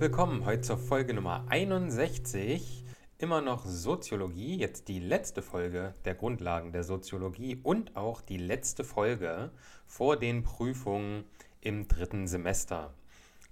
[0.00, 2.84] Willkommen heute zur Folge Nummer 61.
[3.18, 8.84] Immer noch Soziologie, jetzt die letzte Folge der Grundlagen der Soziologie und auch die letzte
[8.84, 9.50] Folge
[9.88, 11.24] vor den Prüfungen
[11.60, 12.94] im dritten Semester.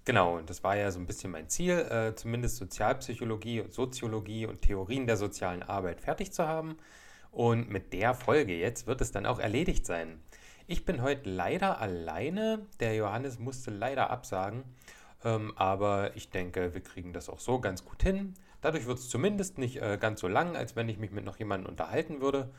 [0.04, 5.08] Genau, das war ja so ein bisschen mein Ziel, äh, zumindest Sozialpsychologie, Soziologie und Theorien
[5.08, 6.76] der sozialen Arbeit fertig zu haben.
[7.32, 10.20] Und mit der Folge jetzt wird es dann auch erledigt sein.
[10.68, 12.66] Ich bin heute leider alleine.
[12.78, 14.62] Der Johannes musste leider absagen.
[15.24, 18.34] Ähm, aber ich denke, wir kriegen das auch so ganz gut hin.
[18.60, 21.38] Dadurch wird es zumindest nicht äh, ganz so lang, als wenn ich mich mit noch
[21.38, 22.50] jemandem unterhalten würde.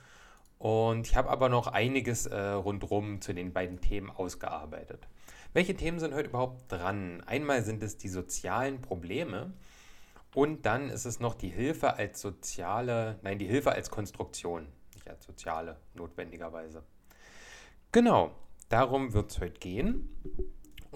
[0.60, 5.08] Und ich habe aber noch einiges äh, rundherum zu den beiden Themen ausgearbeitet.
[5.54, 7.24] Welche Themen sind heute überhaupt dran?
[7.26, 9.54] Einmal sind es die sozialen Probleme
[10.34, 15.10] und dann ist es noch die Hilfe als soziale, nein, die Hilfe als Konstruktion, nicht
[15.10, 16.84] als soziale notwendigerweise.
[17.92, 18.32] Genau,
[18.70, 20.10] darum wird es heute gehen.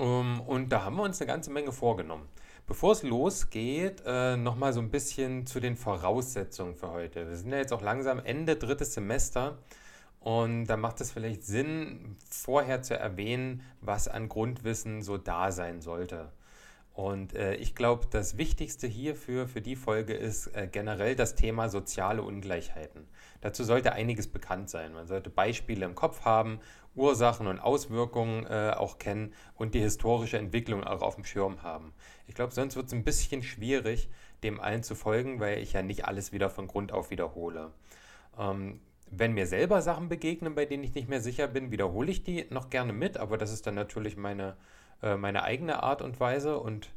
[0.01, 2.27] Ähm, und da haben wir uns eine ganze Menge vorgenommen.
[2.67, 7.27] Bevor es losgeht, äh, nochmal so ein bisschen zu den Voraussetzungen für heute.
[7.29, 9.59] Wir sind ja jetzt auch langsam Ende drittes Semester
[10.19, 15.81] und da macht es vielleicht Sinn, vorher zu erwähnen, was an Grundwissen so da sein
[15.81, 16.31] sollte.
[17.01, 21.67] Und äh, ich glaube, das Wichtigste hierfür, für die Folge ist äh, generell das Thema
[21.67, 23.07] soziale Ungleichheiten.
[23.41, 24.93] Dazu sollte einiges bekannt sein.
[24.93, 26.59] Man sollte Beispiele im Kopf haben,
[26.93, 31.91] Ursachen und Auswirkungen äh, auch kennen und die historische Entwicklung auch auf dem Schirm haben.
[32.27, 34.07] Ich glaube, sonst wird es ein bisschen schwierig,
[34.43, 37.71] dem allen zu folgen, weil ich ja nicht alles wieder von Grund auf wiederhole.
[38.37, 38.79] Ähm,
[39.09, 42.45] wenn mir selber Sachen begegnen, bei denen ich nicht mehr sicher bin, wiederhole ich die
[42.51, 44.55] noch gerne mit, aber das ist dann natürlich meine
[45.01, 46.57] äh, meine eigene Art und Weise.
[46.57, 46.89] Und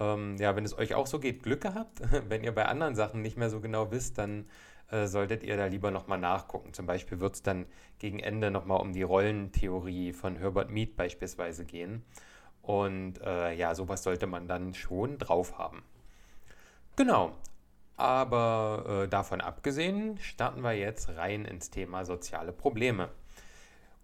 [0.00, 2.00] ähm, ja, wenn es euch auch so geht, Glück gehabt.
[2.28, 4.46] wenn ihr bei anderen Sachen nicht mehr so genau wisst, dann
[4.90, 6.72] äh, solltet ihr da lieber nochmal nachgucken.
[6.72, 7.66] Zum Beispiel wird es dann
[7.98, 12.04] gegen Ende nochmal um die Rollentheorie von Herbert Mead beispielsweise gehen.
[12.62, 15.82] Und äh, ja, sowas sollte man dann schon drauf haben.
[16.96, 17.32] Genau.
[17.96, 23.08] Aber äh, davon abgesehen, starten wir jetzt rein ins Thema soziale Probleme.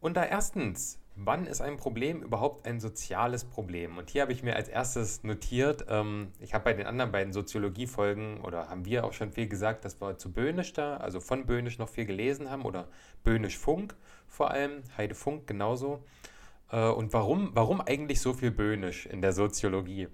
[0.00, 3.98] Und da erstens wann ist ein Problem überhaupt ein soziales Problem?
[3.98, 7.32] Und hier habe ich mir als erstes notiert, ähm, ich habe bei den anderen beiden
[7.32, 11.44] Soziologie-Folgen oder haben wir auch schon viel gesagt, dass wir zu Böhnisch da, also von
[11.44, 12.88] Böhnisch noch viel gelesen haben oder
[13.24, 13.96] Böhnisch Funk
[14.28, 16.04] vor allem, Heide Funk genauso.
[16.70, 20.08] Äh, und warum, warum eigentlich so viel Böhnisch in der Soziologie?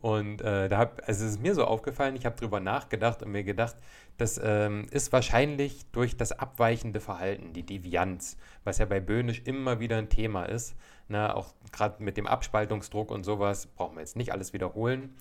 [0.00, 3.32] Und äh, da hab, also es ist mir so aufgefallen, ich habe darüber nachgedacht und
[3.32, 3.76] mir gedacht,
[4.16, 9.80] das ähm, ist wahrscheinlich durch das abweichende Verhalten, die Devianz, was ja bei Böhnisch immer
[9.80, 10.76] wieder ein Thema ist.
[11.08, 15.14] Na, auch gerade mit dem Abspaltungsdruck und sowas, brauchen wir jetzt nicht alles wiederholen.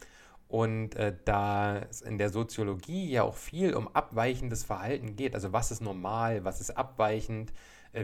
[0.47, 5.53] Und äh, da es in der Soziologie ja auch viel um abweichendes Verhalten geht, also
[5.53, 7.51] was ist normal, was ist abweichend,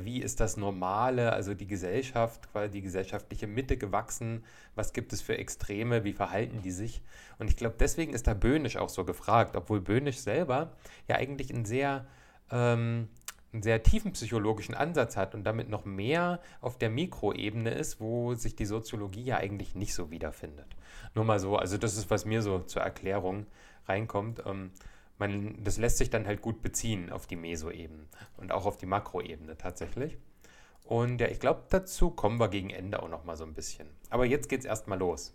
[0.01, 4.43] wie ist das Normale, also die Gesellschaft, quasi die gesellschaftliche Mitte gewachsen,
[4.75, 7.01] was gibt es für Extreme, wie verhalten die sich.
[7.39, 10.71] Und ich glaube, deswegen ist da Böhnisch auch so gefragt, obwohl Böhnisch selber
[11.07, 12.05] ja eigentlich einen sehr,
[12.51, 13.09] ähm,
[13.51, 18.33] einen sehr tiefen psychologischen Ansatz hat und damit noch mehr auf der Mikroebene ist, wo
[18.33, 20.75] sich die Soziologie ja eigentlich nicht so wiederfindet.
[21.13, 23.45] Nur mal so, also das ist, was mir so zur Erklärung
[23.87, 24.41] reinkommt.
[24.45, 24.71] Ähm,
[25.17, 28.05] man, das lässt sich dann halt gut beziehen auf die Mesoebene
[28.37, 30.17] und auch auf die Makroebene tatsächlich.
[30.85, 33.87] Und ja, ich glaube, dazu kommen wir gegen Ende auch noch mal so ein bisschen.
[34.09, 35.33] Aber jetzt geht es erstmal los.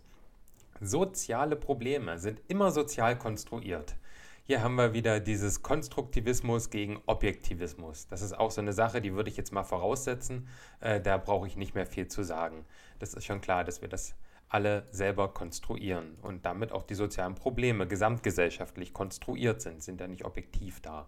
[0.79, 3.95] Soziale Probleme sind immer sozial konstruiert.
[4.43, 8.07] Hier haben wir wieder dieses Konstruktivismus gegen Objektivismus.
[8.07, 10.47] Das ist auch so eine Sache, die würde ich jetzt mal voraussetzen.
[10.79, 12.65] Äh, da brauche ich nicht mehr viel zu sagen.
[12.97, 14.15] Das ist schon klar, dass wir das
[14.49, 20.25] alle selber konstruieren und damit auch die sozialen Probleme gesamtgesellschaftlich konstruiert sind, sind ja nicht
[20.25, 21.07] objektiv da.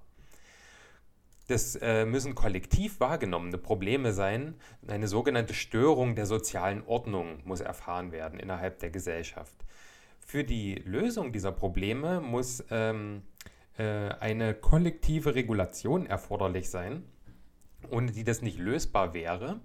[1.48, 4.56] Das äh, müssen kollektiv wahrgenommene Probleme sein.
[4.88, 9.56] Eine sogenannte Störung der sozialen Ordnung muss erfahren werden innerhalb der Gesellschaft.
[10.20, 13.24] Für die Lösung dieser Probleme muss ähm,
[13.78, 17.04] äh, eine kollektive Regulation erforderlich sein,
[17.90, 19.60] ohne die das nicht lösbar wäre.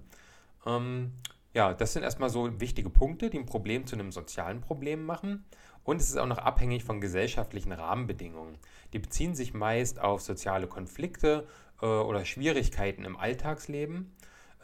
[0.66, 1.12] Ähm,
[1.56, 5.46] ja, das sind erstmal so wichtige Punkte, die ein Problem zu einem sozialen Problem machen.
[5.84, 8.58] Und es ist auch noch abhängig von gesellschaftlichen Rahmenbedingungen.
[8.92, 11.46] Die beziehen sich meist auf soziale Konflikte
[11.80, 14.14] äh, oder Schwierigkeiten im Alltagsleben.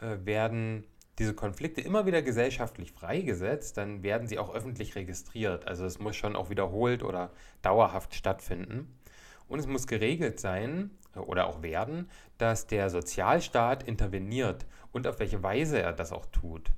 [0.01, 0.85] Äh, werden
[1.17, 5.67] diese Konflikte immer wieder gesellschaftlich freigesetzt, dann werden sie auch öffentlich registriert.
[5.67, 7.31] Also es muss schon auch wiederholt oder
[7.63, 8.99] dauerhaft stattfinden.
[9.47, 12.07] Und es muss geregelt sein äh, oder auch werden,
[12.37, 16.71] dass der Sozialstaat interveniert und auf welche Weise er das auch tut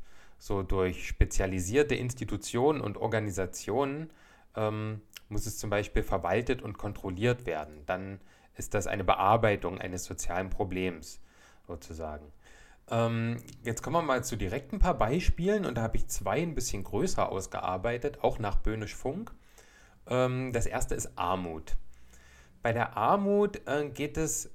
[0.46, 4.12] so durch spezialisierte Institutionen und Organisationen
[4.56, 7.82] ähm, muss es zum Beispiel verwaltet und kontrolliert werden.
[7.88, 8.22] Dann
[8.56, 11.20] ist das eine Bearbeitung eines sozialen Problems
[11.66, 12.32] sozusagen.
[12.92, 16.44] Ähm, jetzt kommen wir mal zu direkt ein paar Beispielen und da habe ich zwei
[16.44, 19.34] ein bisschen größer ausgearbeitet, auch nach Böhnisch Funk.
[20.06, 21.76] Ähm, das erste ist Armut.
[22.62, 24.52] Bei der Armut äh, geht es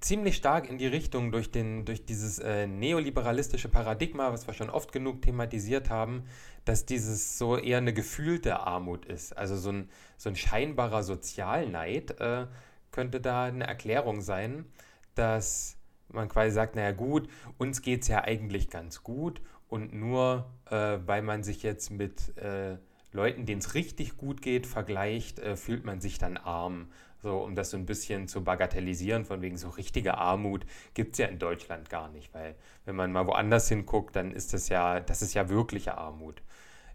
[0.00, 4.70] ziemlich stark in die Richtung durch, den, durch dieses äh, neoliberalistische Paradigma, was wir schon
[4.70, 6.24] oft genug thematisiert haben,
[6.64, 9.36] dass dieses so eher eine gefühlte Armut ist.
[9.36, 12.46] Also so ein, so ein scheinbarer Sozialneid äh,
[12.90, 14.66] könnte da eine Erklärung sein,
[15.14, 15.76] dass
[16.08, 17.28] man quasi sagt, naja gut,
[17.58, 22.36] uns geht es ja eigentlich ganz gut und nur äh, weil man sich jetzt mit
[22.38, 22.78] äh,
[23.12, 26.88] Leuten, denen es richtig gut geht, vergleicht, äh, fühlt man sich dann arm.
[27.26, 30.64] So, um das so ein bisschen zu bagatellisieren, von wegen so richtige Armut
[30.94, 34.54] gibt es ja in Deutschland gar nicht, weil wenn man mal woanders hinguckt, dann ist
[34.54, 36.40] das ja, das ist ja wirkliche Armut.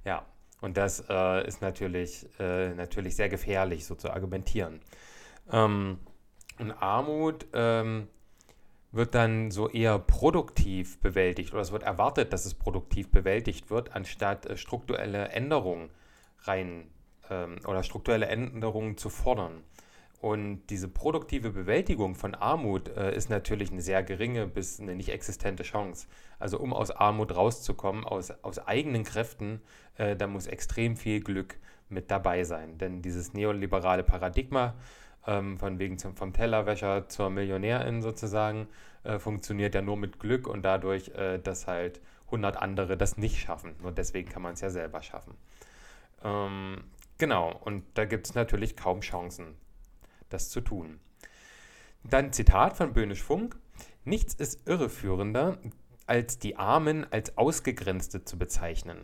[0.05, 0.25] Ja,
[0.61, 4.79] und das äh, ist natürlich, äh, natürlich sehr gefährlich, so zu argumentieren.
[5.51, 5.99] Ähm,
[6.59, 8.07] und Armut ähm,
[8.93, 13.97] wird dann so eher produktiv bewältigt oder es wird erwartet, dass es produktiv bewältigt wird,
[13.97, 15.89] anstatt äh, strukturelle Änderungen
[16.43, 16.87] rein
[17.29, 19.63] ähm, oder strukturelle Änderungen zu fordern.
[20.21, 25.09] Und diese produktive Bewältigung von Armut äh, ist natürlich eine sehr geringe bis eine nicht
[25.09, 26.07] existente Chance.
[26.37, 29.61] Also um aus Armut rauszukommen, aus, aus eigenen Kräften,
[29.97, 31.57] äh, da muss extrem viel Glück
[31.89, 32.77] mit dabei sein.
[32.77, 34.75] Denn dieses neoliberale Paradigma,
[35.25, 38.67] ähm, von wegen zum, vom Tellerwäscher zur Millionärin sozusagen,
[39.03, 43.39] äh, funktioniert ja nur mit Glück und dadurch, äh, dass halt 100 andere das nicht
[43.39, 43.75] schaffen.
[43.81, 45.33] Nur deswegen kann man es ja selber schaffen.
[46.23, 46.83] Ähm,
[47.17, 49.55] genau, und da gibt es natürlich kaum Chancen
[50.33, 50.99] das zu tun.
[52.03, 53.57] Dann Zitat von Böhnisch Funk.
[54.03, 55.59] Nichts ist irreführender,
[56.07, 58.97] als die Armen als Ausgegrenzte zu bezeichnen.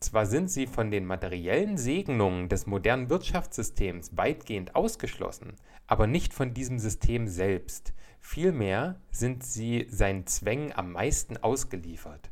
[0.00, 5.54] Zwar sind sie von den materiellen Segnungen des modernen Wirtschaftssystems weitgehend ausgeschlossen,
[5.86, 7.92] aber nicht von diesem System selbst.
[8.20, 12.30] Vielmehr sind sie seinen Zwängen am meisten ausgeliefert.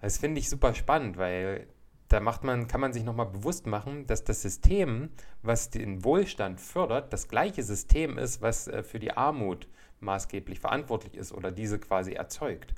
[0.00, 1.66] Das finde ich super spannend, weil
[2.08, 5.10] da macht man, kann man sich nochmal bewusst machen, dass das System,
[5.48, 9.66] was den Wohlstand fördert, das gleiche System ist, was äh, für die Armut
[9.98, 12.74] maßgeblich verantwortlich ist oder diese quasi erzeugt.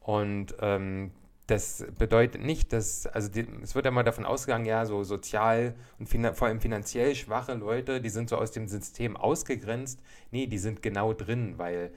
[0.00, 1.10] Und ähm,
[1.46, 5.74] das bedeutet nicht, dass, also die, es wird ja mal davon ausgegangen, ja, so sozial
[5.98, 10.00] und vor allem finanziell schwache Leute, die sind so aus dem System ausgegrenzt.
[10.30, 11.92] Nee, die sind genau drin, weil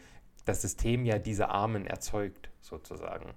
[0.45, 3.33] das System ja diese Armen erzeugt, sozusagen.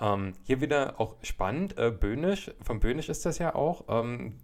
[0.00, 3.84] Ähm, hier wieder auch spannend, äh, Böhnisch, von Böhnisch ist das ja auch.
[3.88, 4.34] Ähm,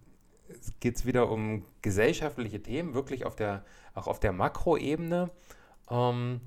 [0.81, 3.65] geht es wieder um gesellschaftliche Themen, wirklich auf der,
[3.95, 5.31] auch auf der Makroebene,
[5.91, 6.41] ähm,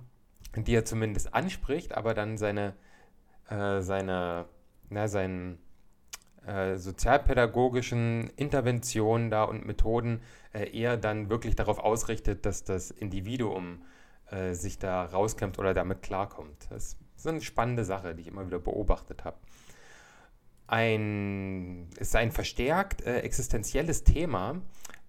[0.55, 2.75] die er zumindest anspricht, aber dann seine,
[3.49, 4.45] äh, seine,
[4.89, 5.59] na, seinen
[6.45, 10.21] äh, sozialpädagogischen Interventionen da und Methoden
[10.53, 13.83] äh, eher dann wirklich darauf ausrichtet, dass das Individuum
[14.31, 16.67] äh, sich da rauskämpft oder damit klarkommt.
[16.69, 19.35] Das das ist eine spannende Sache, die ich immer wieder beobachtet habe.
[20.71, 24.61] Ein, es ist ein verstärkt äh, existenzielles Thema,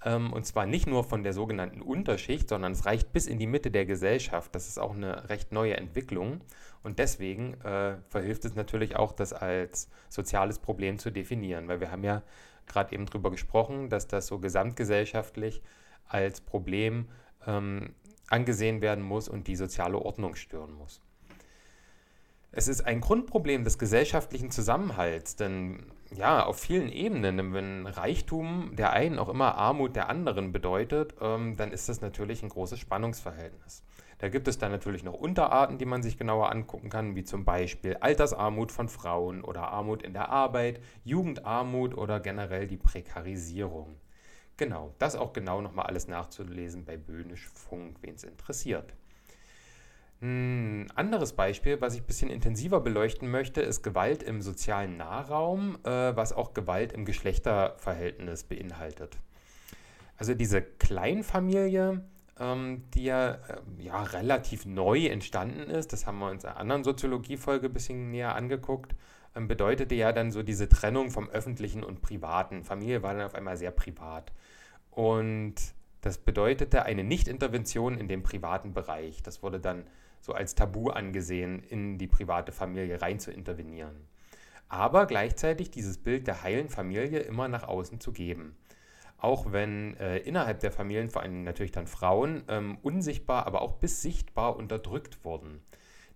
[0.04, 3.46] ähm, und zwar nicht nur von der sogenannten Unterschicht, sondern es reicht bis in die
[3.46, 4.54] Mitte der Gesellschaft.
[4.54, 6.40] Das ist auch eine recht neue Entwicklung.
[6.82, 11.90] Und deswegen äh, verhilft es natürlich auch, das als soziales Problem zu definieren, weil wir
[11.90, 12.22] haben ja
[12.66, 15.62] gerade eben darüber gesprochen, dass das so gesamtgesellschaftlich
[16.06, 17.08] als Problem
[17.46, 17.94] ähm,
[18.28, 21.02] angesehen werden muss und die soziale Ordnung stören muss.
[22.52, 28.92] Es ist ein Grundproblem des gesellschaftlichen Zusammenhalts, denn ja, auf vielen Ebenen, wenn Reichtum der
[28.92, 33.84] einen auch immer Armut der anderen bedeutet, ähm, dann ist das natürlich ein großes Spannungsverhältnis.
[34.18, 37.44] Da gibt es dann natürlich noch Unterarten, die man sich genauer angucken kann, wie zum
[37.44, 43.96] Beispiel Altersarmut von Frauen oder Armut in der Arbeit, Jugendarmut oder generell die Prekarisierung.
[44.56, 48.92] Genau, das auch genau nochmal alles nachzulesen bei Böhnisch Funk, wen es interessiert.
[50.22, 55.78] Ein anderes Beispiel, was ich ein bisschen intensiver beleuchten möchte, ist Gewalt im sozialen Nahraum,
[55.84, 59.16] äh, was auch Gewalt im Geschlechterverhältnis beinhaltet.
[60.18, 62.04] Also diese Kleinfamilie,
[62.38, 63.38] ähm, die ja, äh,
[63.78, 68.10] ja relativ neu entstanden ist, das haben wir uns in einer anderen Soziologiefolge ein bisschen
[68.10, 68.94] näher angeguckt,
[69.34, 72.64] ähm, bedeutete ja dann so diese Trennung vom öffentlichen und privaten.
[72.64, 74.32] Familie war dann auf einmal sehr privat.
[74.90, 75.54] Und
[76.02, 79.22] das bedeutete eine Nichtintervention in den privaten Bereich.
[79.22, 79.84] Das wurde dann
[80.20, 84.08] so als Tabu angesehen, in die private Familie rein zu intervenieren.
[84.68, 88.56] Aber gleichzeitig dieses Bild der heilen Familie immer nach außen zu geben.
[89.18, 93.74] Auch wenn äh, innerhalb der Familien, vor allem natürlich dann Frauen, ähm, unsichtbar, aber auch
[93.74, 95.60] bis sichtbar unterdrückt wurden.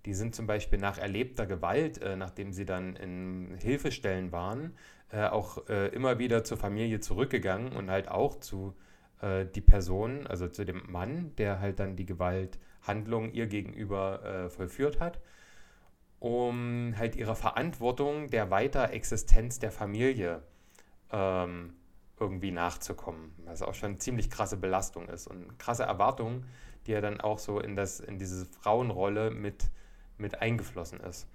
[0.06, 4.75] Die sind zum Beispiel nach erlebter Gewalt, äh, nachdem sie dann in Hilfestellen waren,
[5.11, 8.75] äh, auch äh, immer wieder zur Familie zurückgegangen und halt auch zu
[9.20, 12.06] äh, die Person, also zu dem Mann, der halt dann die
[12.84, 15.20] Gewalthandlung ihr gegenüber äh, vollführt hat,
[16.18, 20.42] um halt ihrer Verantwortung der Weiterexistenz der Familie
[21.10, 21.74] ähm,
[22.18, 26.46] irgendwie nachzukommen, was auch schon eine ziemlich krasse Belastung ist und krasse Erwartungen,
[26.86, 29.70] die ja dann auch so in, das, in diese Frauenrolle mit,
[30.18, 31.26] mit eingeflossen ist.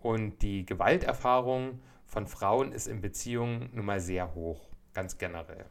[0.00, 5.66] Und die Gewalterfahrung von Frauen ist in Beziehungen nun mal sehr hoch, ganz generell.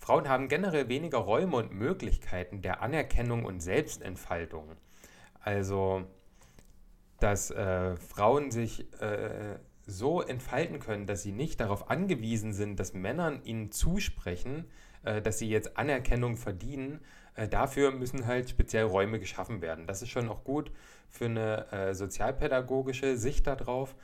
[0.00, 4.76] Frauen haben generell weniger Räume und Möglichkeiten der Anerkennung und Selbstentfaltung.
[5.40, 6.04] Also,
[7.20, 12.94] dass äh, Frauen sich äh, so entfalten können, dass sie nicht darauf angewiesen sind, dass
[12.94, 14.64] Männern ihnen zusprechen,
[15.04, 17.00] äh, dass sie jetzt Anerkennung verdienen.
[17.34, 19.86] Äh, dafür müssen halt speziell Räume geschaffen werden.
[19.86, 20.72] Das ist schon auch gut
[21.10, 23.94] für eine äh, sozialpädagogische Sicht darauf,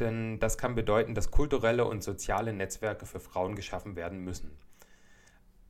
[0.00, 4.50] denn das kann bedeuten, dass kulturelle und soziale Netzwerke für Frauen geschaffen werden müssen.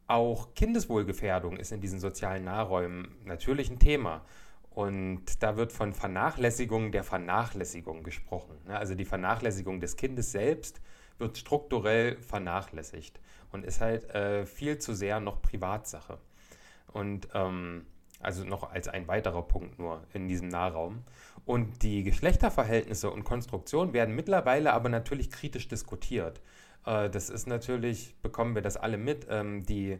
[0.06, 4.24] Auch Kindeswohlgefährdung ist in diesen sozialen Nahräumen natürlich ein Thema.
[4.70, 8.58] Und da wird von Vernachlässigung der Vernachlässigung gesprochen.
[8.66, 8.78] Ne?
[8.78, 10.80] Also die Vernachlässigung des Kindes selbst
[11.18, 13.18] wird strukturell vernachlässigt
[13.52, 16.18] und ist halt äh, viel zu sehr noch Privatsache.
[16.92, 17.86] Und ähm,
[18.20, 21.04] also noch als ein weiterer Punkt nur in diesem Nahraum.
[21.44, 26.40] Und die Geschlechterverhältnisse und Konstruktion werden mittlerweile aber natürlich kritisch diskutiert.
[26.86, 29.98] Äh, das ist natürlich, bekommen wir das alle mit, ähm, die,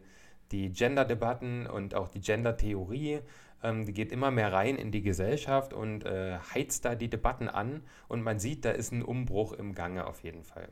[0.51, 3.19] die Gender-Debatten und auch die Gender-Theorie,
[3.63, 7.49] ähm, die geht immer mehr rein in die Gesellschaft und äh, heizt da die Debatten
[7.49, 10.69] an und man sieht, da ist ein Umbruch im Gange auf jeden Fall.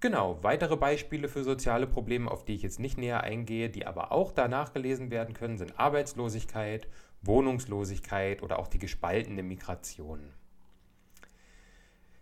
[0.00, 4.12] Genau, weitere Beispiele für soziale Probleme, auf die ich jetzt nicht näher eingehe, die aber
[4.12, 6.88] auch danach gelesen werden können, sind Arbeitslosigkeit,
[7.20, 10.20] Wohnungslosigkeit oder auch die gespaltene Migration.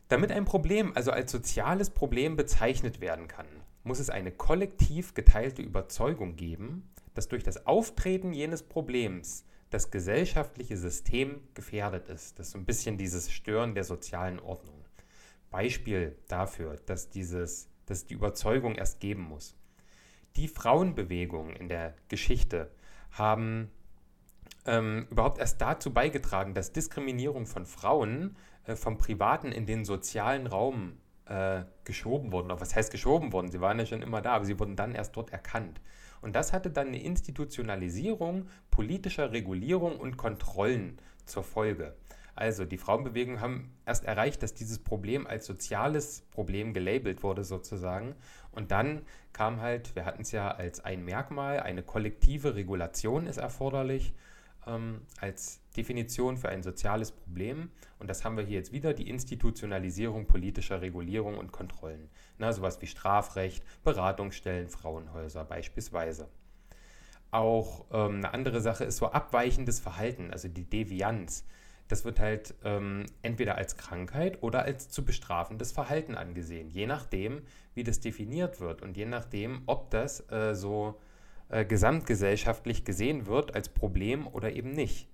[0.09, 3.47] Damit ein Problem also als soziales Problem bezeichnet werden kann,
[3.85, 10.77] muss es eine kollektiv geteilte Überzeugung geben, dass durch das Auftreten jenes Problems das gesellschaftliche
[10.77, 12.39] System gefährdet ist.
[12.39, 14.85] Das ist so ein bisschen dieses Stören der sozialen Ordnung.
[15.51, 19.57] Beispiel dafür, dass, dieses, dass die Überzeugung erst geben muss.
[20.37, 22.71] Die Frauenbewegungen in der Geschichte
[23.11, 23.71] haben
[24.67, 28.37] ähm, überhaupt erst dazu beigetragen, dass Diskriminierung von Frauen
[28.77, 32.51] vom privaten in den sozialen Raum äh, geschoben wurden.
[32.51, 33.51] was heißt geschoben wurden?
[33.51, 35.81] Sie waren ja schon immer da, aber sie wurden dann erst dort erkannt.
[36.21, 41.95] Und das hatte dann eine Institutionalisierung politischer Regulierung und Kontrollen zur Folge.
[42.35, 48.15] Also die Frauenbewegungen haben erst erreicht, dass dieses Problem als soziales Problem gelabelt wurde sozusagen.
[48.53, 53.39] Und dann kam halt, wir hatten es ja als ein Merkmal, eine kollektive Regulation ist
[53.39, 54.15] erforderlich
[54.69, 57.71] ähm, als Definition für ein soziales Problem.
[57.99, 62.11] Und das haben wir hier jetzt wieder, die Institutionalisierung politischer Regulierung und Kontrollen.
[62.39, 66.29] Na, sowas wie Strafrecht, Beratungsstellen, Frauenhäuser beispielsweise.
[67.31, 71.45] Auch ähm, eine andere Sache ist so abweichendes Verhalten, also die Devianz.
[71.89, 77.43] Das wird halt ähm, entweder als Krankheit oder als zu bestrafendes Verhalten angesehen, je nachdem,
[77.75, 81.01] wie das definiert wird und je nachdem, ob das äh, so
[81.49, 85.09] äh, gesamtgesellschaftlich gesehen wird als Problem oder eben nicht.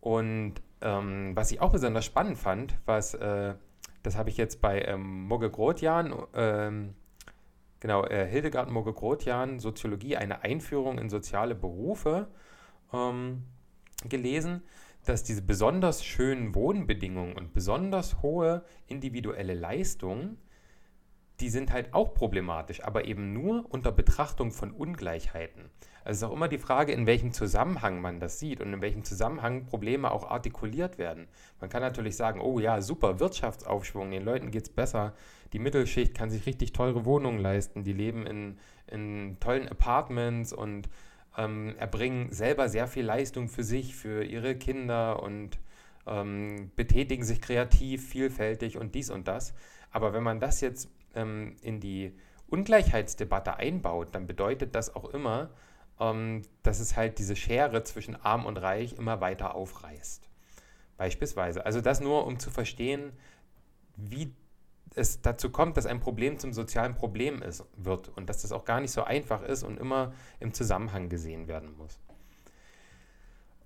[0.00, 3.54] Und ähm, was ich auch besonders spannend fand, was, äh,
[4.02, 6.94] das habe ich jetzt bei ähm, Mogge Grotjan, ähm,
[7.80, 12.28] genau, äh, Hildegard Mogge Grotjan, Soziologie, eine Einführung in soziale Berufe
[12.92, 13.44] ähm,
[14.08, 14.62] gelesen,
[15.04, 20.38] dass diese besonders schönen Wohnbedingungen und besonders hohe individuelle Leistungen
[21.40, 25.70] die sind halt auch problematisch, aber eben nur unter Betrachtung von Ungleichheiten.
[26.04, 28.80] Also es ist auch immer die Frage, in welchem Zusammenhang man das sieht und in
[28.80, 31.28] welchem Zusammenhang Probleme auch artikuliert werden.
[31.60, 35.14] Man kann natürlich sagen, oh ja, super, Wirtschaftsaufschwung, den Leuten geht es besser,
[35.52, 40.88] die Mittelschicht kann sich richtig teure Wohnungen leisten, die leben in, in tollen Apartments und
[41.36, 45.58] ähm, erbringen selber sehr viel Leistung für sich, für ihre Kinder und
[46.06, 49.54] ähm, betätigen sich kreativ, vielfältig und dies und das.
[49.90, 52.14] Aber wenn man das jetzt ähm, in die
[52.48, 55.50] Ungleichheitsdebatte einbaut, dann bedeutet das auch immer,
[55.98, 60.28] ähm, dass es halt diese Schere zwischen arm und reich immer weiter aufreißt.
[60.96, 61.64] Beispielsweise.
[61.64, 63.12] Also das nur, um zu verstehen,
[63.96, 64.34] wie
[64.94, 68.64] es dazu kommt, dass ein Problem zum sozialen Problem ist, wird und dass das auch
[68.64, 71.98] gar nicht so einfach ist und immer im Zusammenhang gesehen werden muss.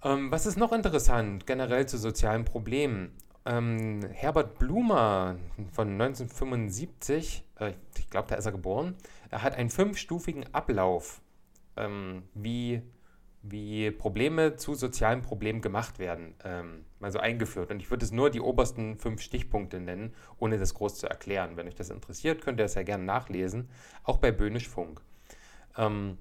[0.03, 3.17] Ähm, was ist noch interessant generell zu sozialen Problemen?
[3.47, 5.37] Ähm, Herbert Blumer
[5.73, 8.97] von 1975, äh, ich glaube, da ist er geboren,
[9.31, 11.21] er hat einen fünfstufigen Ablauf,
[11.77, 12.81] ähm, wie,
[13.43, 17.71] wie Probleme zu sozialen Problemen gemacht werden, ähm, mal so eingeführt.
[17.71, 21.59] Und ich würde es nur die obersten fünf Stichpunkte nennen, ohne das groß zu erklären.
[21.59, 23.69] Wenn euch das interessiert, könnt ihr das ja gerne nachlesen,
[24.05, 25.03] auch bei Böhnisch Funk.
[25.77, 26.17] Ähm,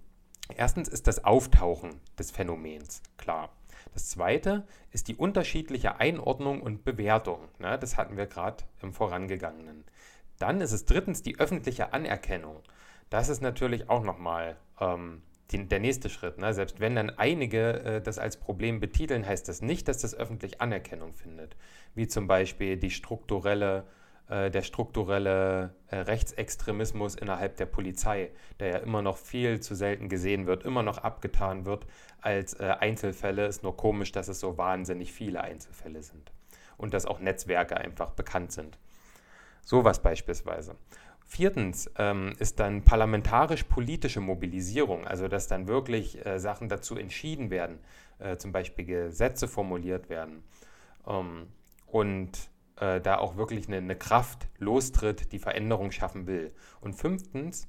[0.58, 3.50] erstens ist das Auftauchen des Phänomens, klar.
[3.93, 7.39] Das zweite ist die unterschiedliche Einordnung und Bewertung.
[7.59, 7.77] Ne?
[7.77, 9.83] Das hatten wir gerade im Vorangegangenen.
[10.39, 12.62] Dann ist es drittens die öffentliche Anerkennung.
[13.09, 15.21] Das ist natürlich auch nochmal ähm,
[15.51, 16.39] die, der nächste Schritt.
[16.39, 16.53] Ne?
[16.53, 20.59] Selbst wenn dann einige äh, das als Problem betiteln, heißt das nicht, dass das öffentlich
[20.59, 21.55] Anerkennung findet.
[21.93, 23.85] Wie zum Beispiel die strukturelle,
[24.30, 30.48] der strukturelle äh, Rechtsextremismus innerhalb der Polizei, der ja immer noch viel zu selten gesehen
[30.48, 31.86] wird, immer noch abgetan wird
[32.22, 33.46] als äh, Einzelfälle.
[33.46, 36.32] Ist nur komisch, dass es so wahnsinnig viele Einzelfälle sind
[36.77, 38.77] und dass auch Netzwerke einfach bekannt sind.
[39.65, 40.75] Sowas beispielsweise.
[41.25, 47.80] Viertens ähm, ist dann parlamentarisch-politische Mobilisierung, also dass dann wirklich äh, Sachen dazu entschieden werden,
[48.20, 50.44] äh, zum Beispiel Gesetze formuliert werden
[51.08, 51.48] ähm,
[51.88, 52.50] und
[52.83, 56.53] äh, da auch wirklich eine, eine, Kraft lostritt, die Veränderung schaffen will.
[56.81, 57.67] Und fünftens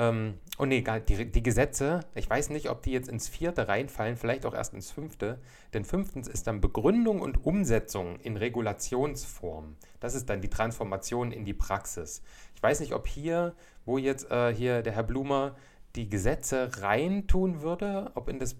[0.00, 4.16] ähm, oh nee, die, die Gesetze, ich weiß nicht, ob die jetzt ins vierte reinfallen,
[4.16, 5.38] vielleicht auch erst ins fünfte.
[5.74, 9.76] Denn fünftens ist dann Begründung und Umsetzung in Regulationsform.
[9.98, 12.22] Das ist dann die Transformation in die Praxis.
[12.54, 13.54] Ich weiß nicht, ob hier,
[13.84, 15.54] wo jetzt äh, hier der Herr Blumer
[15.96, 18.56] die Gesetze reintun würde, ob in das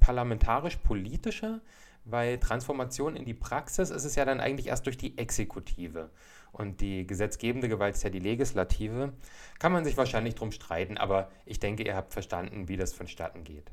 [0.00, 1.62] parlamentarisch-politische,
[2.04, 6.10] weil Transformation in die Praxis ist es ja dann eigentlich erst durch die Exekutive
[6.52, 9.12] und die gesetzgebende Gewalt ist ja die Legislative,
[9.58, 13.44] kann man sich wahrscheinlich drum streiten, aber ich denke, ihr habt verstanden, wie das vonstatten
[13.44, 13.70] geht.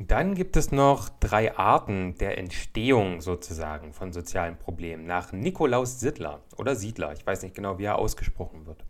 [0.00, 6.40] Dann gibt es noch drei Arten der Entstehung sozusagen von sozialen Problemen nach Nikolaus Sittler
[6.56, 7.12] oder Siedler.
[7.14, 8.84] Ich weiß nicht genau, wie er ausgesprochen wird.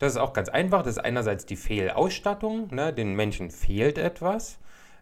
[0.00, 0.82] Das ist auch ganz einfach.
[0.82, 2.92] Das ist einerseits die Fehlausstattung, ne?
[2.92, 4.58] den Menschen fehlt etwas.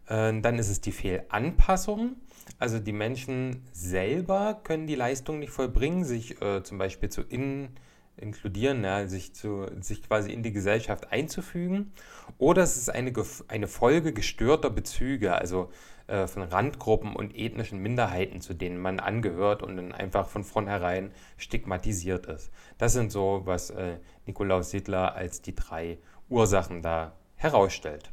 [0.06, 2.16] Äh, dann ist es die Fehlanpassung.
[2.59, 7.71] Also die Menschen selber können die Leistung nicht vollbringen, sich äh, zum Beispiel zu in,
[8.16, 11.92] inkludieren, ja, sich, zu, sich quasi in die Gesellschaft einzufügen.
[12.38, 13.12] Oder es ist eine,
[13.49, 15.71] eine Folge gestörter Bezüge, also
[16.06, 21.12] äh, von Randgruppen und ethnischen Minderheiten, zu denen man angehört und dann einfach von vornherein
[21.37, 22.50] stigmatisiert ist.
[22.79, 25.98] Das sind so, was äh, Nikolaus Siedler als die drei
[26.29, 28.12] Ursachen da herausstellt.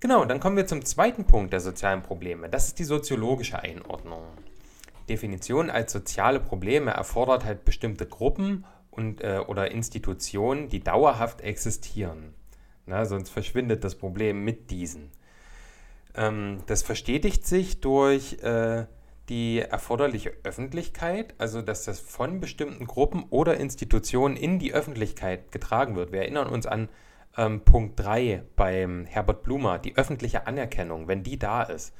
[0.00, 2.48] Genau, dann kommen wir zum zweiten Punkt der sozialen Probleme.
[2.48, 4.22] Das ist die soziologische Einordnung.
[5.10, 12.34] Definition als soziale Probleme erfordert halt bestimmte Gruppen und, äh, oder Institutionen, die dauerhaft existieren.
[12.86, 15.10] Na, sonst verschwindet das Problem mit diesen.
[16.14, 18.86] Ähm, das verstetigt sich durch äh,
[19.28, 25.94] die erforderliche Öffentlichkeit, also dass das von bestimmten Gruppen oder Institutionen in die Öffentlichkeit getragen
[25.94, 26.10] wird.
[26.10, 26.88] Wir erinnern uns an
[27.36, 31.94] ähm, Punkt 3 beim Herbert Blumer, die öffentliche Anerkennung, wenn die da ist,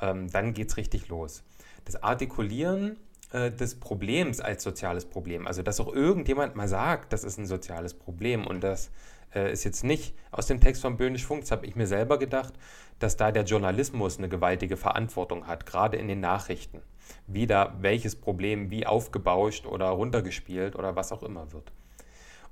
[0.00, 1.44] ähm, dann geht es richtig los.
[1.84, 2.96] Das Artikulieren
[3.32, 7.46] äh, des Problems als soziales Problem, also dass auch irgendjemand mal sagt, das ist ein
[7.46, 8.90] soziales Problem und das
[9.34, 12.18] äh, ist jetzt nicht aus dem Text von Böhnisch Funk, das habe ich mir selber
[12.18, 12.54] gedacht,
[12.98, 16.82] dass da der Journalismus eine gewaltige Verantwortung hat, gerade in den Nachrichten.
[17.26, 21.72] Wie da welches Problem wie aufgebauscht oder runtergespielt oder was auch immer wird.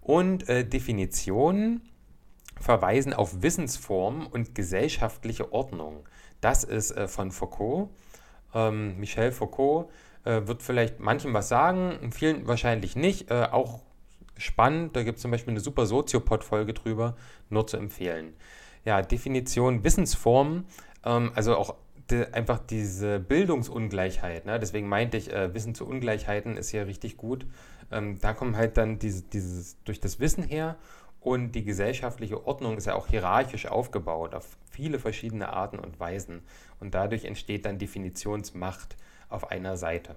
[0.01, 1.83] Und äh, Definitionen
[2.61, 6.07] verweisen auf Wissensform und gesellschaftliche Ordnung.
[6.41, 7.89] Das ist äh, von Foucault.
[8.55, 9.89] Ähm, Michel Foucault
[10.25, 13.31] äh, wird vielleicht manchen was sagen, vielen wahrscheinlich nicht.
[13.31, 13.81] Äh, auch
[14.37, 17.17] spannend, da gibt es zum Beispiel eine super Soziopod-Folge drüber,
[17.49, 18.35] nur zu empfehlen.
[18.85, 20.65] Ja, Definition Wissensform,
[21.05, 21.75] ähm, also auch
[22.11, 24.47] die, einfach diese Bildungsungleichheit.
[24.47, 24.59] Ne?
[24.59, 27.47] Deswegen meinte ich, äh, Wissen zu Ungleichheiten ist ja richtig gut.
[27.93, 30.77] Ähm, da kommt halt dann diese, dieses durch das Wissen her
[31.21, 36.43] und die gesellschaftliche Ordnung ist ja auch hierarchisch aufgebaut auf viele verschiedene Arten und Weisen.
[36.81, 38.97] Und dadurch entsteht dann Definitionsmacht
[39.29, 40.17] auf einer Seite.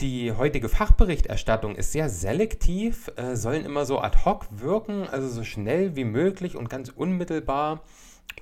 [0.00, 5.44] Die heutige Fachberichterstattung ist sehr selektiv, äh, sollen immer so ad hoc wirken, also so
[5.44, 7.82] schnell wie möglich und ganz unmittelbar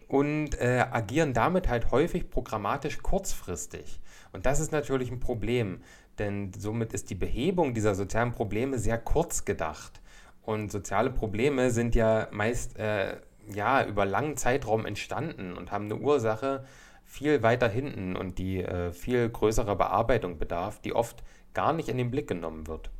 [0.08, 4.00] und äh, agieren damit halt häufig programmatisch kurzfristig.
[4.32, 5.82] Und das ist natürlich ein Problem,
[6.18, 10.01] denn somit ist die Behebung dieser sozialen Probleme sehr kurz gedacht.
[10.42, 13.16] Und soziale Probleme sind ja meist äh,
[13.52, 16.64] ja, über langen Zeitraum entstanden und haben eine Ursache
[17.04, 21.22] viel weiter hinten und die äh, viel größerer Bearbeitung bedarf, die oft
[21.54, 22.90] gar nicht in den Blick genommen wird.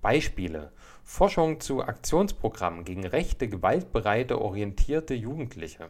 [0.00, 0.72] Beispiele.
[1.04, 5.88] Forschung zu Aktionsprogrammen gegen rechte, gewaltbereite, orientierte Jugendliche.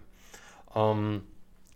[0.74, 1.22] Ähm,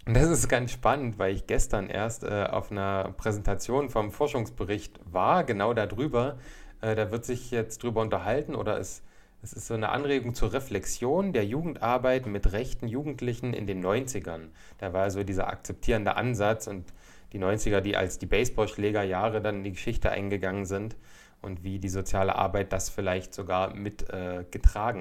[0.06, 5.44] das ist ganz spannend, weil ich gestern erst äh, auf einer Präsentation vom Forschungsbericht war,
[5.44, 6.38] genau darüber.
[6.80, 9.02] Äh, da wird sich jetzt drüber unterhalten oder ist
[9.44, 14.48] es ist so eine Anregung zur Reflexion der Jugendarbeit mit rechten Jugendlichen in den 90ern.
[14.78, 16.94] Da war so dieser akzeptierende Ansatz und
[17.34, 20.96] die 90er, die als die Baseballschlägerjahre dann in die Geschichte eingegangen sind
[21.42, 24.44] und wie die soziale Arbeit das vielleicht sogar mit äh,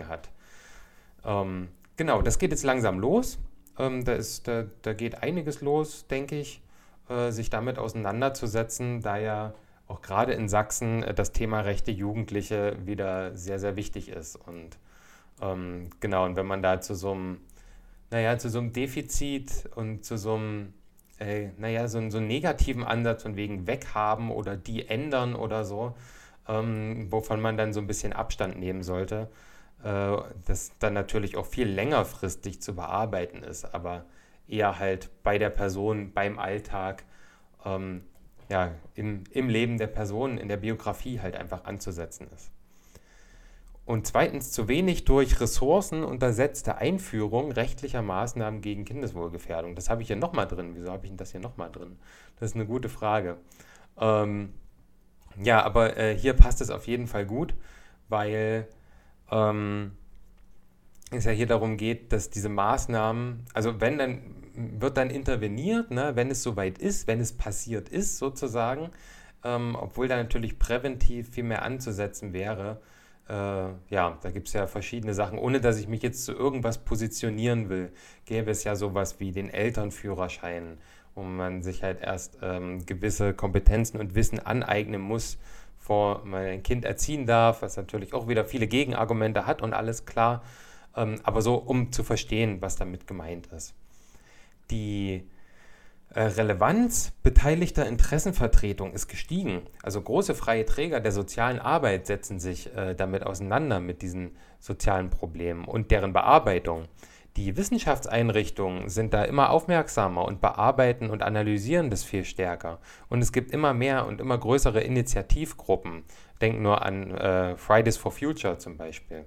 [0.10, 0.30] hat.
[1.24, 3.40] Ähm, genau, das geht jetzt langsam los.
[3.80, 6.62] Ähm, da, ist, da, da geht einiges los, denke ich,
[7.08, 9.54] äh, sich damit auseinanderzusetzen, da ja
[9.88, 14.36] auch gerade in Sachsen äh, das Thema rechte Jugendliche wieder sehr, sehr wichtig ist.
[14.36, 14.78] Und
[15.42, 17.42] ähm, genau, und wenn man da zu so einem,
[18.12, 20.74] naja, zu so einem Defizit und zu so einem,
[21.20, 25.96] äh, naja, so, so einen negativen Ansatz von wegen weghaben oder die ändern oder so,
[26.48, 29.30] ähm, wovon man dann so ein bisschen Abstand nehmen sollte,
[29.84, 34.06] äh, das dann natürlich auch viel längerfristig zu bearbeiten ist, aber
[34.48, 37.04] eher halt bei der Person, beim Alltag,
[37.66, 38.04] ähm,
[38.54, 42.52] ja, im, im Leben der Person, in der Biografie halt einfach anzusetzen ist.
[43.84, 49.74] Und zweitens zu wenig durch Ressourcen untersetzte Einführung rechtlicher Maßnahmen gegen Kindeswohlgefährdung.
[49.74, 50.74] Das habe ich hier nochmal drin.
[50.76, 51.98] Wieso habe ich denn das hier nochmal drin?
[52.40, 53.38] Das ist eine gute Frage.
[54.00, 54.54] Ähm,
[55.42, 57.56] ja, aber äh, hier passt es auf jeden Fall gut,
[58.08, 58.68] weil
[59.32, 59.94] ähm,
[61.10, 66.16] es ja hier darum geht, dass diese Maßnahmen, also wenn dann wird dann interveniert, ne,
[66.16, 68.90] wenn es soweit ist, wenn es passiert ist sozusagen,
[69.44, 72.82] ähm, obwohl da natürlich präventiv viel mehr anzusetzen wäre.
[73.28, 75.40] Äh, ja, da gibt es ja verschiedene Sachen.
[75.40, 77.92] Ohne dass ich mich jetzt zu irgendwas positionieren will,
[78.26, 80.78] gäbe es ja sowas wie den Elternführerschein,
[81.16, 85.38] wo man sich halt erst ähm, gewisse Kompetenzen und Wissen aneignen muss,
[85.80, 90.06] bevor man ein Kind erziehen darf, was natürlich auch wieder viele Gegenargumente hat und alles
[90.06, 90.44] klar.
[90.96, 93.74] Ähm, aber so, um zu verstehen, was damit gemeint ist
[94.72, 95.30] die
[96.14, 99.64] äh, Relevanz beteiligter Interessenvertretung ist gestiegen.
[99.82, 105.10] Also große freie Träger der sozialen Arbeit setzen sich äh, damit auseinander mit diesen sozialen
[105.10, 106.88] Problemen und deren Bearbeitung.
[107.36, 112.80] Die Wissenschaftseinrichtungen sind da immer aufmerksamer und bearbeiten und analysieren das viel stärker.
[113.10, 116.04] Und es gibt immer mehr und immer größere Initiativgruppen.
[116.42, 119.26] Denkt nur an äh, Fridays for Future zum Beispiel.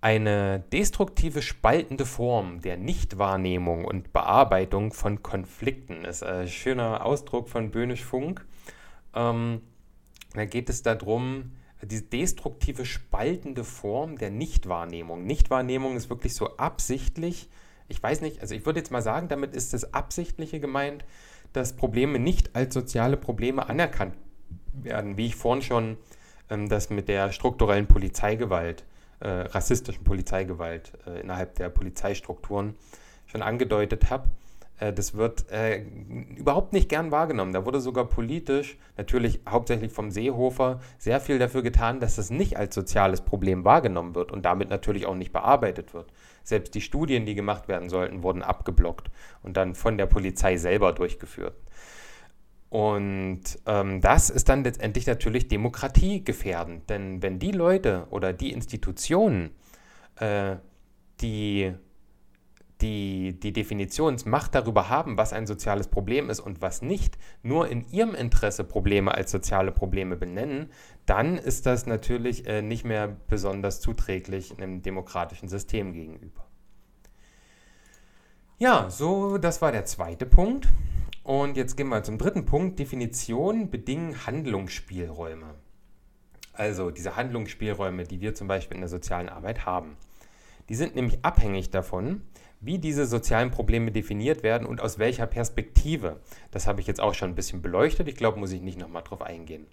[0.00, 7.72] Eine destruktive, spaltende Form der Nichtwahrnehmung und Bearbeitung von Konflikten ist ein schöner Ausdruck von
[7.72, 8.46] Böhnisch Funk.
[9.12, 9.60] Ähm,
[10.34, 11.50] da geht es darum,
[11.82, 15.24] diese destruktive, spaltende Form der Nichtwahrnehmung.
[15.24, 17.48] Nichtwahrnehmung ist wirklich so absichtlich.
[17.88, 21.04] Ich weiß nicht, also ich würde jetzt mal sagen, damit ist das Absichtliche gemeint,
[21.52, 24.14] dass Probleme nicht als soziale Probleme anerkannt
[24.72, 25.96] werden, wie ich vorhin schon
[26.50, 28.84] ähm, das mit der strukturellen Polizeigewalt
[29.20, 32.74] äh, rassistischen Polizeigewalt äh, innerhalb der Polizeistrukturen
[33.26, 34.28] schon angedeutet habe.
[34.78, 35.82] Äh, das wird äh,
[36.36, 37.52] überhaupt nicht gern wahrgenommen.
[37.52, 42.56] Da wurde sogar politisch, natürlich hauptsächlich vom Seehofer, sehr viel dafür getan, dass das nicht
[42.56, 46.12] als soziales Problem wahrgenommen wird und damit natürlich auch nicht bearbeitet wird.
[46.42, 49.10] Selbst die Studien, die gemacht werden sollten, wurden abgeblockt
[49.42, 51.54] und dann von der Polizei selber durchgeführt.
[52.70, 59.50] Und ähm, das ist dann letztendlich natürlich demokratiegefährdend, denn wenn die Leute oder die Institutionen,
[60.16, 60.56] äh,
[61.22, 61.72] die,
[62.82, 67.88] die die Definitionsmacht darüber haben, was ein soziales Problem ist und was nicht, nur in
[67.88, 70.70] ihrem Interesse Probleme als soziale Probleme benennen,
[71.06, 76.44] dann ist das natürlich äh, nicht mehr besonders zuträglich einem demokratischen System gegenüber.
[78.58, 80.68] Ja, so, das war der zweite Punkt.
[81.28, 82.78] Und jetzt gehen wir zum dritten Punkt.
[82.78, 85.56] Definition bedingen Handlungsspielräume.
[86.54, 89.98] Also diese Handlungsspielräume, die wir zum Beispiel in der sozialen Arbeit haben.
[90.70, 92.22] Die sind nämlich abhängig davon,
[92.62, 96.18] wie diese sozialen Probleme definiert werden und aus welcher Perspektive.
[96.50, 98.08] Das habe ich jetzt auch schon ein bisschen beleuchtet.
[98.08, 99.66] Ich glaube, muss ich nicht nochmal drauf eingehen.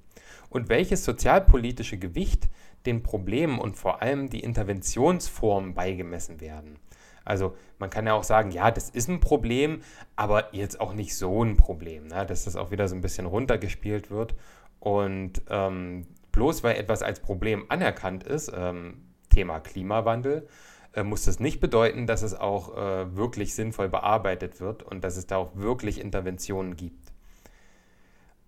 [0.49, 2.49] Und welches sozialpolitische Gewicht
[2.85, 6.79] den Problemen und vor allem die Interventionsformen beigemessen werden.
[7.25, 9.81] Also man kann ja auch sagen, ja, das ist ein Problem,
[10.15, 12.25] aber jetzt auch nicht so ein Problem, ne?
[12.25, 14.35] dass das auch wieder so ein bisschen runtergespielt wird.
[14.79, 20.47] Und ähm, bloß weil etwas als Problem anerkannt ist, ähm, Thema Klimawandel,
[20.93, 25.17] äh, muss das nicht bedeuten, dass es auch äh, wirklich sinnvoll bearbeitet wird und dass
[25.17, 27.11] es da auch wirklich Interventionen gibt.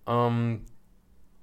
[0.06, 0.64] Ähm,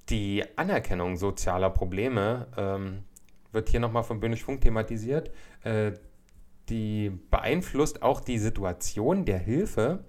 [0.09, 3.03] die Anerkennung sozialer Probleme ähm,
[3.51, 5.31] wird hier nochmal von Böhnisch Funk thematisiert.
[5.63, 5.93] Äh,
[6.69, 10.03] die beeinflusst auch die Situation der Hilfe,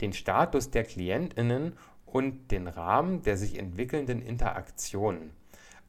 [0.00, 1.74] den Status der Klientinnen
[2.06, 5.30] und den Rahmen der sich entwickelnden Interaktionen.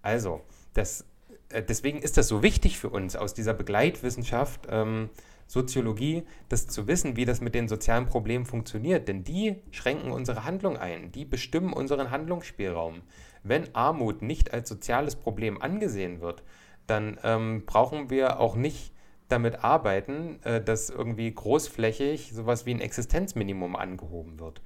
[0.02, 0.42] Also,
[0.74, 1.06] das,
[1.50, 5.10] äh, deswegen ist das so wichtig für uns aus dieser Begleitwissenschaft ähm,
[5.48, 9.08] Soziologie, das zu wissen, wie das mit den sozialen Problemen funktioniert.
[9.08, 13.02] Denn die schränken unsere Handlung ein, die bestimmen unseren Handlungsspielraum.
[13.42, 16.44] Wenn Armut nicht als soziales Problem angesehen wird,
[16.86, 18.94] dann ähm, brauchen wir auch nicht
[19.30, 24.62] damit arbeiten, äh, dass irgendwie großflächig sowas wie ein Existenzminimum angehoben wird.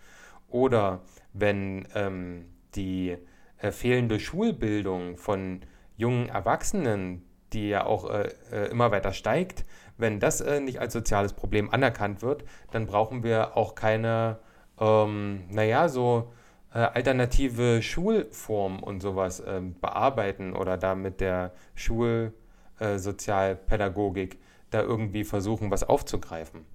[0.47, 1.01] Oder
[1.33, 2.45] wenn ähm,
[2.75, 3.17] die
[3.57, 5.61] äh, fehlende Schulbildung von
[5.95, 7.23] jungen Erwachsenen,
[7.53, 9.65] die ja auch äh, äh immer weiter steigt,
[9.97, 14.39] wenn das äh, nicht als soziales Problem anerkannt wird, dann brauchen wir auch keine,
[14.79, 16.33] ähm, naja, so
[16.73, 24.37] äh, alternative Schulformen und sowas äh, bearbeiten oder da mit der Schulsozialpädagogik äh,
[24.73, 26.65] da irgendwie versuchen, was aufzugreifen.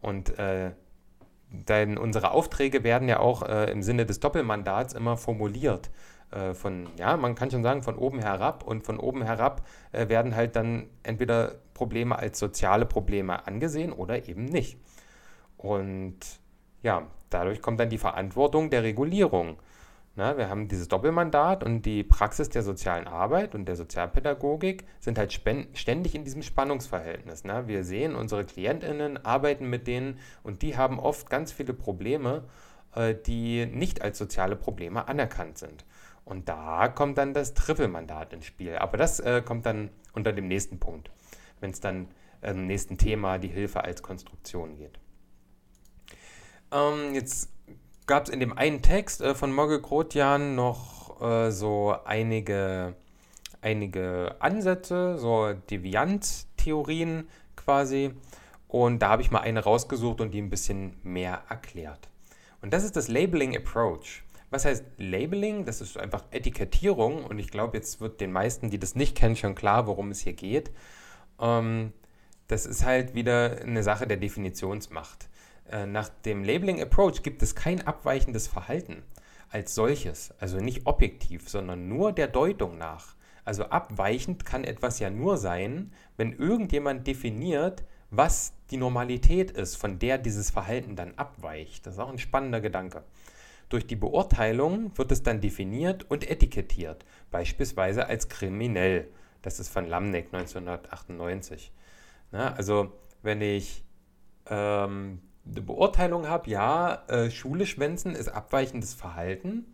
[0.00, 0.72] Und äh,
[1.52, 5.90] denn unsere Aufträge werden ja auch äh, im Sinne des Doppelmandats immer formuliert.
[6.30, 8.64] Äh, von, ja, man kann schon sagen, von oben herab.
[8.64, 14.28] Und von oben herab äh, werden halt dann entweder Probleme als soziale Probleme angesehen oder
[14.28, 14.78] eben nicht.
[15.58, 16.18] Und
[16.82, 19.58] ja, dadurch kommt dann die Verantwortung der Regulierung.
[20.14, 25.16] Na, wir haben dieses Doppelmandat und die Praxis der sozialen Arbeit und der Sozialpädagogik sind
[25.16, 27.44] halt ständig in diesem Spannungsverhältnis.
[27.44, 27.66] Na.
[27.66, 32.44] Wir sehen, unsere KlientInnen arbeiten mit denen und die haben oft ganz viele Probleme,
[32.94, 35.86] äh, die nicht als soziale Probleme anerkannt sind.
[36.26, 38.76] Und da kommt dann das Trippelmandat ins Spiel.
[38.76, 41.10] Aber das äh, kommt dann unter dem nächsten Punkt,
[41.60, 42.08] wenn es dann
[42.42, 44.98] im nächsten Thema die Hilfe als Konstruktion geht.
[46.70, 47.50] Ähm, jetzt
[48.06, 52.94] gab es in dem einen Text äh, von Mogge Grotjan noch äh, so einige,
[53.60, 58.12] einige Ansätze, so Deviant-Theorien quasi.
[58.68, 62.08] Und da habe ich mal eine rausgesucht und die ein bisschen mehr erklärt.
[62.62, 64.22] Und das ist das Labeling Approach.
[64.50, 65.64] Was heißt Labeling?
[65.64, 69.36] Das ist einfach Etikettierung und ich glaube, jetzt wird den meisten, die das nicht kennen,
[69.36, 70.70] schon klar, worum es hier geht.
[71.40, 71.92] Ähm,
[72.48, 75.28] das ist halt wieder eine Sache der Definitionsmacht.
[75.70, 79.02] Äh, nach dem Labeling Approach gibt es kein abweichendes Verhalten
[79.50, 83.16] als solches, also nicht objektiv, sondern nur der Deutung nach.
[83.44, 89.98] Also abweichend kann etwas ja nur sein, wenn irgendjemand definiert, was die Normalität ist, von
[89.98, 91.86] der dieses Verhalten dann abweicht.
[91.86, 93.02] Das ist auch ein spannender Gedanke.
[93.68, 99.08] Durch die Beurteilung wird es dann definiert und etikettiert, beispielsweise als kriminell.
[99.40, 101.72] Das ist von Lamneck 1998.
[102.30, 103.82] Na, also wenn ich
[104.46, 109.66] ähm, eine Beurteilung habe, ja, äh, Schule schwänzen ist abweichendes Verhalten.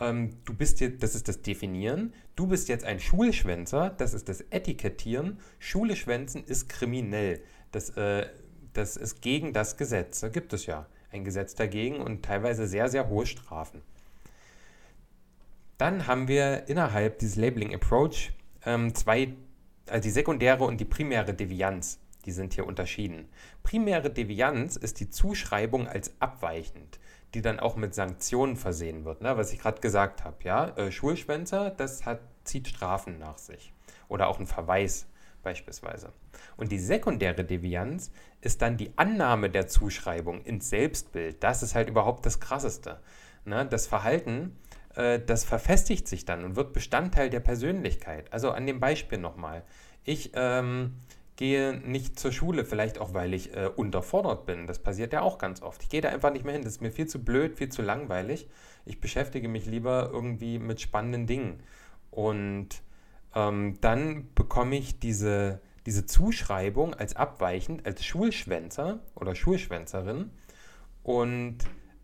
[0.00, 2.14] Ähm, du bist jetzt, das ist das Definieren.
[2.36, 5.40] Du bist jetzt ein Schulschwänzer, das ist das Etikettieren.
[5.58, 7.40] Schule schwänzen ist kriminell.
[7.72, 8.26] Das, äh,
[8.72, 10.20] das ist gegen das Gesetz.
[10.20, 13.82] Da gibt es ja ein Gesetz dagegen und teilweise sehr, sehr hohe Strafen.
[15.78, 18.32] Dann haben wir innerhalb dieses Labeling Approach
[18.64, 19.34] ähm, zwei,
[19.88, 23.26] also die sekundäre und die primäre Devianz die sind hier unterschieden.
[23.62, 27.00] Primäre Devianz ist die Zuschreibung als abweichend,
[27.32, 29.38] die dann auch mit Sanktionen versehen wird, ne?
[29.38, 30.36] was ich gerade gesagt habe.
[30.44, 30.76] Ja?
[30.76, 33.72] Äh, Schulschwänzer, das hat, zieht Strafen nach sich.
[34.08, 35.06] Oder auch ein Verweis
[35.42, 36.12] beispielsweise.
[36.58, 38.10] Und die sekundäre Devianz
[38.42, 41.42] ist dann die Annahme der Zuschreibung ins Selbstbild.
[41.42, 43.00] Das ist halt überhaupt das Krasseste.
[43.46, 43.64] Ne?
[43.64, 44.54] Das Verhalten,
[44.96, 48.30] äh, das verfestigt sich dann und wird Bestandteil der Persönlichkeit.
[48.34, 49.62] Also an dem Beispiel nochmal.
[50.04, 50.92] Ich ähm,
[51.38, 54.66] gehe nicht zur Schule, vielleicht auch, weil ich äh, unterfordert bin.
[54.66, 55.82] Das passiert ja auch ganz oft.
[55.84, 56.64] Ich gehe da einfach nicht mehr hin.
[56.64, 58.48] Das ist mir viel zu blöd, viel zu langweilig.
[58.84, 61.62] Ich beschäftige mich lieber irgendwie mit spannenden Dingen.
[62.10, 62.82] Und
[63.36, 70.32] ähm, dann bekomme ich diese, diese Zuschreibung als abweichend, als Schulschwänzer oder Schulschwänzerin.
[71.04, 71.58] Und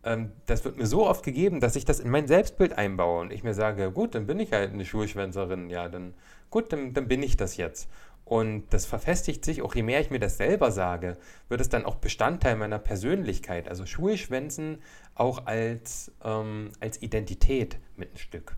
[0.05, 3.33] ähm, das wird mir so oft gegeben, dass ich das in mein Selbstbild einbaue und
[3.33, 5.71] ich mir sage, gut, dann bin ich halt eine Schulschwänzerin.
[5.71, 6.15] Ja, dann
[6.51, 7.91] gut, dann, dann bin ich das jetzt.
[8.25, 11.85] Und das verfestigt sich, auch je mehr ich mir das selber sage, wird es dann
[11.85, 13.69] auch Bestandteil meiner Persönlichkeit.
[13.69, 14.79] Also Schulschwänzen
[15.15, 18.57] auch als, ähm, als Identität mit ein Stück.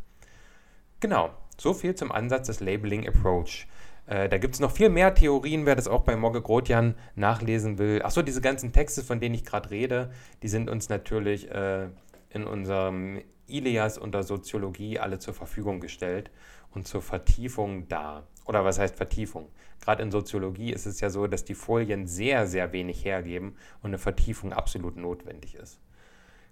[1.00, 3.66] Genau, so viel zum Ansatz des Labeling Approach.
[4.07, 7.79] Äh, da gibt es noch viel mehr Theorien, wer das auch bei Morge Grotjan nachlesen
[7.79, 8.02] will.
[8.02, 11.88] Achso, diese ganzen Texte, von denen ich gerade rede, die sind uns natürlich äh,
[12.31, 16.31] in unserem Ilias unter Soziologie alle zur Verfügung gestellt
[16.70, 18.26] und zur Vertiefung da.
[18.47, 19.49] Oder was heißt Vertiefung?
[19.81, 23.91] Gerade in Soziologie ist es ja so, dass die Folien sehr, sehr wenig hergeben und
[23.91, 25.81] eine Vertiefung absolut notwendig ist.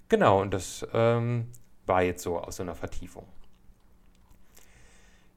[0.09, 1.49] Genau, und das ähm,
[1.87, 3.27] war jetzt so aus so einer Vertiefung.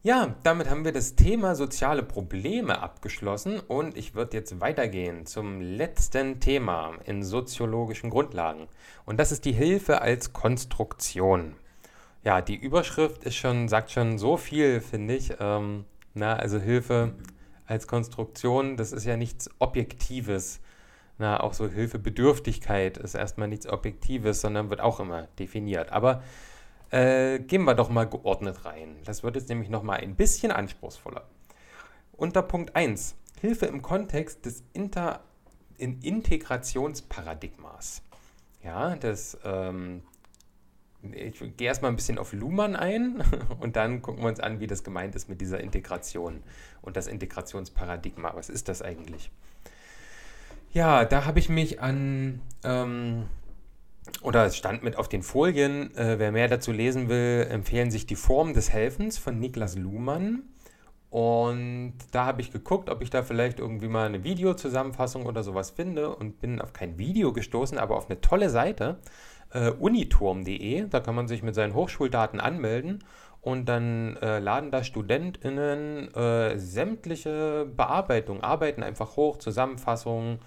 [0.03, 5.59] Ja, damit haben wir das Thema soziale Probleme abgeschlossen und ich würde jetzt weitergehen zum
[5.59, 8.67] letzten Thema in soziologischen Grundlagen.
[9.05, 11.55] Und das ist die Hilfe als Konstruktion.
[12.23, 15.33] Ja, die Überschrift ist schon, sagt schon so viel, finde ich.
[15.39, 15.85] Ähm,
[16.17, 17.13] na, also Hilfe
[17.65, 20.61] als Konstruktion, das ist ja nichts Objektives.
[21.17, 25.91] Na, auch so Hilfebedürftigkeit ist erstmal nichts Objektives, sondern wird auch immer definiert.
[25.91, 26.21] Aber
[26.91, 28.97] äh, gehen wir doch mal geordnet rein.
[29.05, 31.23] Das wird jetzt nämlich nochmal ein bisschen anspruchsvoller.
[32.13, 35.21] Unter Punkt 1, Hilfe im Kontext des Inter
[35.77, 38.01] in Integrationsparadigmas.
[38.63, 40.01] Ja, das ähm,
[41.13, 43.23] ich gehe erstmal ein bisschen auf Luhmann ein
[43.59, 46.43] und dann gucken wir uns an, wie das gemeint ist mit dieser Integration
[46.81, 48.33] und das Integrationsparadigma.
[48.35, 49.31] Was ist das eigentlich?
[50.73, 53.25] Ja, da habe ich mich an ähm,
[54.21, 58.05] oder es stand mit auf den Folien, äh, wer mehr dazu lesen will, empfehlen sich
[58.05, 60.43] die Formen des Helfens von Niklas Luhmann.
[61.09, 65.71] Und da habe ich geguckt, ob ich da vielleicht irgendwie mal eine Videozusammenfassung oder sowas
[65.71, 68.97] finde und bin auf kein Video gestoßen, aber auf eine tolle Seite,
[69.51, 70.87] äh, uniturm.de.
[70.87, 73.03] Da kann man sich mit seinen Hochschuldaten anmelden
[73.41, 80.39] und dann äh, laden da StudentInnen äh, sämtliche Bearbeitungen, Arbeiten einfach hoch, Zusammenfassungen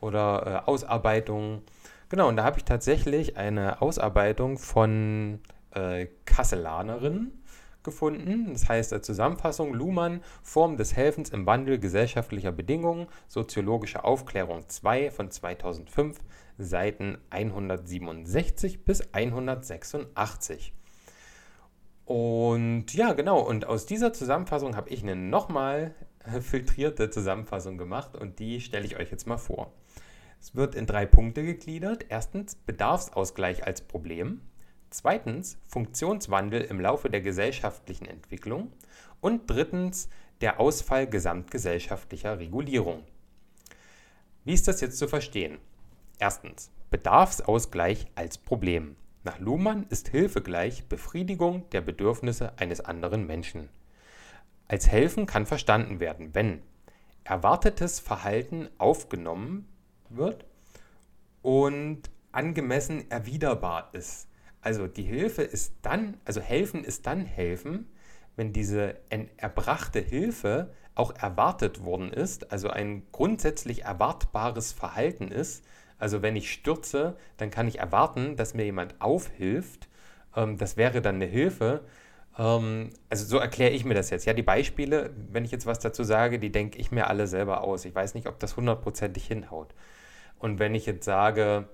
[0.00, 1.62] oder äh, Ausarbeitungen.
[2.08, 5.40] Genau, und da habe ich tatsächlich eine Ausarbeitung von
[5.72, 7.42] äh, Kasselanerinnen
[7.82, 8.52] gefunden.
[8.52, 15.10] Das heißt, der Zusammenfassung Luhmann, Form des Helfens im Wandel gesellschaftlicher Bedingungen, soziologische Aufklärung 2
[15.10, 16.20] von 2005,
[16.58, 20.72] Seiten 167 bis 186.
[22.04, 25.94] Und ja, genau, und aus dieser Zusammenfassung habe ich eine nochmal
[26.40, 29.72] filtrierte Zusammenfassung gemacht und die stelle ich euch jetzt mal vor.
[30.40, 32.06] Es wird in drei Punkte gegliedert.
[32.08, 34.42] Erstens Bedarfsausgleich als Problem.
[34.90, 38.72] Zweitens Funktionswandel im Laufe der gesellschaftlichen Entwicklung.
[39.20, 40.08] Und drittens
[40.40, 43.04] der Ausfall gesamtgesellschaftlicher Regulierung.
[44.44, 45.58] Wie ist das jetzt zu verstehen?
[46.18, 48.96] Erstens Bedarfsausgleich als Problem.
[49.22, 53.68] Nach Luhmann ist Hilfe gleich Befriedigung der Bedürfnisse eines anderen Menschen.
[54.68, 56.62] Als helfen kann verstanden werden, wenn
[57.24, 59.68] erwartetes Verhalten aufgenommen
[60.08, 60.46] wird
[61.42, 62.02] und
[62.32, 64.28] angemessen erwiderbar ist.
[64.60, 67.90] Also die Hilfe ist dann, also helfen ist dann helfen,
[68.36, 68.96] wenn diese
[69.36, 75.64] erbrachte Hilfe auch erwartet worden ist, also ein grundsätzlich erwartbares Verhalten ist.
[75.98, 79.88] Also wenn ich stürze, dann kann ich erwarten, dass mir jemand aufhilft.
[80.34, 81.82] Ähm, das wäre dann eine Hilfe.
[82.38, 84.26] Ähm, also so erkläre ich mir das jetzt.
[84.26, 87.62] Ja, die Beispiele, wenn ich jetzt was dazu sage, die denke ich mir alle selber
[87.62, 87.84] aus.
[87.84, 89.74] Ich weiß nicht, ob das hundertprozentig hinhaut.
[90.38, 91.68] Und wenn ich jetzt sage,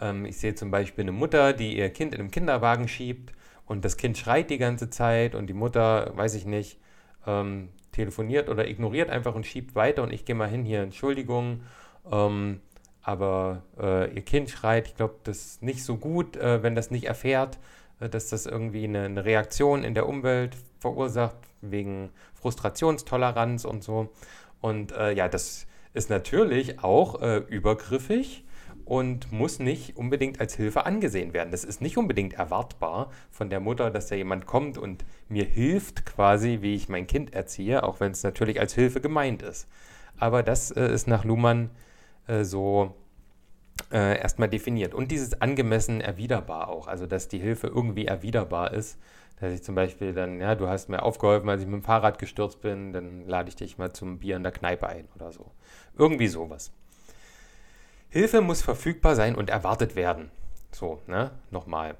[0.00, 3.32] ähm, ich sehe zum Beispiel eine Mutter, die ihr Kind in einem Kinderwagen schiebt
[3.66, 6.80] und das Kind schreit die ganze Zeit und die Mutter, weiß ich nicht,
[7.26, 11.62] ähm, telefoniert oder ignoriert einfach und schiebt weiter und ich gehe mal hin hier, Entschuldigung,
[12.10, 12.60] ähm,
[13.10, 16.92] aber äh, ihr Kind schreit, ich glaube, das ist nicht so gut, äh, wenn das
[16.92, 17.58] nicht erfährt,
[17.98, 24.10] äh, dass das irgendwie eine, eine, Reaktion in der Umwelt verursacht, wegen Frustrationstoleranz und so.
[24.60, 28.44] Und äh, ja, das ist natürlich auch äh, übergriffig
[28.84, 31.50] und muss nicht unbedingt als Hilfe angesehen werden.
[31.50, 36.06] Das ist nicht unbedingt erwartbar von der Mutter, dass da jemand kommt und mir hilft
[36.06, 39.66] quasi, wie ich mein Kind erziehe, auch wenn es natürlich als Hilfe gemeint ist.
[40.16, 41.70] Aber das äh, ist nach Luhmann
[42.30, 42.94] äh, so
[43.90, 44.94] äh, erstmal definiert.
[44.94, 48.98] Und dieses angemessen erwiderbar auch, also dass die Hilfe irgendwie erwiderbar ist.
[49.40, 52.18] Dass ich zum Beispiel dann, ja, du hast mir aufgeholfen, als ich mit dem Fahrrad
[52.18, 55.50] gestürzt bin, dann lade ich dich mal zum Bier in der Kneipe ein oder so.
[55.96, 56.72] Irgendwie sowas.
[58.10, 60.30] Hilfe muss verfügbar sein und erwartet werden.
[60.72, 61.30] So, ne?
[61.50, 61.96] Nochmal.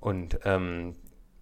[0.00, 0.96] Und ähm,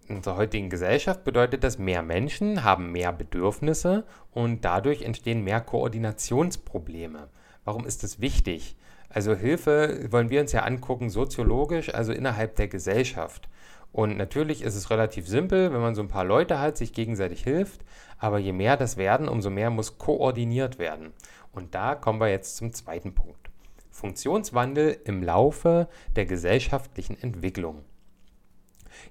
[0.07, 5.59] in unserer heutigen Gesellschaft bedeutet das, mehr Menschen haben mehr Bedürfnisse und dadurch entstehen mehr
[5.59, 7.27] Koordinationsprobleme.
[7.63, 8.75] Warum ist das wichtig?
[9.09, 13.49] Also Hilfe wollen wir uns ja angucken, soziologisch, also innerhalb der Gesellschaft.
[13.91, 17.43] Und natürlich ist es relativ simpel, wenn man so ein paar Leute hat, sich gegenseitig
[17.43, 17.81] hilft.
[18.17, 21.11] Aber je mehr das werden, umso mehr muss koordiniert werden.
[21.51, 23.49] Und da kommen wir jetzt zum zweiten Punkt.
[23.89, 27.83] Funktionswandel im Laufe der gesellschaftlichen Entwicklung.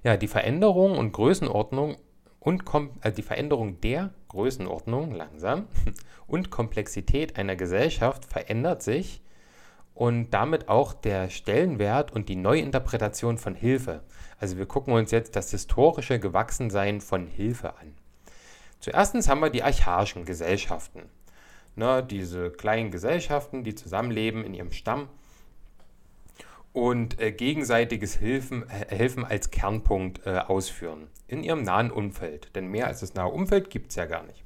[0.03, 1.97] Ja, die Veränderung und Größenordnung
[2.39, 2.63] und
[3.01, 5.67] äh, die Veränderung der Größenordnung langsam
[6.27, 9.21] und Komplexität einer Gesellschaft verändert sich
[9.93, 14.03] und damit auch der Stellenwert und die Neuinterpretation von Hilfe.
[14.39, 17.93] Also wir gucken uns jetzt das historische Gewachsensein von Hilfe an.
[18.79, 21.03] Zuerst haben wir die archaischen Gesellschaften.
[21.75, 25.09] Ne, diese kleinen Gesellschaften, die zusammenleben in ihrem Stamm
[26.73, 32.55] und äh, gegenseitiges Hilfen, äh, Helfen als Kernpunkt äh, ausführen in ihrem nahen Umfeld.
[32.55, 34.43] Denn mehr als das nahe Umfeld gibt es ja gar nicht.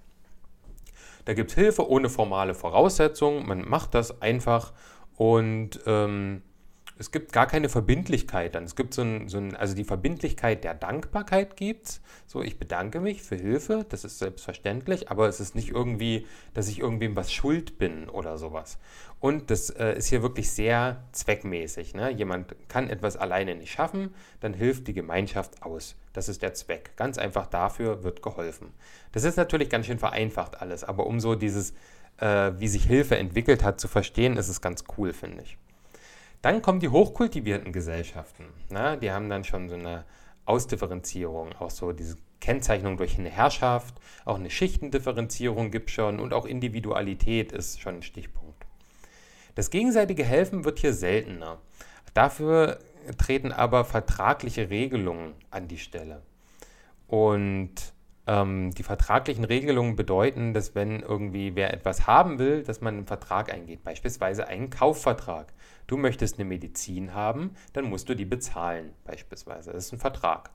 [1.26, 3.48] Da gibt es Hilfe ohne formale Voraussetzungen.
[3.48, 4.74] Man macht das einfach
[5.16, 6.42] und ähm,
[6.98, 8.64] es gibt gar keine Verbindlichkeit dann.
[8.64, 12.00] Es gibt so ein, so ein also die Verbindlichkeit der Dankbarkeit gibt.
[12.26, 16.70] So, ich bedanke mich für Hilfe, das ist selbstverständlich, aber es ist nicht irgendwie, dass
[16.70, 18.78] ich irgendwem was schuld bin oder sowas.
[19.26, 21.96] Und das äh, ist hier wirklich sehr zweckmäßig.
[21.96, 22.12] Ne?
[22.12, 25.96] Jemand kann etwas alleine nicht schaffen, dann hilft die Gemeinschaft aus.
[26.14, 26.92] Das ist der Zweck.
[26.96, 28.72] Ganz einfach dafür wird geholfen.
[29.14, 31.74] Das ist natürlich ganz schön vereinfacht alles, aber um so dieses,
[32.18, 35.58] äh, wie sich Hilfe entwickelt hat, zu verstehen, ist es ganz cool, finde ich.
[36.44, 38.44] Dann kommen die hochkultivierten Gesellschaften.
[38.70, 40.06] Na, die haben dann schon so eine
[40.46, 46.32] Ausdifferenzierung, auch so diese Kennzeichnung durch eine Herrschaft, auch eine Schichtendifferenzierung gibt es schon und
[46.32, 48.45] auch Individualität ist schon ein Stichpunkt.
[49.56, 51.60] Das gegenseitige Helfen wird hier seltener.
[52.14, 52.80] Dafür
[53.18, 56.22] treten aber vertragliche Regelungen an die Stelle.
[57.08, 57.74] Und
[58.28, 63.08] ähm, die vertraglichen Regelungen bedeuten, dass wenn irgendwie wer etwas haben will, dass man einen
[63.08, 65.54] Vertrag eingeht, beispielsweise einen Kaufvertrag.
[65.88, 69.72] Du möchtest eine Medizin haben, dann musst du die bezahlen, beispielsweise.
[69.72, 70.50] Das ist ein Vertrag.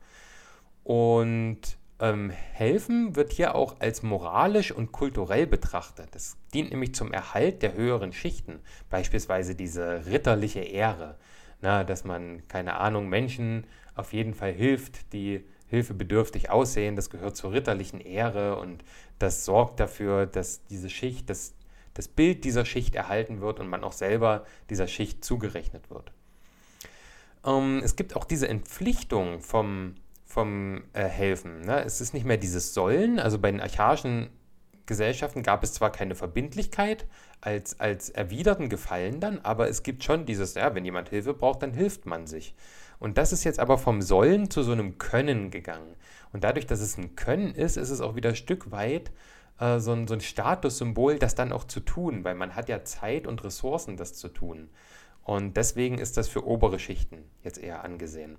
[0.82, 6.08] Und ähm, helfen wird hier auch als moralisch und kulturell betrachtet.
[6.12, 11.16] Das dient nämlich zum Erhalt der höheren Schichten, beispielsweise diese ritterliche Ehre,
[11.60, 17.36] na, dass man, keine Ahnung, Menschen auf jeden Fall hilft, die hilfebedürftig aussehen, das gehört
[17.36, 18.82] zur ritterlichen Ehre und
[19.18, 21.54] das sorgt dafür, dass diese Schicht, das,
[21.94, 26.10] das Bild dieser Schicht erhalten wird und man auch selber dieser Schicht zugerechnet wird.
[27.44, 29.94] Ähm, es gibt auch diese Entpflichtung vom,
[30.30, 31.62] vom äh, Helfen.
[31.62, 31.82] Ne?
[31.84, 34.30] Es ist nicht mehr dieses Sollen, also bei den archaischen
[34.86, 37.06] Gesellschaften gab es zwar keine Verbindlichkeit
[37.40, 41.62] als, als erwiderten Gefallen dann, aber es gibt schon dieses, ja, wenn jemand Hilfe braucht,
[41.62, 42.54] dann hilft man sich.
[43.00, 45.96] Und das ist jetzt aber vom Sollen zu so einem Können gegangen.
[46.32, 49.10] Und dadurch, dass es ein Können ist, ist es auch wieder ein Stück weit
[49.58, 52.84] äh, so, ein, so ein Statussymbol, das dann auch zu tun, weil man hat ja
[52.84, 54.70] Zeit und Ressourcen, das zu tun.
[55.24, 58.38] Und deswegen ist das für obere Schichten jetzt eher angesehen.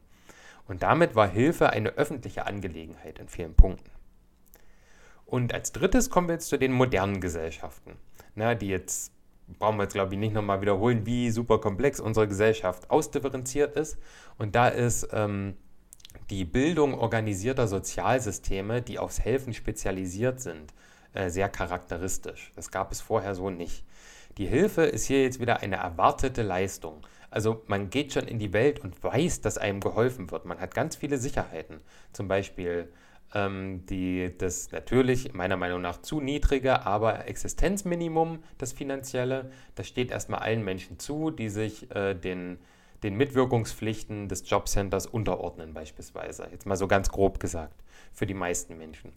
[0.71, 3.91] Und damit war Hilfe eine öffentliche Angelegenheit in vielen Punkten.
[5.25, 7.97] Und als drittes kommen wir jetzt zu den modernen Gesellschaften,
[8.35, 9.11] na, die jetzt
[9.59, 13.97] brauchen wir jetzt, glaube ich, nicht nochmal wiederholen, wie super komplex unsere Gesellschaft ausdifferenziert ist.
[14.37, 15.57] Und da ist ähm,
[16.29, 20.73] die Bildung organisierter Sozialsysteme, die aufs Helfen spezialisiert sind,
[21.13, 22.53] äh, sehr charakteristisch.
[22.55, 23.83] Das gab es vorher so nicht.
[24.37, 27.05] Die Hilfe ist hier jetzt wieder eine erwartete Leistung.
[27.31, 30.45] Also man geht schon in die Welt und weiß, dass einem geholfen wird.
[30.45, 31.79] Man hat ganz viele Sicherheiten.
[32.11, 32.89] Zum Beispiel
[33.33, 40.11] ähm, die, das natürlich meiner Meinung nach zu niedrige, aber Existenzminimum, das finanzielle, das steht
[40.11, 42.59] erstmal allen Menschen zu, die sich äh, den,
[43.03, 46.49] den Mitwirkungspflichten des Jobcenters unterordnen beispielsweise.
[46.51, 49.13] Jetzt mal so ganz grob gesagt, für die meisten Menschen.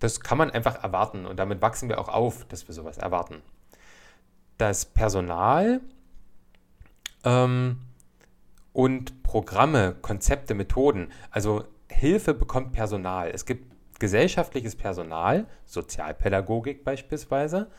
[0.00, 3.40] Das kann man einfach erwarten und damit wachsen wir auch auf, dass wir sowas erwarten.
[4.58, 5.80] Das Personal
[7.26, 7.76] ähm,
[8.72, 13.30] und Programme, Konzepte, Methoden, also Hilfe bekommt Personal.
[13.30, 17.70] Es gibt gesellschaftliches Personal, Sozialpädagogik beispielsweise,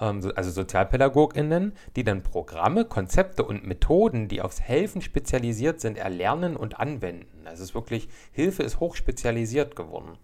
[0.00, 6.56] ähm, also SozialpädagogInnen, die dann Programme, Konzepte und Methoden, die aufs Helfen spezialisiert sind, erlernen
[6.56, 7.46] und anwenden.
[7.46, 10.18] Also es ist wirklich, Hilfe ist hochspezialisiert geworden.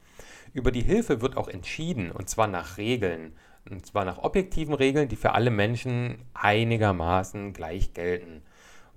[0.53, 3.35] Über die Hilfe wird auch entschieden, und zwar nach Regeln.
[3.71, 8.43] Und zwar nach objektiven Regeln, die für alle Menschen einigermaßen gleich gelten.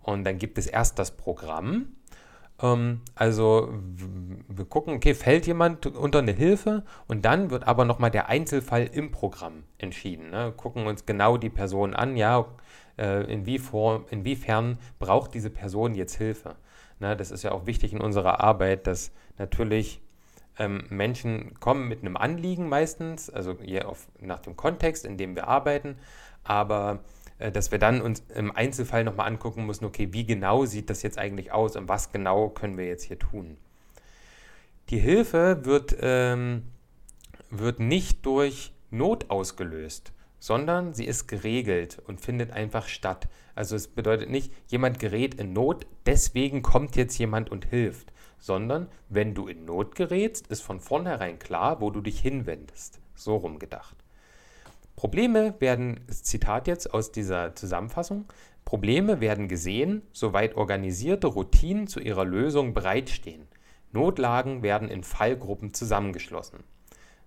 [0.06, 1.88] Und dann gibt es erst das Programm,
[2.62, 3.74] ähm, also
[4.48, 8.86] wir gucken, okay, fällt jemand unter eine Hilfe und dann wird aber nochmal der Einzelfall
[8.86, 10.30] im Programm entschieden.
[10.30, 10.54] Ne?
[10.56, 12.46] Gucken uns genau die Person an, ja,
[12.98, 16.56] äh, inwiefern, braucht diese Person jetzt Hilfe.
[17.00, 17.18] Ne?
[17.18, 20.02] Das ist ja auch wichtig in unserer Arbeit, dass natürlich
[20.60, 25.36] ähm, Menschen kommen mit einem Anliegen meistens, also je auf, nach dem Kontext, in dem
[25.36, 25.98] wir arbeiten,
[26.44, 27.00] aber
[27.38, 31.18] dass wir dann uns im Einzelfall nochmal angucken müssen, okay, wie genau sieht das jetzt
[31.18, 33.58] eigentlich aus und was genau können wir jetzt hier tun.
[34.90, 36.64] Die Hilfe wird, ähm,
[37.50, 43.28] wird nicht durch Not ausgelöst, sondern sie ist geregelt und findet einfach statt.
[43.56, 48.88] Also es bedeutet nicht, jemand gerät in Not, deswegen kommt jetzt jemand und hilft, sondern
[49.10, 53.00] wenn du in Not gerätst, ist von vornherein klar, wo du dich hinwendest.
[53.16, 54.05] So rum gedacht.
[55.06, 58.26] Probleme werden, Zitat jetzt aus dieser Zusammenfassung,
[58.66, 63.48] Probleme werden gesehen, soweit organisierte Routinen zu ihrer Lösung bereitstehen.
[63.92, 66.64] Notlagen werden in Fallgruppen zusammengeschlossen.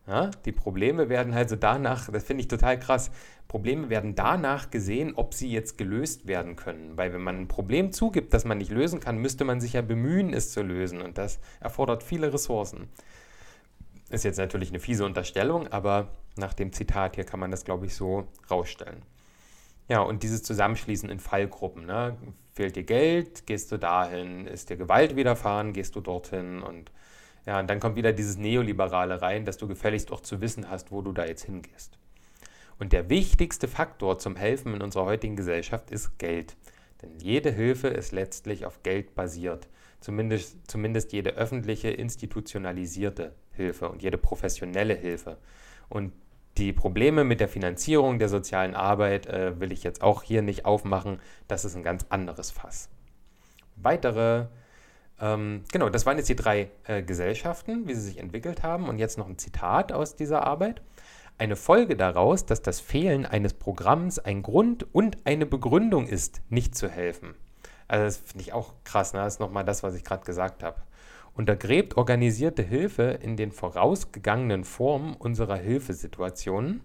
[0.08, 3.12] Ja, die Probleme werden also danach, das finde ich total krass,
[3.46, 6.96] Probleme werden danach gesehen, ob sie jetzt gelöst werden können.
[6.96, 9.82] Weil wenn man ein Problem zugibt, das man nicht lösen kann, müsste man sich ja
[9.82, 11.00] bemühen, es zu lösen.
[11.00, 12.88] Und das erfordert viele Ressourcen.
[14.10, 17.86] Ist jetzt natürlich eine fiese Unterstellung, aber nach dem Zitat hier kann man das, glaube
[17.86, 19.02] ich, so rausstellen.
[19.88, 21.86] Ja, und dieses Zusammenschließen in Fallgruppen.
[21.86, 22.16] Ne?
[22.52, 26.90] Fehlt dir Geld, gehst du dahin, ist dir Gewalt widerfahren, gehst du dorthin und
[27.46, 30.92] ja, und dann kommt wieder dieses Neoliberale rein, dass du gefälligst auch zu wissen hast,
[30.92, 31.98] wo du da jetzt hingehst.
[32.78, 36.56] Und der wichtigste Faktor zum Helfen in unserer heutigen Gesellschaft ist Geld.
[37.00, 39.68] Denn jede Hilfe ist letztlich auf Geld basiert.
[40.00, 45.36] Zumindest, zumindest jede öffentliche, institutionalisierte Hilfe und jede professionelle Hilfe.
[45.90, 46.12] Und
[46.56, 50.64] die Probleme mit der Finanzierung der sozialen Arbeit äh, will ich jetzt auch hier nicht
[50.64, 51.20] aufmachen.
[51.46, 52.88] Das ist ein ganz anderes Fass.
[53.76, 54.46] Weitere,
[55.20, 58.88] ähm, genau, das waren jetzt die drei äh, Gesellschaften, wie sie sich entwickelt haben.
[58.88, 60.82] Und jetzt noch ein Zitat aus dieser Arbeit.
[61.38, 66.74] Eine Folge daraus, dass das Fehlen eines Programms ein Grund und eine Begründung ist, nicht
[66.74, 67.34] zu helfen.
[67.86, 69.20] Also das finde ich auch krass, ne?
[69.20, 70.82] das ist nochmal das, was ich gerade gesagt habe.
[71.38, 76.80] Untergräbt organisierte Hilfe in den vorausgegangenen Formen unserer Hilfesituationen.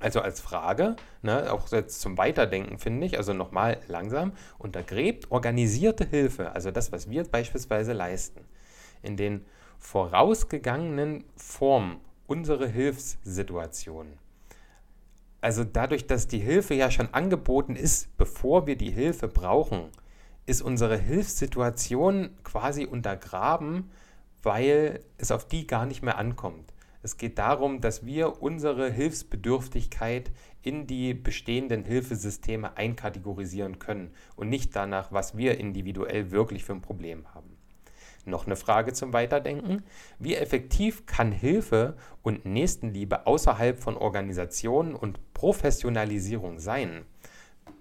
[0.00, 6.06] Also als Frage, ne, auch jetzt zum Weiterdenken finde ich, also nochmal langsam, untergräbt organisierte
[6.06, 8.40] Hilfe, also das, was wir beispielsweise leisten,
[9.02, 9.44] in den
[9.78, 14.14] vorausgegangenen Formen unsere Hilfssituationen.
[15.42, 19.90] Also dadurch, dass die Hilfe ja schon angeboten ist, bevor wir die Hilfe brauchen,
[20.48, 23.90] ist unsere Hilfssituation quasi untergraben,
[24.42, 26.72] weil es auf die gar nicht mehr ankommt.
[27.02, 30.30] Es geht darum, dass wir unsere Hilfsbedürftigkeit
[30.62, 36.82] in die bestehenden Hilfesysteme einkategorisieren können und nicht danach, was wir individuell wirklich für ein
[36.82, 37.56] Problem haben.
[38.24, 39.84] Noch eine Frage zum Weiterdenken.
[40.18, 47.04] Wie effektiv kann Hilfe und Nächstenliebe außerhalb von Organisationen und Professionalisierung sein?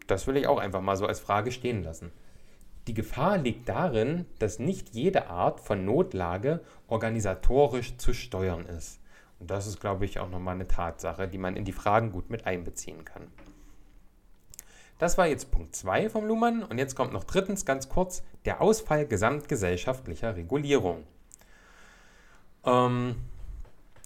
[0.05, 2.11] Das will ich auch einfach mal so als Frage stehen lassen.
[2.87, 9.01] Die Gefahr liegt darin, dass nicht jede Art von Notlage organisatorisch zu steuern ist.
[9.39, 12.29] Und das ist, glaube ich, auch nochmal eine Tatsache, die man in die Fragen gut
[12.29, 13.27] mit einbeziehen kann.
[14.99, 18.61] Das war jetzt Punkt 2 vom Luhmann und jetzt kommt noch drittens ganz kurz der
[18.61, 21.03] Ausfall gesamtgesellschaftlicher Regulierung.
[22.65, 23.15] Ähm,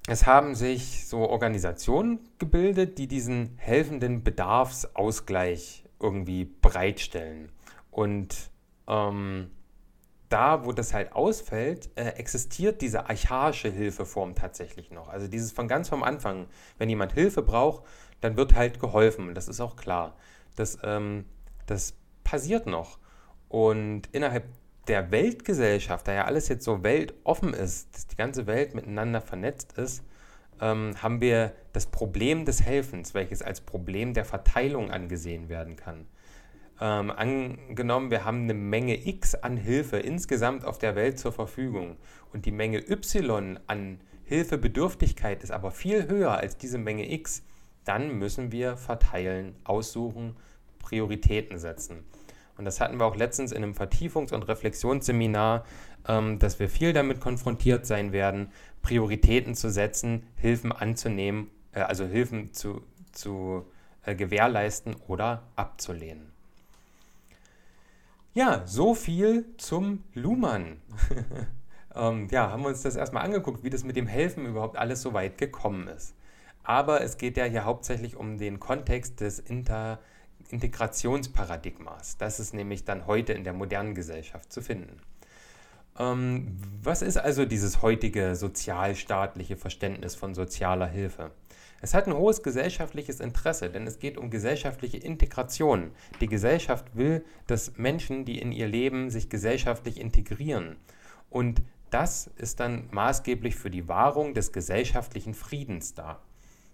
[0.07, 7.51] es haben sich so Organisationen gebildet, die diesen helfenden Bedarfsausgleich irgendwie bereitstellen.
[7.91, 8.51] Und
[8.87, 9.51] ähm,
[10.29, 15.09] da, wo das halt ausfällt, äh, existiert diese archaische Hilfeform tatsächlich noch.
[15.09, 17.83] Also dieses von ganz vom Anfang, wenn jemand Hilfe braucht,
[18.21, 19.35] dann wird halt geholfen.
[19.35, 20.15] Das ist auch klar.
[20.55, 21.25] Das, ähm,
[21.65, 22.99] das passiert noch.
[23.49, 24.45] Und innerhalb
[24.87, 29.77] der Weltgesellschaft, da ja alles jetzt so weltoffen ist, dass die ganze Welt miteinander vernetzt
[29.77, 30.03] ist,
[30.61, 36.07] ähm, haben wir das Problem des Helfens, welches als Problem der Verteilung angesehen werden kann.
[36.83, 41.97] Ähm, angenommen, wir haben eine Menge X an Hilfe insgesamt auf der Welt zur Verfügung
[42.33, 47.43] und die Menge Y an Hilfebedürftigkeit ist aber viel höher als diese Menge X,
[47.83, 50.35] dann müssen wir verteilen, aussuchen,
[50.79, 52.03] Prioritäten setzen.
[52.57, 55.65] Und das hatten wir auch letztens in einem Vertiefungs- und Reflexionsseminar,
[56.07, 58.51] ähm, dass wir viel damit konfrontiert sein werden,
[58.81, 63.65] Prioritäten zu setzen, Hilfen anzunehmen, äh, also Hilfen zu, zu
[64.03, 66.30] äh, gewährleisten oder abzulehnen.
[68.33, 70.81] Ja, so viel zum Luhmann.
[71.95, 75.01] ähm, ja, haben wir uns das erstmal angeguckt, wie das mit dem Helfen überhaupt alles
[75.01, 76.15] so weit gekommen ist.
[76.63, 79.99] Aber es geht ja hier hauptsächlich um den Kontext des Inter
[80.49, 82.17] Integrationsparadigmas.
[82.17, 84.97] Das ist nämlich dann heute in der modernen Gesellschaft zu finden.
[85.97, 91.31] Ähm, was ist also dieses heutige sozialstaatliche Verständnis von sozialer Hilfe?
[91.81, 95.91] Es hat ein hohes gesellschaftliches Interesse, denn es geht um gesellschaftliche Integration.
[96.19, 100.77] Die Gesellschaft will, dass Menschen, die in ihr Leben sich gesellschaftlich integrieren.
[101.31, 106.21] Und das ist dann maßgeblich für die Wahrung des gesellschaftlichen Friedens da.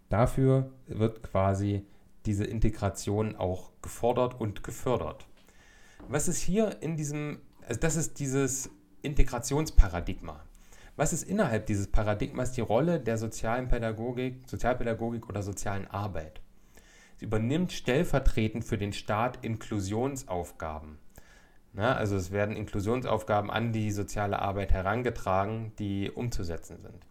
[0.09, 1.85] Dafür wird quasi
[2.25, 5.25] diese Integration auch gefordert und gefördert.
[6.09, 8.69] Was ist hier in diesem, also das ist dieses
[9.01, 10.43] Integrationsparadigma.
[10.97, 16.41] Was ist innerhalb dieses Paradigmas die Rolle der sozialen Pädagogik, Sozialpädagogik oder sozialen Arbeit?
[17.17, 20.97] Sie übernimmt stellvertretend für den Staat Inklusionsaufgaben.
[21.73, 27.05] Na, also es werden Inklusionsaufgaben an die soziale Arbeit herangetragen, die umzusetzen sind.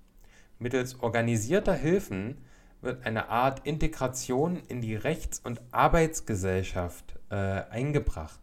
[0.58, 2.38] Mittels organisierter Hilfen
[2.80, 8.40] wird eine Art Integration in die Rechts- und Arbeitsgesellschaft äh, eingebracht.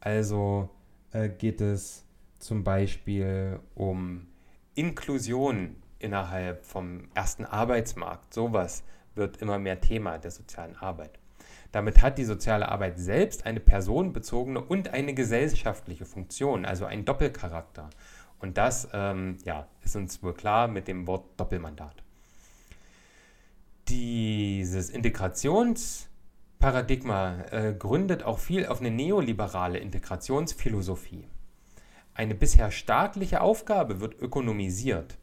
[0.00, 0.70] Also
[1.12, 2.06] äh, geht es
[2.38, 4.28] zum Beispiel um
[4.76, 8.32] Inklusion innerhalb vom ersten Arbeitsmarkt.
[8.32, 8.84] Sowas
[9.16, 11.18] wird immer mehr Thema der sozialen Arbeit.
[11.72, 17.90] Damit hat die soziale Arbeit selbst eine personenbezogene und eine gesellschaftliche Funktion, also einen Doppelcharakter.
[18.38, 22.04] Und das ähm, ja, ist uns wohl klar mit dem Wort Doppelmandat
[23.88, 31.24] dieses Integrationsparadigma äh, gründet auch viel auf eine neoliberale Integrationsphilosophie.
[32.16, 35.18] Eine bisher staatliche Aufgabe wird ökonomisiert.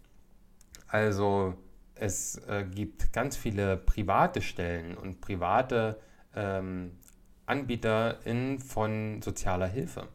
[0.87, 1.55] Also
[1.95, 5.99] es äh, gibt ganz viele private Stellen und private
[6.35, 6.91] ähm,
[7.47, 10.07] AnbieterInnen von sozialer Hilfe.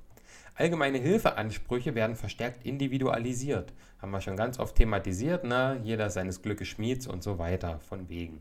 [0.55, 3.72] Allgemeine Hilfeansprüche werden verstärkt individualisiert.
[4.01, 5.81] Haben wir schon ganz oft thematisiert, ne?
[5.83, 8.41] jeder seines Glückes Schmieds und so weiter, von wegen.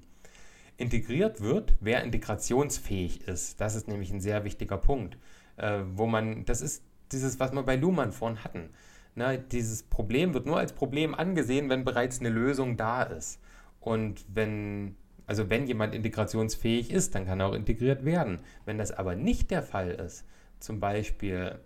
[0.78, 3.60] Integriert wird, wer integrationsfähig ist.
[3.60, 5.18] Das ist nämlich ein sehr wichtiger Punkt.
[5.56, 8.70] Äh, wo man, das ist dieses, was wir bei Luhmann vorhin hatten.
[9.16, 9.43] Ne?
[9.51, 13.39] Dieses Problem wird nur als Problem angesehen, wenn bereits eine Lösung da ist.
[13.80, 14.95] Und wenn,
[15.26, 18.39] also wenn jemand integrationsfähig ist, dann kann er auch integriert werden.
[18.66, 20.26] Wenn das aber nicht der Fall ist,
[20.60, 21.60] zum Beispiel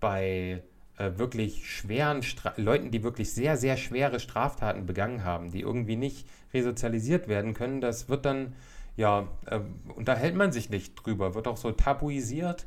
[0.00, 0.62] bei
[0.96, 5.96] äh, wirklich schweren Stra Leuten, die wirklich sehr, sehr schwere Straftaten begangen haben, die irgendwie
[5.96, 8.54] nicht resozialisiert werden können, das wird dann,
[8.96, 9.60] ja, äh,
[9.94, 12.66] unterhält man sich nicht drüber, wird auch so tabuisiert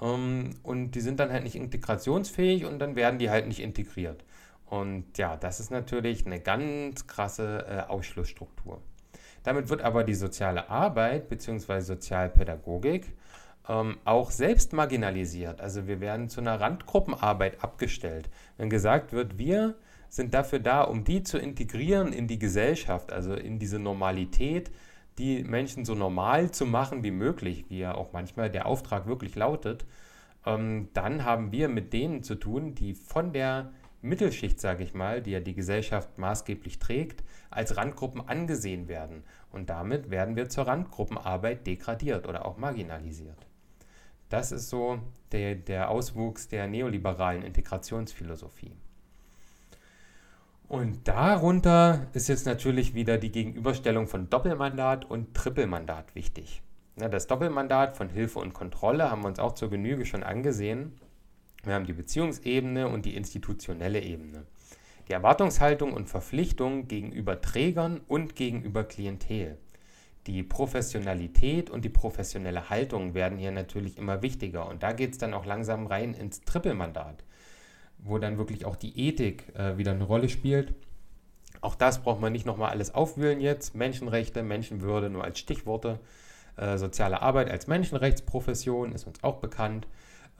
[0.00, 4.24] und die sind dann halt nicht integrationsfähig und dann werden die halt nicht integriert.
[4.66, 8.80] Und ja, das ist natürlich eine ganz krasse äh, Ausschlussstruktur.
[9.42, 11.80] Damit wird aber die soziale Arbeit bzw.
[11.80, 13.12] Sozialpädagogik
[13.68, 15.60] ähm, auch selbst marginalisiert.
[15.60, 18.30] Also wir werden zu einer Randgruppenarbeit abgestellt.
[18.56, 19.76] Wenn gesagt wird, wir
[20.08, 24.70] sind dafür da, um die zu integrieren in die Gesellschaft, also in diese Normalität,
[25.20, 29.34] die Menschen so normal zu machen wie möglich, wie ja auch manchmal der Auftrag wirklich
[29.34, 29.84] lautet,
[30.46, 35.20] ähm, dann haben wir mit denen zu tun, die von der Mittelschicht, sage ich mal,
[35.20, 39.24] die ja die Gesellschaft maßgeblich trägt, als Randgruppen angesehen werden.
[39.52, 43.46] Und damit werden wir zur Randgruppenarbeit degradiert oder auch marginalisiert.
[44.30, 45.00] Das ist so
[45.32, 48.72] der, der Auswuchs der neoliberalen Integrationsphilosophie.
[50.70, 56.62] Und darunter ist jetzt natürlich wieder die Gegenüberstellung von Doppelmandat und Trippelmandat wichtig.
[56.94, 60.92] Das Doppelmandat von Hilfe und Kontrolle haben wir uns auch zur Genüge schon angesehen.
[61.64, 64.44] Wir haben die Beziehungsebene und die institutionelle Ebene.
[65.08, 69.58] Die Erwartungshaltung und Verpflichtung gegenüber Trägern und gegenüber Klientel.
[70.28, 74.68] Die Professionalität und die professionelle Haltung werden hier natürlich immer wichtiger.
[74.68, 77.24] Und da geht es dann auch langsam rein ins Trippelmandat,
[78.02, 80.74] wo dann wirklich auch die Ethik äh, wieder eine Rolle spielt.
[81.60, 83.74] Auch das braucht man nicht nochmal alles aufwühlen jetzt.
[83.74, 86.00] Menschenrechte, Menschenwürde nur als Stichworte.
[86.56, 89.86] Äh, soziale Arbeit als Menschenrechtsprofession ist uns auch bekannt.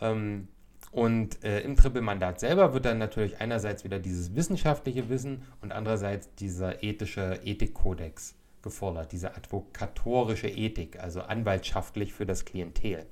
[0.00, 0.48] Ähm,
[0.92, 6.34] und äh, im Trippelmandat selber wird dann natürlich einerseits wieder dieses wissenschaftliche Wissen und andererseits
[6.34, 13.06] dieser ethische Ethikkodex gefordert, diese advokatorische Ethik, also anwaltschaftlich für das Klientel.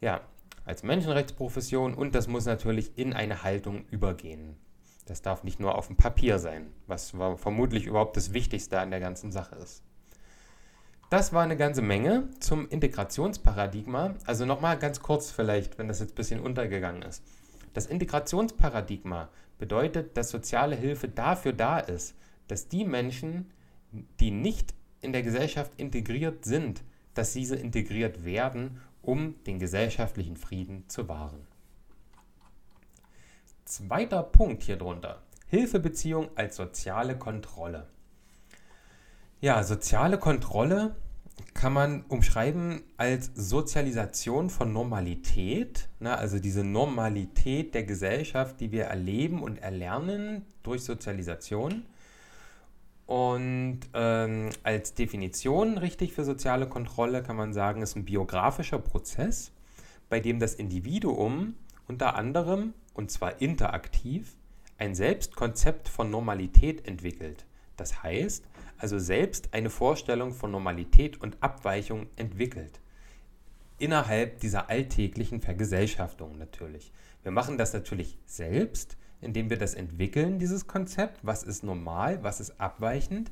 [0.00, 0.20] Ja,
[0.64, 4.56] als Menschenrechtsprofession und das muss natürlich in eine Haltung übergehen.
[5.06, 9.00] Das darf nicht nur auf dem Papier sein, was vermutlich überhaupt das Wichtigste an der
[9.00, 9.82] ganzen Sache ist.
[11.10, 14.14] Das war eine ganze Menge zum Integrationsparadigma.
[14.24, 17.22] Also nochmal ganz kurz vielleicht, wenn das jetzt ein bisschen untergegangen ist.
[17.74, 22.16] Das Integrationsparadigma bedeutet, dass soziale Hilfe dafür da ist,
[22.48, 23.50] dass die Menschen,
[24.20, 26.82] die nicht in der Gesellschaft integriert sind,
[27.12, 31.46] dass diese integriert werden, um den gesellschaftlichen Frieden zu wahren.
[33.64, 35.22] Zweiter Punkt hier drunter.
[35.48, 37.88] Hilfebeziehung als soziale Kontrolle.
[39.40, 40.94] Ja, soziale Kontrolle
[41.54, 48.84] kann man umschreiben als Sozialisation von Normalität, ne, also diese Normalität der Gesellschaft, die wir
[48.84, 51.84] erleben und erlernen durch Sozialisation.
[53.06, 59.52] Und ähm, als Definition richtig für soziale Kontrolle kann man sagen, ist ein biografischer Prozess,
[60.08, 61.54] bei dem das Individuum
[61.88, 64.36] unter anderem, und zwar interaktiv,
[64.78, 67.44] ein Selbstkonzept von Normalität entwickelt.
[67.76, 68.44] Das heißt,
[68.78, 72.80] also selbst eine Vorstellung von Normalität und Abweichung entwickelt.
[73.78, 76.92] Innerhalb dieser alltäglichen Vergesellschaftung natürlich.
[77.22, 81.20] Wir machen das natürlich selbst, indem wir das entwickeln, dieses Konzept.
[81.22, 83.30] Was ist normal, was ist abweichend?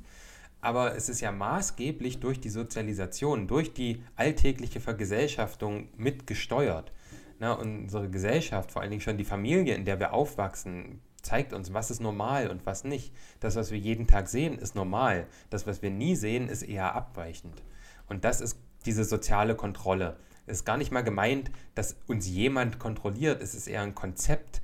[0.62, 6.92] Aber es ist ja maßgeblich durch die Sozialisation, durch die alltägliche Vergesellschaftung mitgesteuert.
[7.38, 11.72] Na, unsere Gesellschaft, vor allen Dingen schon die Familie, in der wir aufwachsen, zeigt uns,
[11.72, 13.14] was ist normal und was nicht.
[13.40, 15.26] Das, was wir jeden Tag sehen, ist normal.
[15.48, 17.62] Das, was wir nie sehen, ist eher abweichend.
[18.08, 20.18] Und das ist diese soziale Kontrolle.
[20.46, 23.42] Es ist gar nicht mal gemeint, dass uns jemand kontrolliert.
[23.42, 24.60] Es ist eher ein Konzept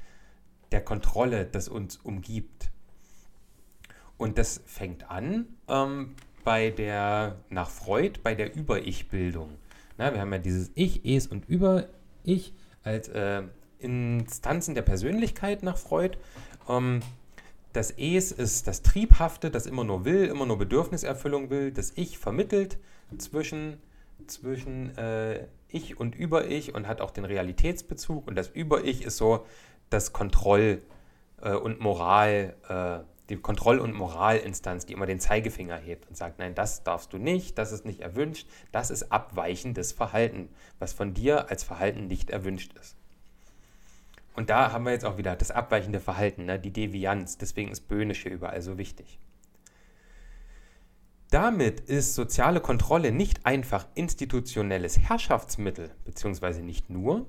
[0.73, 2.71] der Kontrolle, das uns umgibt.
[4.19, 6.15] Und das fängt an ähm,
[6.45, 9.51] bei der, nach Freud, bei der Über-Ich-Bildung.
[9.97, 13.43] Wir haben ja dieses Ich, Es und Über-Ich als äh,
[13.79, 16.19] Instanzen der Persönlichkeit nach Freud.
[16.69, 17.01] Ähm,
[17.73, 21.73] das Es ist das Triebhafte, das immer nur will, immer nur Bedürfniserfüllung will.
[21.73, 22.79] Das Ich vermittelt
[23.19, 23.79] zwischen,
[24.27, 28.27] zwischen äh, Ich und Über-Ich und hat auch den Realitätsbezug.
[28.27, 29.45] Und das Über-Ich ist so
[29.91, 30.83] das Kontroll-
[31.41, 36.39] äh, und Moral, äh, die Kontroll- und Moralinstanz, die immer den Zeigefinger hebt und sagt,
[36.39, 41.13] nein, das darfst du nicht, das ist nicht erwünscht, das ist abweichendes Verhalten, was von
[41.15, 42.97] dir als Verhalten nicht erwünscht ist.
[44.35, 46.59] Und da haben wir jetzt auch wieder das abweichende Verhalten, ne?
[46.59, 47.39] die Devianz.
[47.39, 49.19] Deswegen ist Böhnisch hier überall so wichtig.
[51.31, 57.27] Damit ist soziale Kontrolle nicht einfach institutionelles Herrschaftsmittel, beziehungsweise nicht nur,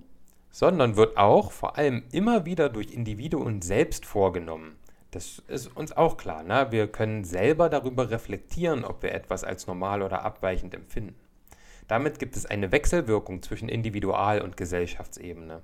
[0.51, 4.75] sondern wird auch vor allem immer wieder durch Individuen selbst vorgenommen.
[5.11, 6.43] Das ist uns auch klar.
[6.43, 6.67] Ne?
[6.71, 11.15] Wir können selber darüber reflektieren, ob wir etwas als normal oder abweichend empfinden.
[11.87, 15.61] Damit gibt es eine Wechselwirkung zwischen Individual- und Gesellschaftsebene.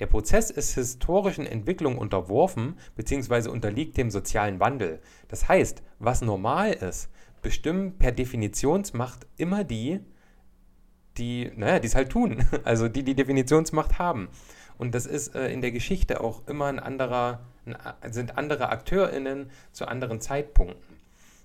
[0.00, 3.48] Der Prozess ist historischen Entwicklungen unterworfen bzw.
[3.48, 5.00] unterliegt dem sozialen Wandel.
[5.28, 7.10] Das heißt, was normal ist,
[7.42, 10.00] bestimmen per Definitionsmacht immer die,
[11.18, 12.44] die, naja, die es halt tun.
[12.64, 14.28] Also die die Definitionsmacht haben.
[14.78, 17.76] Und das ist äh, in der Geschichte auch immer ein anderer, ein,
[18.12, 20.96] sind andere AkteurInnen zu anderen Zeitpunkten.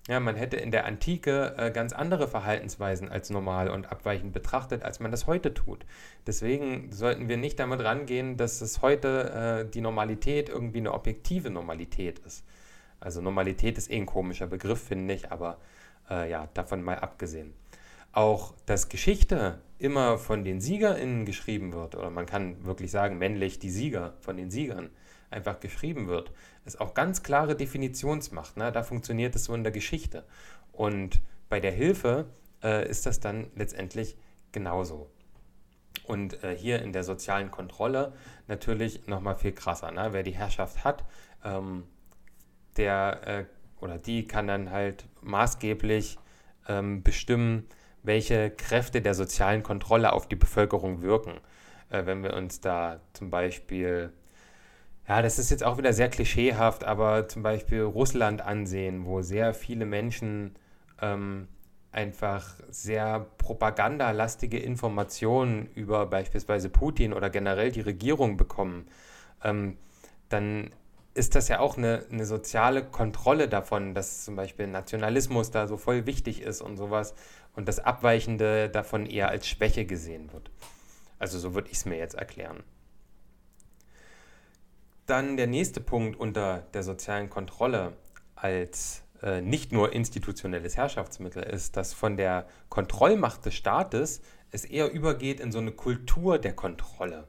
[0.07, 4.83] Ja, man hätte in der Antike äh, ganz andere Verhaltensweisen als normal und abweichend betrachtet,
[4.83, 5.85] als man das heute tut.
[6.25, 11.49] Deswegen sollten wir nicht damit rangehen, dass es heute äh, die Normalität irgendwie eine objektive
[11.49, 12.45] Normalität ist.
[13.01, 15.57] Also Normalität ist eh ein komischer Begriff, finde ich, aber
[16.09, 17.53] äh, ja, davon mal abgesehen.
[18.11, 23.59] Auch, dass Geschichte immer von den SiegerInnen geschrieben wird, oder man kann wirklich sagen, männlich
[23.59, 24.89] die Sieger von den Siegern
[25.29, 26.31] einfach geschrieben wird,
[26.65, 28.57] ist auch ganz klare Definitionsmacht.
[28.57, 28.71] Ne?
[28.71, 30.23] Da funktioniert es so in der Geschichte.
[30.71, 32.25] Und bei der Hilfe
[32.63, 34.17] äh, ist das dann letztendlich
[34.51, 35.09] genauso.
[36.05, 38.13] Und äh, hier in der sozialen Kontrolle
[38.47, 39.91] natürlich nochmal viel krasser.
[39.91, 40.09] Ne?
[40.11, 41.03] Wer die Herrschaft hat,
[41.43, 41.83] ähm,
[42.77, 43.45] der äh,
[43.79, 46.17] oder die kann dann halt maßgeblich
[46.67, 47.67] ähm, bestimmen,
[48.07, 51.35] welche Kräfte der sozialen Kontrolle auf die Bevölkerung wirken.
[51.89, 54.11] Äh, wenn wir uns da zum Beispiel,
[55.07, 59.53] ja, das ist jetzt auch wieder sehr klischeehaft, aber zum Beispiel Russland ansehen, wo sehr
[59.53, 60.55] viele Menschen
[61.01, 61.47] ähm,
[61.91, 68.87] einfach sehr propagandalastige Informationen über beispielsweise Putin oder generell die Regierung bekommen,
[69.43, 69.77] ähm,
[70.29, 70.71] dann
[71.17, 75.75] ist das ja auch eine, eine soziale Kontrolle davon, dass zum Beispiel Nationalismus da so
[75.75, 77.15] voll wichtig ist und sowas
[77.55, 80.51] und das Abweichende davon eher als Schwäche gesehen wird.
[81.17, 82.61] Also so würde ich es mir jetzt erklären.
[85.07, 87.93] Dann der nächste Punkt unter der sozialen Kontrolle
[88.35, 94.91] als äh, nicht nur institutionelles Herrschaftsmittel ist, dass von der Kontrollmacht des Staates es eher
[94.91, 97.27] übergeht in so eine Kultur der Kontrolle.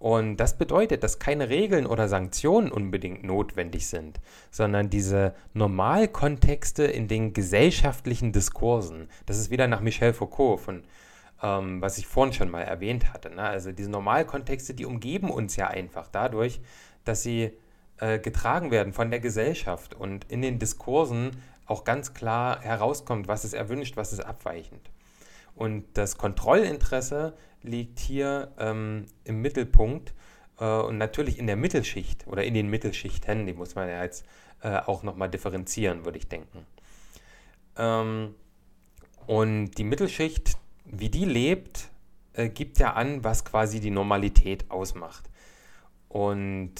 [0.00, 4.18] Und das bedeutet, dass keine Regeln oder Sanktionen unbedingt notwendig sind,
[4.50, 9.10] sondern diese Normalkontexte in den gesellschaftlichen Diskursen.
[9.26, 10.84] Das ist wieder nach Michel Foucault, von,
[11.42, 13.28] ähm, was ich vorhin schon mal erwähnt hatte.
[13.28, 13.42] Ne?
[13.42, 16.62] Also diese Normalkontexte, die umgeben uns ja einfach dadurch,
[17.04, 17.50] dass sie
[17.98, 21.32] äh, getragen werden von der Gesellschaft und in den Diskursen
[21.66, 24.89] auch ganz klar herauskommt, was ist erwünscht, was ist abweichend.
[25.60, 30.14] Und das Kontrollinteresse liegt hier ähm, im Mittelpunkt
[30.58, 34.24] äh, und natürlich in der Mittelschicht oder in den Mittelschichten, die muss man ja jetzt
[34.62, 36.64] äh, auch nochmal differenzieren, würde ich denken.
[37.76, 38.34] Ähm,
[39.26, 40.56] und die Mittelschicht,
[40.86, 41.90] wie die lebt,
[42.32, 45.28] äh, gibt ja an, was quasi die Normalität ausmacht.
[46.08, 46.72] Und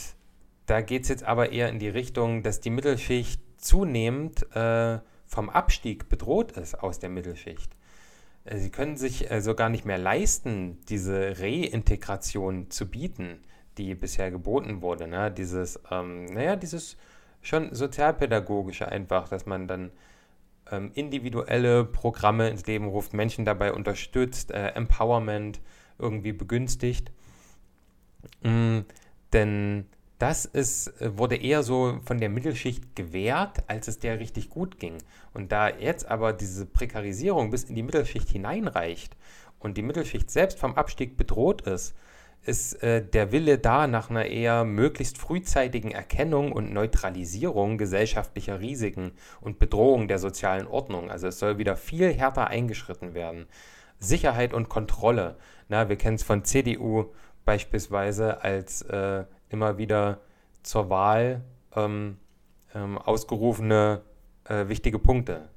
[0.64, 5.50] da geht es jetzt aber eher in die Richtung, dass die Mittelschicht zunehmend äh, vom
[5.50, 7.76] Abstieg bedroht ist aus der Mittelschicht.
[8.50, 13.40] Äh, sie können sich also gar nicht mehr leisten, diese Reintegration zu bieten,
[13.78, 15.06] die bisher geboten wurde.
[15.06, 15.30] Ne?
[15.30, 16.96] Dieses, ähm, naja, dieses
[17.40, 19.92] schon sozialpädagogische einfach, dass man dann
[20.70, 25.60] ähm, individuelle Programme ins Leben ruft, Menschen dabei unterstützt, äh, Empowerment
[25.98, 27.12] irgendwie begünstigt.
[28.42, 28.80] Mm,
[29.32, 29.86] denn
[30.20, 34.78] das ist, äh, wurde eher so von der Mittelschicht gewährt, als es der richtig gut
[34.78, 34.98] ging.
[35.32, 39.16] Und da jetzt aber diese Prekarisierung bis in die Mittelschicht hineinreicht
[39.58, 41.94] und die Mittelschicht selbst vom Abstieg bedroht ist,
[42.44, 49.12] ist äh, der Wille da nach einer eher möglichst frühzeitigen Erkennung und Neutralisierung gesellschaftlicher Risiken
[49.40, 51.10] und Bedrohung der sozialen Ordnung.
[51.10, 53.46] Also es soll wieder viel härter eingeschritten werden.
[53.98, 55.36] Sicherheit und Kontrolle.
[55.68, 57.06] Na, wir kennen es von CDU
[57.46, 60.20] beispielsweise als äh, immer wieder
[60.62, 61.42] zur Wahl
[61.76, 62.18] ähm,
[62.74, 64.02] ähm, ausgerufene
[64.44, 65.48] äh, wichtige Punkte.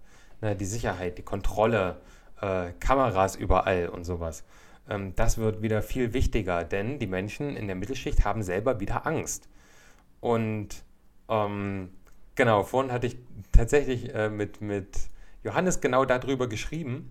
[0.42, 2.02] Ne, die Sicherheit, die Kontrolle,
[2.42, 4.44] äh, Kameras überall und sowas.
[4.90, 9.08] Ähm, das wird wieder viel wichtiger, denn die Menschen in der Mittelschicht haben selber wieder
[9.08, 9.48] Angst.
[10.20, 10.84] Und
[11.30, 11.90] ähm,
[12.36, 13.18] genau, vorhin hatte ich
[13.52, 14.98] tatsächlich äh, mit, mit
[15.44, 17.10] Johannes genau darüber geschrieben.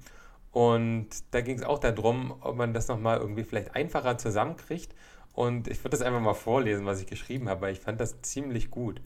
[0.50, 4.94] Und da ging es auch darum, ob man das nochmal irgendwie vielleicht einfacher zusammenkriegt.
[5.32, 8.20] Und ich würde das einfach mal vorlesen, was ich geschrieben habe, weil ich fand das
[8.22, 9.00] ziemlich gut.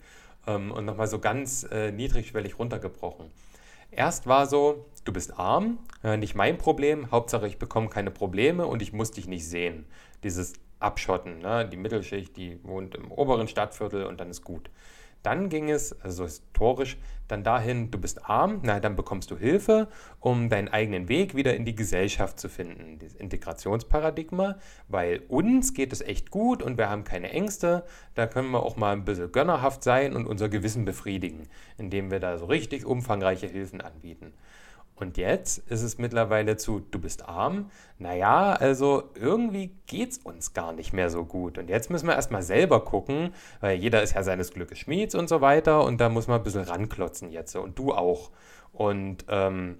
[0.45, 3.31] Ähm, und nochmal so ganz äh, niedrigschwellig runtergebrochen.
[3.91, 8.67] Erst war so, du bist arm, äh, nicht mein Problem, Hauptsache ich bekomme keine Probleme
[8.67, 9.85] und ich muss dich nicht sehen.
[10.23, 11.67] Dieses Abschotten, ne?
[11.67, 14.69] die Mittelschicht, die wohnt im oberen Stadtviertel und dann ist gut.
[15.23, 16.97] Dann ging es, also historisch,
[17.27, 19.87] dann dahin, du bist arm, na, dann bekommst du Hilfe,
[20.19, 22.99] um deinen eigenen Weg wieder in die Gesellschaft zu finden.
[22.99, 24.57] Das Integrationsparadigma,
[24.87, 27.83] weil uns geht es echt gut und wir haben keine Ängste,
[28.15, 32.19] da können wir auch mal ein bisschen gönnerhaft sein und unser Gewissen befriedigen, indem wir
[32.19, 34.33] da so richtig umfangreiche Hilfen anbieten.
[34.99, 37.69] Und jetzt ist es mittlerweile zu, du bist arm.
[37.99, 41.59] Naja, also irgendwie geht es uns gar nicht mehr so gut.
[41.59, 45.29] Und jetzt müssen wir erstmal selber gucken, weil jeder ist ja seines Glückes Schmieds und
[45.29, 45.83] so weiter.
[45.83, 47.55] Und da muss man ein bisschen ranklotzen jetzt.
[47.55, 48.31] Und du auch.
[48.73, 49.77] Und ähm,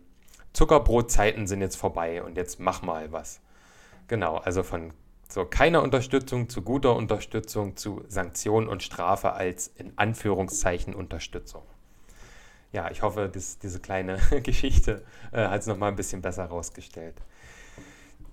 [0.54, 2.22] Zuckerbrotzeiten sind jetzt vorbei.
[2.22, 3.42] Und jetzt mach mal was.
[4.08, 4.94] Genau, also von
[5.28, 11.64] so keiner Unterstützung zu guter Unterstützung zu Sanktion und Strafe als in Anführungszeichen Unterstützung
[12.72, 17.16] ja, ich hoffe, das, diese kleine Geschichte äh, hat es nochmal ein bisschen besser herausgestellt.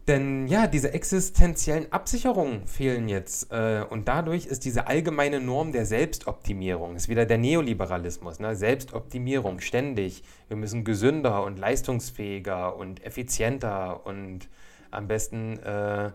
[0.06, 3.50] Denn ja, diese existenziellen Absicherungen fehlen jetzt.
[3.50, 8.54] Äh, und dadurch ist diese allgemeine Norm der Selbstoptimierung, ist wieder der Neoliberalismus, ne?
[8.54, 10.22] Selbstoptimierung ständig.
[10.48, 14.48] Wir müssen gesünder und leistungsfähiger und effizienter und
[14.90, 16.10] am besten äh,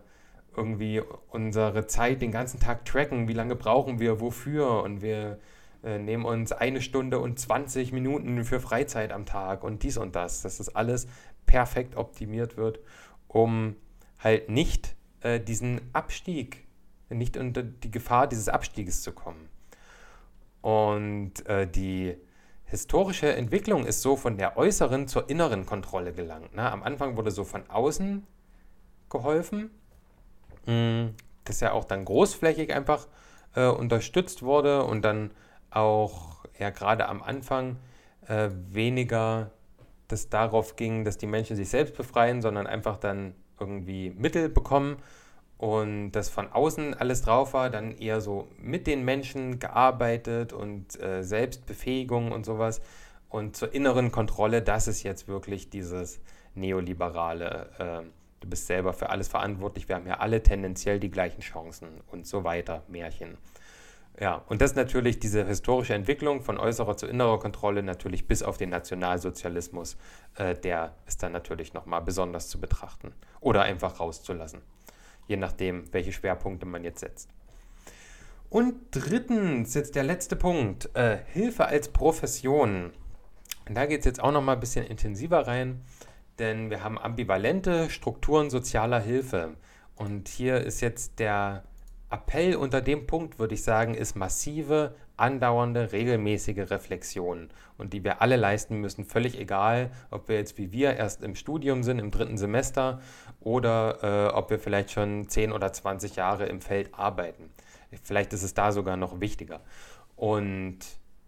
[0.55, 3.27] irgendwie unsere Zeit den ganzen Tag tracken.
[3.27, 4.83] Wie lange brauchen wir, wofür?
[4.83, 5.39] Und wir
[5.83, 10.41] nehmen uns eine Stunde und 20 Minuten für Freizeit am Tag und dies und das,
[10.41, 11.07] dass das alles
[11.45, 12.79] perfekt optimiert wird,
[13.27, 13.75] um
[14.19, 16.67] halt nicht äh, diesen Abstieg,
[17.09, 19.49] nicht unter die Gefahr dieses Abstieges zu kommen.
[20.61, 22.15] Und äh, die
[22.65, 26.53] historische Entwicklung ist so von der äußeren zur inneren Kontrolle gelangt.
[26.55, 26.69] Ne?
[26.71, 28.27] Am Anfang wurde so von außen
[29.09, 29.71] geholfen,
[30.65, 31.07] mm,
[31.45, 33.07] das ja auch dann großflächig einfach
[33.55, 35.31] äh, unterstützt wurde und dann
[35.71, 37.77] auch ja gerade am Anfang
[38.27, 39.51] äh, weniger
[40.07, 44.97] das darauf ging, dass die Menschen sich selbst befreien, sondern einfach dann irgendwie Mittel bekommen
[45.59, 50.97] und das von außen alles drauf war, dann eher so mit den Menschen gearbeitet und
[51.01, 52.81] äh, Selbstbefähigung und sowas.
[53.27, 56.21] Und zur inneren Kontrolle, das ist jetzt wirklich dieses
[56.55, 58.09] neoliberale, äh,
[58.39, 62.25] du bist selber für alles verantwortlich, wir haben ja alle tendenziell die gleichen Chancen und
[62.25, 63.37] so weiter, Märchen.
[64.19, 68.57] Ja, und das natürlich diese historische Entwicklung von äußerer zu innerer Kontrolle natürlich bis auf
[68.57, 69.95] den Nationalsozialismus,
[70.35, 74.61] äh, der ist dann natürlich nochmal besonders zu betrachten oder einfach rauszulassen,
[75.27, 77.29] je nachdem, welche Schwerpunkte man jetzt setzt.
[78.49, 82.91] Und drittens, jetzt der letzte Punkt, äh, Hilfe als Profession.
[83.71, 85.81] Da geht es jetzt auch nochmal ein bisschen intensiver rein,
[86.39, 89.55] denn wir haben ambivalente Strukturen sozialer Hilfe.
[89.95, 91.63] Und hier ist jetzt der
[92.11, 98.21] Appell unter dem Punkt, würde ich sagen, ist massive, andauernde, regelmäßige Reflexion und die wir
[98.21, 102.09] alle leisten müssen, völlig egal, ob wir jetzt wie wir erst im Studium sind, im
[102.09, 102.99] dritten Semester
[103.41, 107.51] oder äh, ob wir vielleicht schon 10 oder 20 Jahre im Feld arbeiten.
[108.03, 109.61] Vielleicht ist es da sogar noch wichtiger.
[110.15, 110.79] Und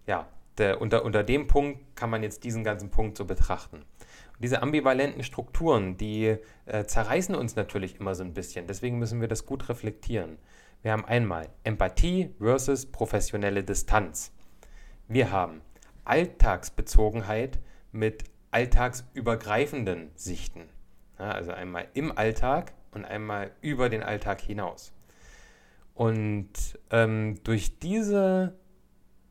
[0.08, 0.28] ja,
[0.58, 3.86] der, unter, unter dem Punkt kann man jetzt diesen ganzen Punkt so betrachten.
[4.40, 8.66] Diese ambivalenten Strukturen, die äh, zerreißen uns natürlich immer so ein bisschen.
[8.66, 10.38] Deswegen müssen wir das gut reflektieren.
[10.82, 14.32] Wir haben einmal Empathie versus professionelle Distanz.
[15.08, 15.62] Wir haben
[16.06, 17.60] Alltagsbezogenheit
[17.92, 20.70] mit alltagsübergreifenden Sichten.
[21.20, 24.92] Ja, also einmal im Alltag und einmal über den Alltag hinaus.
[25.94, 26.52] Und
[26.90, 28.56] ähm, durch diese,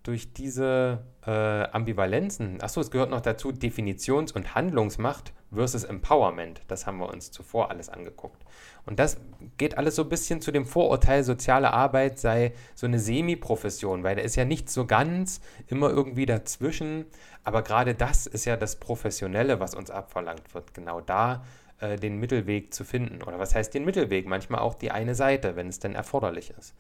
[0.05, 6.63] durch diese äh, Ambivalenzen, achso, es gehört noch dazu Definitions- und Handlungsmacht versus Empowerment.
[6.69, 8.45] Das haben wir uns zuvor alles angeguckt.
[8.87, 9.19] Und das
[9.59, 14.17] geht alles so ein bisschen zu dem Vorurteil, soziale Arbeit sei so eine Semi-Profession, weil
[14.17, 17.07] da ist ja nicht so ganz immer irgendwie dazwischen.
[17.45, 20.75] Aber gerade das ist ja das Professionelle, was uns abverlangt wird.
[20.75, 21.45] Genau da
[21.81, 23.23] äh, den Mittelweg zu finden.
[23.23, 24.27] Oder was heißt den Mittelweg?
[24.27, 26.75] Manchmal auch die eine Seite, wenn es denn erforderlich ist.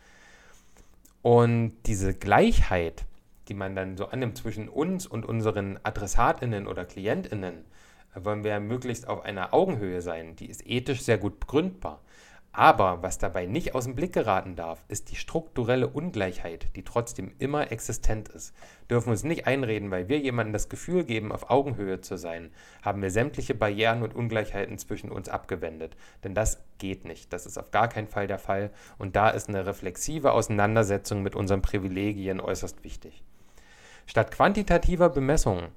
[1.23, 3.05] Und diese Gleichheit,
[3.49, 7.64] die man dann so annimmt zwischen uns und unseren AdressatInnen oder KlientInnen,
[8.14, 10.36] wollen wir möglichst auf einer Augenhöhe sein.
[10.36, 12.00] Die ist ethisch sehr gut begründbar.
[12.52, 17.30] Aber was dabei nicht aus dem Blick geraten darf, ist die strukturelle Ungleichheit, die trotzdem
[17.38, 18.56] immer existent ist.
[18.90, 22.50] Dürfen uns nicht einreden, weil wir jemandem das Gefühl geben, auf Augenhöhe zu sein,
[22.82, 25.96] haben wir sämtliche Barrieren und Ungleichheiten zwischen uns abgewendet.
[26.24, 27.32] Denn das geht nicht.
[27.32, 28.70] Das ist auf gar keinen Fall der Fall.
[28.98, 33.22] Und da ist eine reflexive Auseinandersetzung mit unseren Privilegien äußerst wichtig.
[34.06, 35.68] Statt quantitativer Bemessungen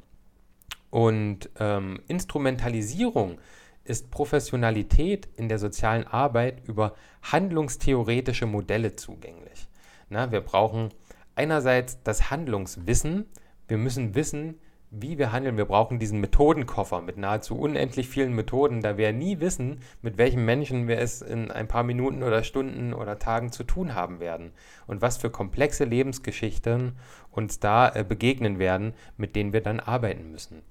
[0.94, 3.40] und ähm, Instrumentalisierung
[3.84, 9.68] ist Professionalität in der sozialen Arbeit über handlungstheoretische Modelle zugänglich.
[10.10, 10.90] Na, wir brauchen
[11.34, 13.26] einerseits das Handlungswissen.
[13.68, 14.60] Wir müssen wissen,
[14.92, 15.58] wie wir handeln.
[15.58, 20.46] Wir brauchen diesen Methodenkoffer mit nahezu unendlich vielen Methoden, da wir nie wissen, mit welchem
[20.46, 24.52] Menschen wir es in ein paar Minuten oder Stunden oder Tagen zu tun haben werden
[24.86, 26.92] und was für komplexe Lebensgeschichten
[27.32, 30.62] uns da äh, begegnen werden, mit denen wir dann arbeiten müssen.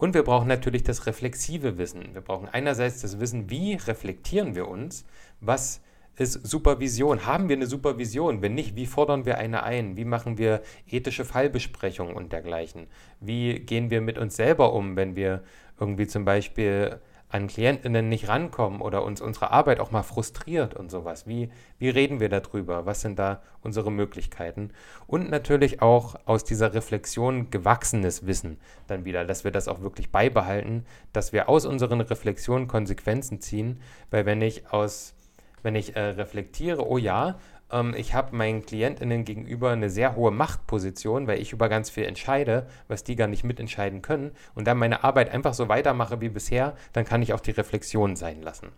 [0.00, 2.14] Und wir brauchen natürlich das reflexive Wissen.
[2.14, 5.04] Wir brauchen einerseits das Wissen, wie reflektieren wir uns,
[5.42, 5.82] was
[6.16, 7.26] ist Supervision.
[7.26, 8.40] Haben wir eine Supervision?
[8.40, 9.98] Wenn nicht, wie fordern wir eine ein?
[9.98, 12.86] Wie machen wir ethische Fallbesprechungen und dergleichen?
[13.20, 15.42] Wie gehen wir mit uns selber um, wenn wir
[15.78, 16.98] irgendwie zum Beispiel
[17.30, 21.26] an KlientInnen nicht rankommen oder uns unsere Arbeit auch mal frustriert und sowas.
[21.26, 22.86] Wie, wie reden wir darüber?
[22.86, 24.70] Was sind da unsere Möglichkeiten?
[25.06, 28.58] Und natürlich auch aus dieser Reflexion gewachsenes Wissen
[28.88, 33.80] dann wieder, dass wir das auch wirklich beibehalten, dass wir aus unseren Reflexionen Konsequenzen ziehen,
[34.10, 35.14] weil wenn ich aus
[35.62, 37.38] wenn ich äh, reflektiere, oh ja,
[37.70, 42.04] ähm, ich habe meinen KlientInnen gegenüber eine sehr hohe Machtposition, weil ich über ganz viel
[42.04, 46.28] entscheide, was die gar nicht mitentscheiden können und dann meine Arbeit einfach so weitermache wie
[46.28, 48.68] bisher, dann kann ich auch die Reflexion sein lassen.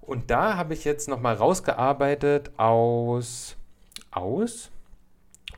[0.00, 3.56] Und da habe ich jetzt nochmal rausgearbeitet aus,
[4.10, 4.70] aus,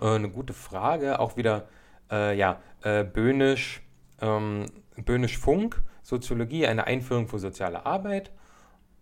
[0.00, 1.68] äh, eine gute Frage, auch wieder,
[2.10, 3.82] äh, ja, äh, Böhnisch,
[4.20, 4.66] ähm,
[4.96, 8.30] Böhnisch Funk, Soziologie, eine Einführung für soziale Arbeit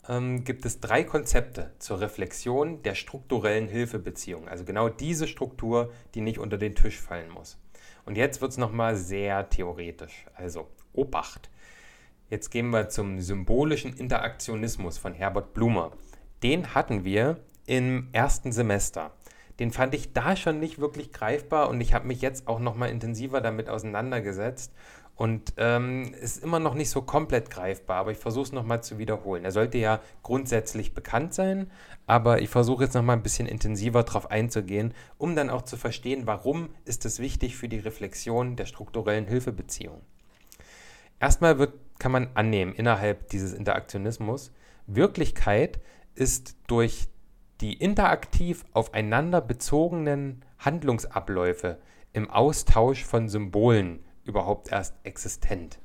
[0.09, 4.48] ähm, gibt es drei Konzepte zur Reflexion der strukturellen Hilfebeziehung.
[4.48, 7.59] Also genau diese Struktur, die nicht unter den Tisch fallen muss.
[8.05, 10.26] Und jetzt wird es nochmal sehr theoretisch.
[10.34, 11.50] Also Obacht.
[12.30, 15.92] Jetzt gehen wir zum symbolischen Interaktionismus von Herbert Blumer.
[16.42, 19.12] Den hatten wir im ersten Semester.
[19.61, 22.90] Den fand ich da schon nicht wirklich greifbar und ich habe mich jetzt auch nochmal
[22.90, 24.72] intensiver damit auseinandergesetzt
[25.16, 28.98] und ähm, ist immer noch nicht so komplett greifbar, aber ich versuche es nochmal zu
[28.98, 29.44] wiederholen.
[29.44, 31.70] Er sollte ja grundsätzlich bekannt sein,
[32.06, 36.26] aber ich versuche jetzt nochmal ein bisschen intensiver darauf einzugehen, um dann auch zu verstehen,
[36.26, 40.00] warum ist es wichtig für die Reflexion der strukturellen Hilfebeziehung.
[41.20, 44.50] Erstmal wird, kann man annehmen, innerhalb dieses Interaktionismus,
[44.86, 45.78] Wirklichkeit
[46.14, 47.08] ist durch
[47.60, 51.78] die interaktiv aufeinander bezogenen Handlungsabläufe
[52.12, 55.79] im Austausch von Symbolen überhaupt erst existent.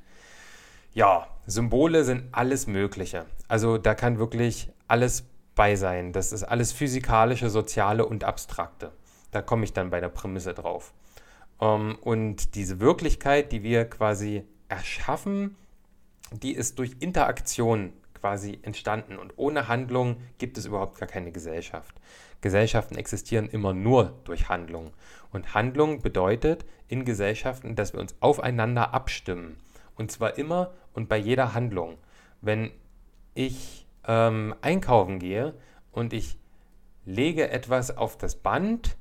[0.92, 3.26] Ja, Symbole sind alles Mögliche.
[3.46, 5.24] Also da kann wirklich alles
[5.54, 6.12] bei sein.
[6.12, 8.92] Das ist alles physikalische, soziale und abstrakte.
[9.30, 10.94] Da komme ich dann bei der Prämisse drauf.
[11.60, 15.56] Ähm, und diese Wirklichkeit, die wir quasi erschaffen,
[16.32, 19.18] die ist durch Interaktion quasi entstanden.
[19.18, 21.94] Und ohne Handlung gibt es überhaupt gar keine Gesellschaft.
[22.40, 24.92] Gesellschaften existieren immer nur durch Handlung.
[25.32, 29.58] Und Handlung bedeutet in Gesellschaften, dass wir uns aufeinander abstimmen.
[29.94, 31.98] Und zwar immer und bei jeder Handlung.
[32.40, 32.70] Wenn
[33.34, 35.54] ich ähm, einkaufen gehe
[35.92, 36.38] und ich
[37.04, 38.96] lege etwas auf das Band,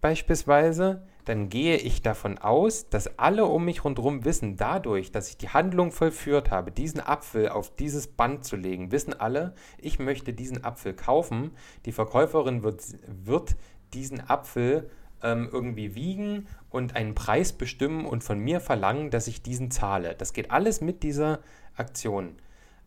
[0.00, 5.38] beispielsweise, dann gehe ich davon aus, dass alle um mich rundherum wissen, dadurch, dass ich
[5.38, 10.34] die Handlung vollführt habe, diesen Apfel auf dieses Band zu legen, wissen alle, ich möchte
[10.34, 11.52] diesen Apfel kaufen.
[11.86, 13.56] Die Verkäuferin wird, wird
[13.94, 14.90] diesen Apfel
[15.24, 20.14] ähm, irgendwie wiegen und einen Preis bestimmen und von mir verlangen, dass ich diesen zahle.
[20.14, 21.40] Das geht alles mit dieser
[21.76, 22.36] Aktion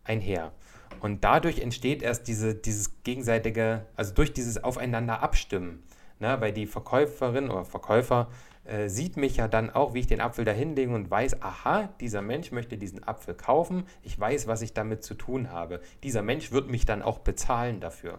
[0.06, 0.54] einher.
[1.02, 5.84] Und dadurch entsteht erst diese, dieses gegenseitige, also durch dieses Aufeinander abstimmen
[6.20, 8.28] Ne, weil die Verkäuferin oder Verkäufer
[8.66, 11.90] äh, sieht mich ja dann auch, wie ich den Apfel da hinlege und weiß, aha,
[12.02, 15.80] dieser Mensch möchte diesen Apfel kaufen, ich weiß, was ich damit zu tun habe.
[16.02, 18.18] Dieser Mensch wird mich dann auch bezahlen dafür.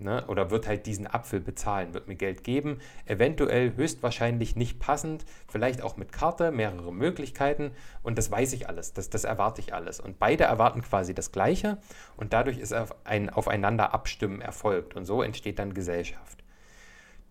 [0.00, 0.24] Ne?
[0.28, 5.82] Oder wird halt diesen Apfel bezahlen, wird mir Geld geben, eventuell höchstwahrscheinlich nicht passend, vielleicht
[5.82, 7.72] auch mit Karte, mehrere Möglichkeiten
[8.04, 9.98] und das weiß ich alles, das, das erwarte ich alles.
[9.98, 11.78] Und beide erwarten quasi das Gleiche
[12.16, 12.72] und dadurch ist
[13.04, 16.44] ein Aufeinander abstimmen erfolgt und so entsteht dann Gesellschaft.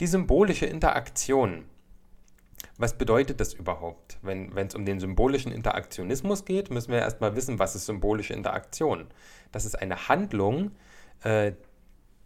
[0.01, 1.63] Die symbolische Interaktion.
[2.78, 4.18] Was bedeutet das überhaupt?
[4.22, 9.07] Wenn es um den symbolischen Interaktionismus geht, müssen wir erstmal wissen, was ist symbolische Interaktion.
[9.51, 10.72] Das ist eine Handlung
[11.24, 11.53] äh,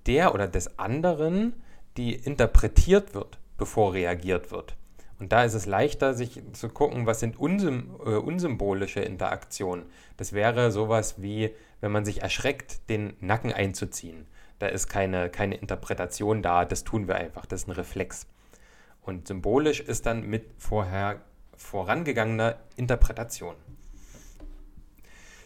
[0.07, 1.53] der oder des anderen,
[1.97, 4.75] die interpretiert wird, bevor reagiert wird.
[5.19, 9.85] Und da ist es leichter, sich zu gucken, was sind unsym äh, unsymbolische Interaktionen.
[10.17, 14.25] Das wäre sowas wie, wenn man sich erschreckt, den Nacken einzuziehen.
[14.57, 18.25] Da ist keine, keine Interpretation da, das tun wir einfach, das ist ein Reflex.
[19.01, 21.21] Und symbolisch ist dann mit vorher
[21.55, 23.55] vorangegangener Interpretation.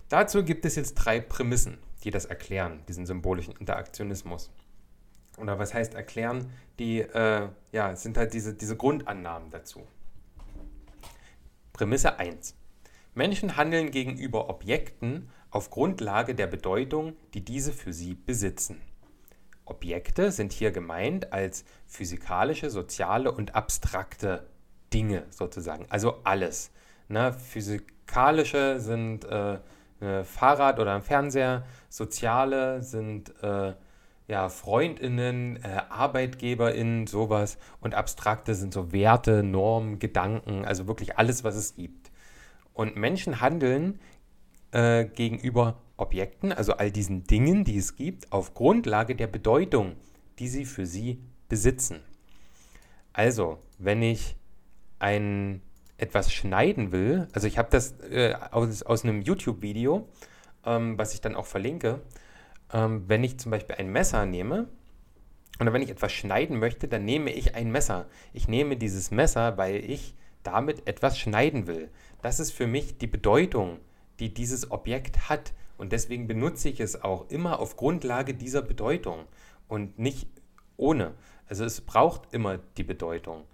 [0.07, 4.51] Dazu gibt es jetzt drei Prämissen, die das erklären, diesen symbolischen Interaktionismus.
[5.37, 6.51] Oder was heißt erklären?
[6.79, 9.85] Die äh, ja, sind halt diese, diese Grundannahmen dazu.
[11.73, 12.55] Prämisse 1.
[13.15, 18.81] Menschen handeln gegenüber Objekten auf Grundlage der Bedeutung, die diese für sie besitzen.
[19.65, 24.47] Objekte sind hier gemeint als physikalische, soziale und abstrakte
[24.93, 26.71] Dinge sozusagen, also alles.
[27.07, 27.33] Ne?
[27.33, 29.59] Physikalische sind äh,
[30.05, 33.73] ein Fahrrad oder ein Fernseher, soziale sind äh,
[34.27, 41.43] ja, Freundinnen, äh, Arbeitgeberinnen, sowas und abstrakte sind so Werte, Normen, Gedanken, also wirklich alles,
[41.43, 42.11] was es gibt.
[42.73, 43.99] Und Menschen handeln
[44.71, 49.95] äh, gegenüber Objekten, also all diesen Dingen, die es gibt, auf Grundlage der Bedeutung,
[50.39, 52.01] die sie für sie besitzen.
[53.13, 54.35] Also, wenn ich
[54.99, 55.61] ein
[55.97, 60.07] etwas schneiden will, also ich habe das äh, aus, aus einem YouTube-Video,
[60.65, 62.01] ähm, was ich dann auch verlinke,
[62.73, 64.67] ähm, wenn ich zum Beispiel ein Messer nehme
[65.59, 68.07] oder wenn ich etwas schneiden möchte, dann nehme ich ein Messer.
[68.33, 71.89] Ich nehme dieses Messer, weil ich damit etwas schneiden will.
[72.21, 73.79] Das ist für mich die Bedeutung,
[74.19, 75.53] die dieses Objekt hat.
[75.77, 79.25] Und deswegen benutze ich es auch immer auf Grundlage dieser Bedeutung
[79.67, 80.27] und nicht
[80.77, 81.13] ohne.
[81.47, 83.45] Also es braucht immer die Bedeutung.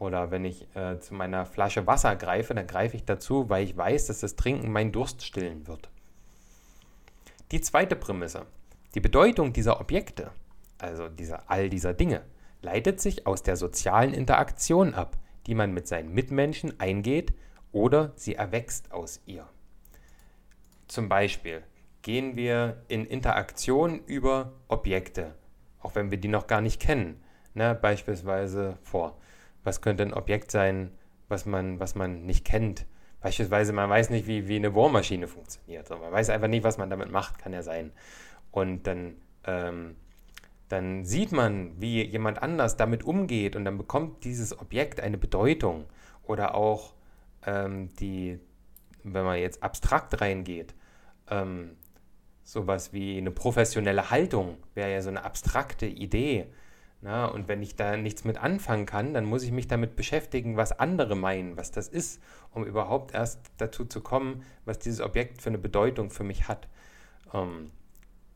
[0.00, 3.76] Oder wenn ich äh, zu meiner Flasche Wasser greife, dann greife ich dazu, weil ich
[3.76, 5.90] weiß, dass das Trinken meinen Durst stillen wird.
[7.52, 8.46] Die zweite Prämisse.
[8.94, 10.32] Die Bedeutung dieser Objekte,
[10.78, 12.22] also dieser, all dieser Dinge,
[12.62, 17.34] leitet sich aus der sozialen Interaktion ab, die man mit seinen Mitmenschen eingeht
[17.70, 19.46] oder sie erwächst aus ihr.
[20.88, 21.62] Zum Beispiel
[22.00, 25.34] gehen wir in Interaktion über Objekte,
[25.82, 27.22] auch wenn wir die noch gar nicht kennen.
[27.52, 29.18] Ne, beispielsweise vor.
[29.64, 30.92] Was könnte ein Objekt sein,
[31.28, 32.86] was man, was man nicht kennt?
[33.20, 35.90] Beispielsweise, man weiß nicht, wie, wie eine Bohrmaschine funktioniert.
[35.90, 37.92] Man weiß einfach nicht, was man damit macht, kann ja sein.
[38.50, 39.96] Und dann, ähm,
[40.68, 45.84] dann sieht man, wie jemand anders damit umgeht und dann bekommt dieses Objekt eine Bedeutung.
[46.22, 46.94] Oder auch
[47.44, 48.38] ähm, die,
[49.02, 50.74] wenn man jetzt abstrakt reingeht,
[51.28, 51.76] ähm,
[52.42, 56.46] sowas wie eine professionelle Haltung wäre ja so eine abstrakte Idee.
[57.02, 60.58] Na, und wenn ich da nichts mit anfangen kann, dann muss ich mich damit beschäftigen,
[60.58, 62.22] was andere meinen, was das ist,
[62.52, 66.68] um überhaupt erst dazu zu kommen, was dieses Objekt für eine Bedeutung für mich hat.
[67.32, 67.70] Ähm,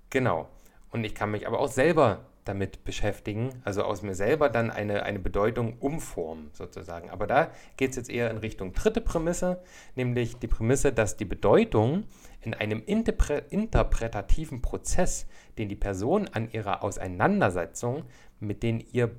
[0.09, 0.49] genau.
[0.91, 5.03] Und ich kann mich aber auch selber damit beschäftigen, also aus mir selber dann eine,
[5.03, 7.11] eine Bedeutung umformen sozusagen.
[7.11, 9.63] Aber da geht es jetzt eher in Richtung dritte Prämisse,
[9.95, 12.05] nämlich die Prämisse, dass die Bedeutung
[12.43, 18.05] in einem interpre interpretativen Prozess, den die Person an ihrer Auseinandersetzung
[18.47, 19.11] mit den ihr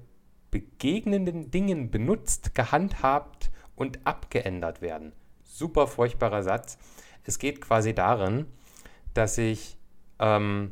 [0.52, 5.12] begegnenden Dingen benutzt, gehandhabt und abgeändert werden.
[5.44, 6.78] Super furchtbarer Satz.
[7.24, 8.46] Es geht quasi darin,
[9.14, 9.78] dass ich
[10.20, 10.72] ähm,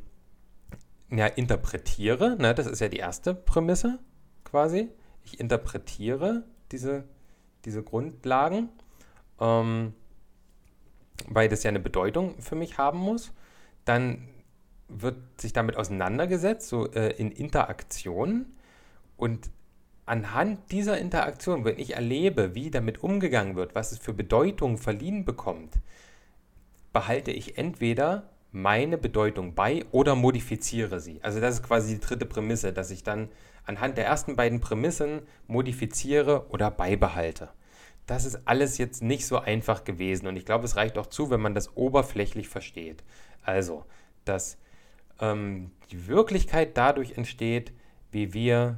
[1.10, 4.00] ja, interpretiere, ne, das ist ja die erste Prämisse
[4.44, 4.90] quasi.
[5.24, 7.04] Ich interpretiere diese,
[7.66, 8.70] diese Grundlagen,
[9.40, 9.94] ähm,
[11.28, 13.32] weil das ja eine Bedeutung für mich haben muss.
[13.86, 14.28] Dann
[15.02, 18.46] wird sich damit auseinandergesetzt, so äh, in Interaktion.
[19.18, 19.50] Und
[20.06, 25.26] anhand dieser Interaktion, wenn ich erlebe, wie damit umgegangen wird, was es für Bedeutung verliehen
[25.26, 25.76] bekommt,
[26.92, 31.20] behalte ich entweder meine Bedeutung bei oder modifiziere sie.
[31.24, 33.30] Also das ist quasi die dritte Prämisse, dass ich dann
[33.66, 37.50] anhand der ersten beiden Prämissen modifiziere oder beibehalte.
[38.06, 41.30] Das ist alles jetzt nicht so einfach gewesen und ich glaube, es reicht auch zu,
[41.30, 43.04] wenn man das oberflächlich versteht.
[43.42, 43.86] Also,
[44.26, 44.58] dass
[45.24, 47.74] ähm, die Wirklichkeit dadurch entsteht,
[48.12, 48.78] wie wir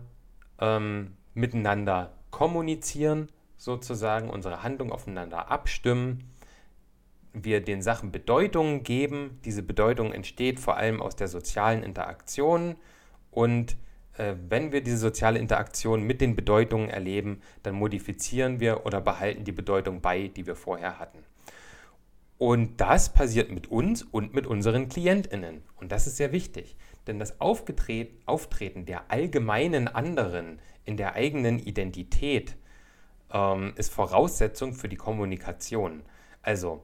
[0.59, 6.29] ähm, miteinander kommunizieren, sozusagen unsere Handlung aufeinander abstimmen
[7.35, 9.39] wir den Sachen Bedeutung geben.
[9.43, 12.77] Diese Bedeutung entsteht vor allem aus der sozialen Interaktion
[13.31, 13.75] und
[14.17, 19.43] äh, wenn wir diese soziale Interaktion mit den Bedeutungen erleben, dann modifizieren wir oder behalten
[19.43, 21.19] die Bedeutung bei, die wir vorher hatten.
[22.37, 25.63] Und das passiert mit uns und mit unseren KlientInnen.
[25.77, 26.75] Und das ist sehr wichtig,
[27.07, 32.57] denn das Auftreten der allgemeinen anderen in der eigenen Identität
[33.31, 36.03] ähm, ist Voraussetzung für die Kommunikation.
[36.41, 36.83] Also,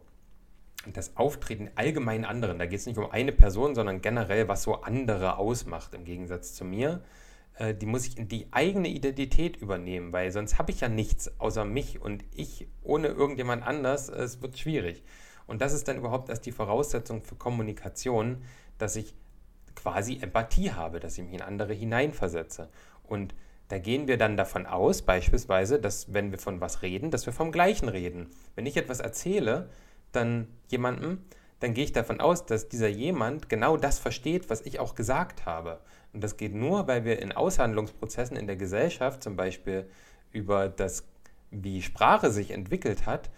[0.93, 4.81] das Auftreten allgemein anderen, da geht es nicht um eine Person, sondern generell, was so
[4.81, 7.03] andere ausmacht im Gegensatz zu mir,
[7.57, 11.39] äh, die muss ich in die eigene Identität übernehmen, weil sonst habe ich ja nichts
[11.39, 15.03] außer mich und ich ohne irgendjemand anders, äh, es wird schwierig.
[15.51, 18.41] Und das ist dann überhaupt erst die Voraussetzung für Kommunikation,
[18.77, 19.13] dass ich
[19.75, 22.69] quasi Empathie habe, dass ich mich in andere hineinversetze.
[23.03, 23.35] Und
[23.67, 27.33] da gehen wir dann davon aus, beispielsweise, dass wenn wir von was reden, dass wir
[27.33, 28.29] vom Gleichen reden.
[28.55, 29.69] Wenn ich etwas erzähle,
[30.13, 31.17] dann jemandem,
[31.59, 35.45] dann gehe ich davon aus, dass dieser jemand genau das versteht, was ich auch gesagt
[35.45, 35.81] habe.
[36.13, 39.89] Und das geht nur, weil wir in Aushandlungsprozessen in der Gesellschaft, zum Beispiel
[40.31, 41.03] über das,
[41.49, 43.29] wie Sprache sich entwickelt hat,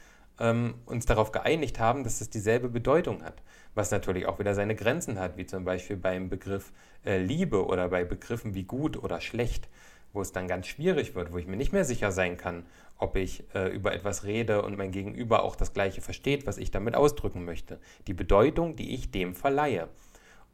[0.43, 3.41] ähm, uns darauf geeinigt haben, dass es dieselbe Bedeutung hat.
[3.73, 6.71] Was natürlich auch wieder seine Grenzen hat, wie zum Beispiel beim Begriff
[7.03, 9.67] äh, Liebe oder bei Begriffen wie gut oder schlecht
[10.13, 12.65] wo es dann ganz schwierig wird, wo ich mir nicht mehr sicher sein kann,
[12.97, 16.71] ob ich äh, über etwas rede und mein Gegenüber auch das Gleiche versteht, was ich
[16.71, 17.79] damit ausdrücken möchte.
[18.07, 19.89] Die Bedeutung, die ich dem verleihe.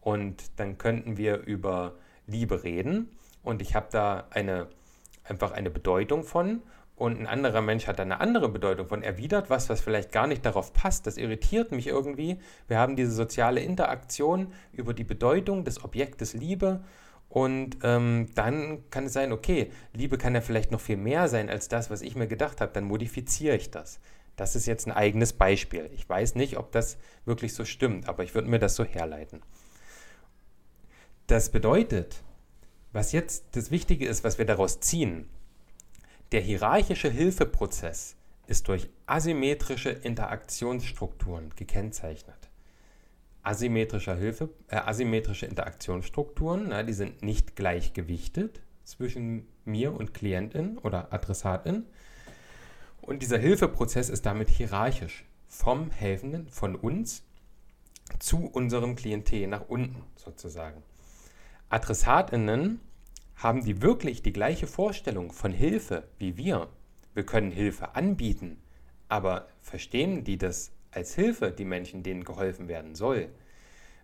[0.01, 1.95] Und dann könnten wir über
[2.25, 3.09] Liebe reden
[3.43, 4.67] und ich habe da eine,
[5.25, 6.61] einfach eine Bedeutung von
[6.99, 10.27] und ein anderer Mensch hat dann eine andere Bedeutung von erwidert was, was vielleicht gar
[10.27, 11.07] nicht darauf passt.
[11.07, 12.39] Das irritiert mich irgendwie.
[12.67, 16.83] Wir haben diese soziale Interaktion über die Bedeutung des Objektes Liebe
[17.29, 21.49] und ähm, dann kann es sein, okay, Liebe kann ja vielleicht noch viel mehr sein
[21.49, 22.73] als das, was ich mir gedacht habe.
[22.73, 24.01] Dann modifiziere ich das.
[24.35, 25.89] Das ist jetzt ein eigenes Beispiel.
[25.93, 29.41] Ich weiß nicht, ob das wirklich so stimmt, aber ich würde mir das so herleiten.
[31.27, 32.23] Das bedeutet,
[32.91, 35.29] was jetzt das Wichtige ist, was wir daraus ziehen,
[36.31, 38.15] der hierarchische Hilfeprozess
[38.47, 42.49] ist durch asymmetrische Interaktionsstrukturen gekennzeichnet.
[43.41, 51.13] Asymmetrische, Hilfe, äh, asymmetrische Interaktionsstrukturen, na, die sind nicht gleichgewichtet zwischen mir und Klientin oder
[51.13, 51.85] Adressatin.
[53.01, 57.23] Und dieser Hilfeprozess ist damit hierarchisch vom Helfenden, von uns
[58.19, 60.83] zu unserem Klientel nach unten sozusagen.
[61.69, 62.81] Adressatinnen
[63.39, 66.67] haben die wirklich die gleiche Vorstellung von Hilfe wie wir?
[67.13, 68.61] Wir können Hilfe anbieten,
[69.07, 73.29] aber verstehen die das als Hilfe, die Menschen, denen geholfen werden soll?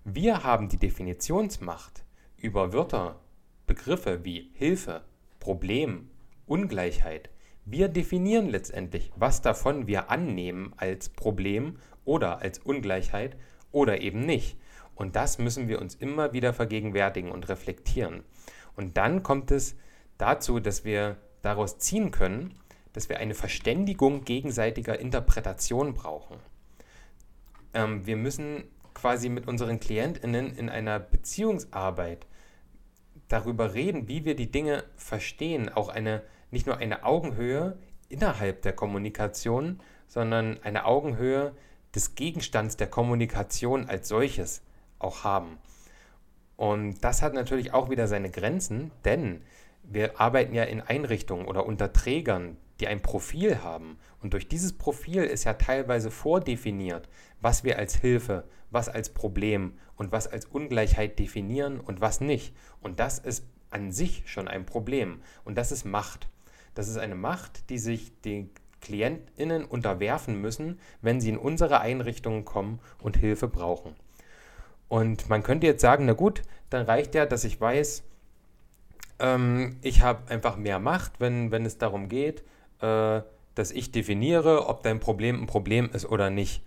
[0.05, 2.05] Wir haben die Definitionsmacht
[2.37, 3.19] über Wörter,
[3.67, 5.03] Begriffe wie Hilfe,
[5.41, 6.09] Problem,
[6.45, 7.29] Ungleichheit.
[7.65, 13.35] Wir definieren letztendlich, was davon wir annehmen als Problem oder als Ungleichheit
[13.71, 14.57] oder eben nicht.
[14.93, 18.23] Und das müssen wir uns immer wieder vergegenwärtigen und reflektieren.
[18.75, 19.75] Und dann kommt es
[20.17, 22.53] dazu, dass wir daraus ziehen können,
[22.93, 26.37] dass wir eine Verständigung gegenseitiger Interpretation brauchen.
[27.73, 32.25] Ähm, wir müssen quasi mit unseren Klientinnen in einer Beziehungsarbeit
[33.27, 37.77] darüber reden, wie wir die Dinge verstehen, auch eine nicht nur eine Augenhöhe
[38.07, 41.53] innerhalb der Kommunikation, sondern eine Augenhöhe
[41.93, 44.61] des Gegenstands der Kommunikation als solches
[44.99, 45.57] auch haben.
[46.57, 49.41] Und das hat natürlich auch wieder seine Grenzen, denn
[49.83, 53.97] wir arbeiten ja in Einrichtungen oder unter Trägern, die ein Profil haben.
[54.21, 57.09] Und durch dieses Profil ist ja teilweise vordefiniert,
[57.41, 62.55] was wir als Hilfe, was als Problem und was als Ungleichheit definieren und was nicht.
[62.81, 65.21] Und das ist an sich schon ein Problem.
[65.43, 66.29] Und das ist Macht.
[66.73, 68.49] Das ist eine Macht, die sich den
[68.81, 73.95] KlientInnen unterwerfen müssen, wenn sie in unsere Einrichtungen kommen und Hilfe brauchen.
[74.87, 78.03] Und man könnte jetzt sagen, na gut, dann reicht ja, dass ich weiß,
[79.19, 82.43] ähm, ich habe einfach mehr Macht, wenn, wenn es darum geht,
[82.81, 83.21] äh,
[83.55, 86.61] dass ich definiere, ob dein Problem ein Problem ist oder nicht.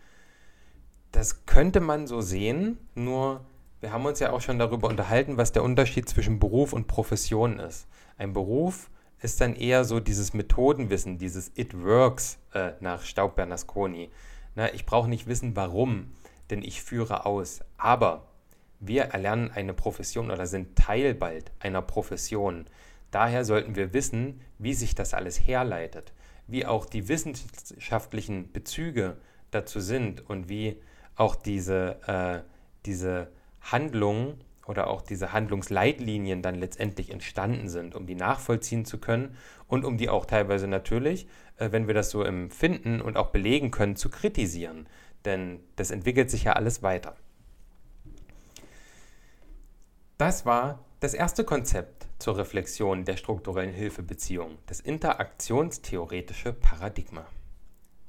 [1.12, 3.44] Das könnte man so sehen, nur
[3.80, 7.60] wir haben uns ja auch schon darüber unterhalten, was der Unterschied zwischen Beruf und Profession
[7.60, 7.86] ist.
[8.16, 8.90] Ein Beruf
[9.20, 14.10] ist dann eher so dieses Methodenwissen, dieses It Works äh, nach Staub Bernasconi.
[14.54, 16.12] Na, ich brauche nicht wissen, warum
[16.50, 17.60] denn ich führe aus.
[17.76, 18.28] Aber
[18.80, 22.66] wir erlernen eine Profession oder sind Teil bald einer Profession.
[23.10, 26.12] Daher sollten wir wissen, wie sich das alles herleitet,
[26.46, 29.16] wie auch die wissenschaftlichen Bezüge
[29.50, 30.80] dazu sind und wie
[31.16, 32.48] auch diese, äh,
[32.86, 33.28] diese
[33.60, 39.84] Handlungen oder auch diese Handlungsleitlinien dann letztendlich entstanden sind, um die nachvollziehen zu können und
[39.84, 41.26] um die auch teilweise natürlich,
[41.56, 44.86] äh, wenn wir das so empfinden und auch belegen können, zu kritisieren
[45.24, 47.16] denn das entwickelt sich ja alles weiter.
[50.16, 57.24] Das war das erste Konzept zur Reflexion der strukturellen Hilfebeziehung, das interaktionstheoretische Paradigma.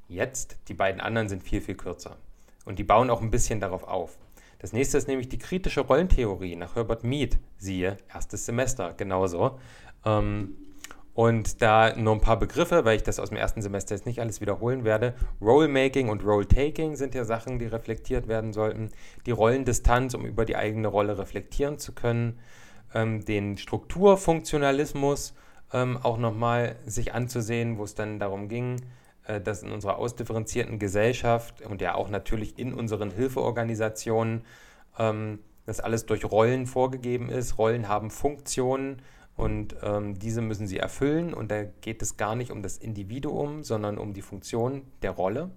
[0.07, 2.17] Jetzt, die beiden anderen sind viel, viel kürzer
[2.65, 4.17] und die bauen auch ein bisschen darauf auf.
[4.57, 9.59] Das nächste ist nämlich die kritische Rollentheorie nach Herbert Mead, siehe erstes Semester, genauso.
[10.03, 10.57] Ähm,
[11.19, 14.21] und da nur ein paar Begriffe, weil ich das aus dem ersten Semester jetzt nicht
[14.21, 15.15] alles wiederholen werde.
[15.41, 18.89] Role-Making und Role-Taking sind ja Sachen, die reflektiert werden sollten.
[19.25, 22.39] Die Rollendistanz, um über die eigene Rolle reflektieren zu können.
[22.93, 25.33] Ähm, den Strukturfunktionalismus
[25.73, 28.77] ähm, auch nochmal sich anzusehen, wo es dann darum ging,
[29.25, 34.45] äh, dass in unserer ausdifferenzierten Gesellschaft und ja auch natürlich in unseren Hilfeorganisationen
[34.97, 37.57] ähm, das alles durch Rollen vorgegeben ist.
[37.57, 39.01] Rollen haben Funktionen
[39.39, 41.33] und ähm, diese müssen sie erfüllen.
[41.33, 45.49] Und da geht es gar nicht um das Individuum, sondern um die Funktion der Rolle.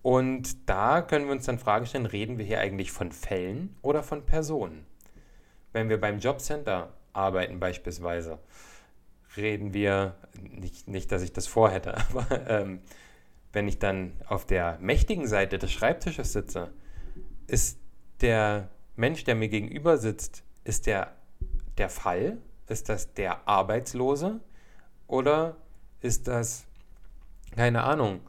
[0.00, 4.02] Und da können wir uns dann Fragen stellen, reden wir hier eigentlich von Fällen oder
[4.02, 4.86] von Personen?
[5.74, 8.38] Wenn wir beim Jobcenter arbeiten beispielsweise,
[9.36, 12.80] reden wir, nicht, nicht dass ich das vorhätte, aber ähm,
[13.52, 16.70] wenn ich dann auf der mächtigen Seite des Schreibtisches sitze,
[17.46, 17.78] ist
[18.22, 21.12] der Mensch, der mir gegenüber sitzt, ist der
[21.76, 24.40] der Fall ist das der Arbeitslose
[25.06, 25.56] oder
[26.00, 26.66] ist das,
[27.54, 28.20] keine Ahnung,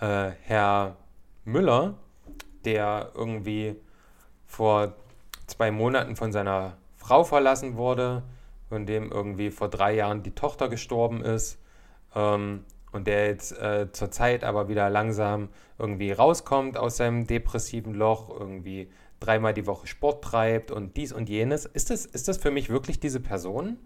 [0.00, 0.96] äh, Herr
[1.44, 1.94] Müller,
[2.64, 3.76] der irgendwie
[4.46, 4.94] vor
[5.46, 8.22] zwei Monaten von seiner Frau verlassen wurde,
[8.68, 11.58] von dem irgendwie vor drei Jahren die Tochter gestorben ist
[12.14, 15.48] ähm, und der jetzt äh, zurzeit aber wieder langsam
[15.78, 18.90] irgendwie rauskommt aus seinem depressiven Loch, irgendwie
[19.22, 21.64] dreimal die Woche Sport treibt und dies und jenes.
[21.64, 23.78] Ist das, ist das für mich wirklich diese Person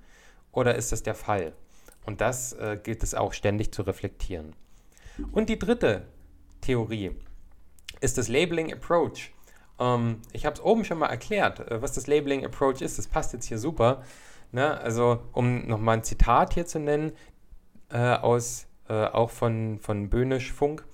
[0.52, 1.52] oder ist das der Fall?
[2.04, 4.54] Und das äh, gilt es auch ständig zu reflektieren.
[5.32, 6.06] Und die dritte
[6.60, 7.16] Theorie
[8.00, 9.32] ist das Labeling Approach.
[9.78, 12.98] Ähm, ich habe es oben schon mal erklärt, äh, was das Labeling Approach ist.
[12.98, 14.02] Das passt jetzt hier super.
[14.52, 14.78] Ne?
[14.80, 17.12] Also, um nochmal ein Zitat hier zu nennen,
[17.90, 20.84] äh, aus äh, auch von, von Böhnisch Funk.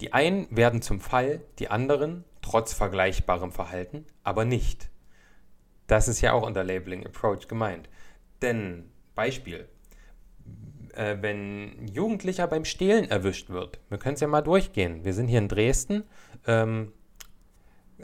[0.00, 4.88] Die einen werden zum Fall, die anderen trotz vergleichbarem Verhalten, aber nicht.
[5.86, 7.88] Das ist ja auch unter Labeling Approach gemeint.
[8.42, 9.68] Denn, Beispiel,
[10.94, 15.04] äh, wenn ein Jugendlicher beim Stehlen erwischt wird, wir können es ja mal durchgehen.
[15.04, 16.04] Wir sind hier in Dresden,
[16.46, 16.92] ähm,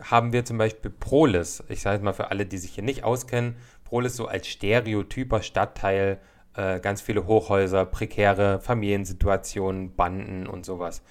[0.01, 1.63] haben wir zum Beispiel Prolis.
[1.69, 3.57] Ich sage es mal für alle, die sich hier nicht auskennen.
[3.85, 6.21] Prolis so als stereotyper Stadtteil
[6.55, 11.03] äh, ganz viele Hochhäuser, prekäre Familiensituationen, Banden und sowas.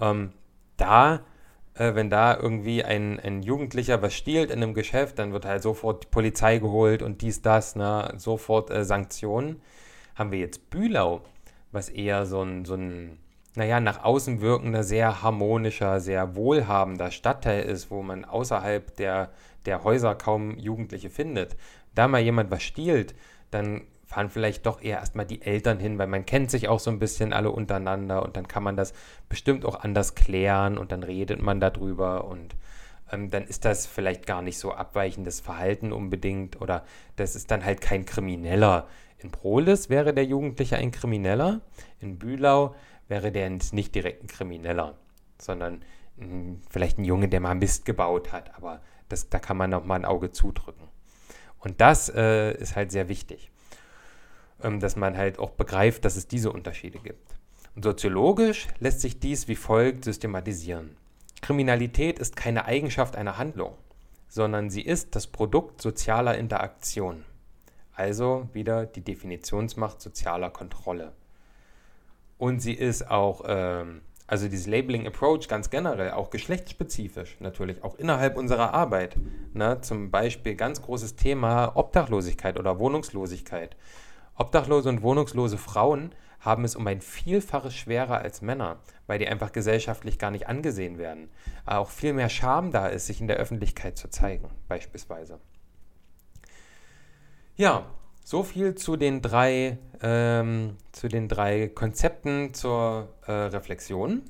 [0.00, 0.32] Ähm,
[0.76, 1.24] da,
[1.80, 5.62] äh, wenn da irgendwie ein, ein Jugendlicher was stiehlt in einem Geschäft, dann wird halt
[5.62, 9.62] sofort die Polizei geholt und dies, das, ne, sofort äh, Sanktionen.
[10.14, 11.22] Haben wir jetzt Bühlau,
[11.72, 13.18] was eher so ein, so ein,
[13.54, 19.30] naja, nach außen wirkender, sehr harmonischer, sehr wohlhabender Stadtteil ist, wo man außerhalb der,
[19.64, 21.56] der Häuser kaum Jugendliche findet.
[21.94, 23.14] Da mal jemand was stiehlt,
[23.50, 26.90] dann fahren vielleicht doch eher erstmal die Eltern hin, weil man kennt sich auch so
[26.90, 28.92] ein bisschen alle untereinander und dann kann man das
[29.28, 32.56] bestimmt auch anders klären und dann redet man darüber und
[33.12, 36.84] ähm, dann ist das vielleicht gar nicht so abweichendes Verhalten unbedingt oder
[37.14, 38.88] das ist dann halt kein Krimineller.
[39.18, 41.60] In Prolis wäre der Jugendliche ein Krimineller,
[42.00, 42.74] in Bühlau
[43.06, 44.98] wäre der nicht direkt ein Krimineller,
[45.38, 45.84] sondern
[46.16, 49.84] mh, vielleicht ein Junge, der mal Mist gebaut hat, aber das, da kann man noch
[49.84, 50.88] mal ein Auge zudrücken.
[51.60, 53.49] Und das äh, ist halt sehr wichtig.
[54.62, 57.34] Ähm, dass man halt auch begreift, dass es diese Unterschiede gibt.
[57.74, 60.96] Und soziologisch lässt sich dies wie folgt systematisieren.
[61.40, 63.74] Kriminalität ist keine Eigenschaft einer Handlung,
[64.28, 67.24] sondern sie ist das Produkt sozialer Interaktion.
[67.94, 71.12] Also wieder die Definitionsmacht sozialer Kontrolle.
[72.38, 77.96] Und sie ist auch, ähm, also dieses Labeling Approach ganz generell, auch geschlechtsspezifisch natürlich, auch
[77.96, 79.16] innerhalb unserer Arbeit.
[79.52, 79.80] Ne?
[79.80, 83.76] Zum Beispiel ganz großes Thema Obdachlosigkeit oder Wohnungslosigkeit.
[84.40, 89.52] Obdachlose und wohnungslose Frauen haben es um ein Vielfaches schwerer als Männer, weil die einfach
[89.52, 91.28] gesellschaftlich gar nicht angesehen werden.
[91.66, 95.38] Auch viel mehr Scham da ist, sich in der Öffentlichkeit zu zeigen, beispielsweise.
[97.56, 97.84] Ja,
[98.24, 104.22] so viel zu den drei, ähm, zu den drei Konzepten zur äh, Reflexion.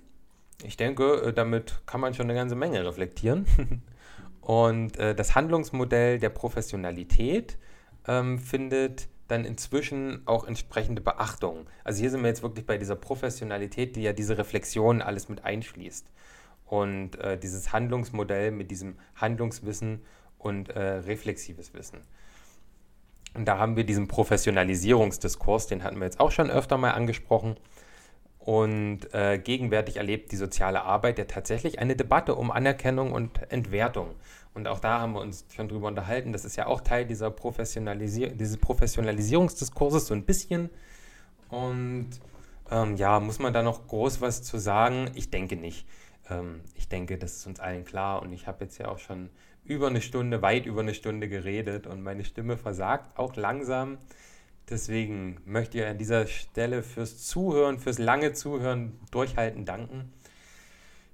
[0.64, 3.46] Ich denke, äh, damit kann man schon eine ganze Menge reflektieren.
[4.40, 7.58] Und äh, das Handlungsmodell der Professionalität
[8.08, 11.66] ähm, findet dann inzwischen auch entsprechende Beachtung.
[11.84, 15.44] Also hier sind wir jetzt wirklich bei dieser Professionalität, die ja diese Reflexion alles mit
[15.44, 16.06] einschließt.
[16.66, 20.02] Und äh, dieses Handlungsmodell mit diesem Handlungswissen
[20.38, 22.00] und äh, reflexives Wissen.
[23.34, 27.56] Und da haben wir diesen Professionalisierungsdiskurs, den hatten wir jetzt auch schon öfter mal angesprochen.
[28.38, 34.14] Und äh, gegenwärtig erlebt die soziale Arbeit ja tatsächlich eine Debatte um Anerkennung und Entwertung.
[34.52, 36.32] Und auch da haben wir uns schon drüber unterhalten.
[36.32, 40.70] Das ist ja auch Teil dieser Professionalisier dieses Professionalisierungsdiskurses so ein bisschen.
[41.48, 42.10] Und
[42.70, 45.10] ähm, ja, muss man da noch groß was zu sagen?
[45.14, 45.86] Ich denke nicht.
[46.28, 48.22] Ähm, ich denke, das ist uns allen klar.
[48.22, 49.30] Und ich habe jetzt ja auch schon
[49.64, 53.98] über eine Stunde, weit über eine Stunde geredet und meine Stimme versagt auch langsam.
[54.68, 60.12] Deswegen möchte ich an dieser Stelle fürs Zuhören, fürs lange Zuhören, Durchhalten danken.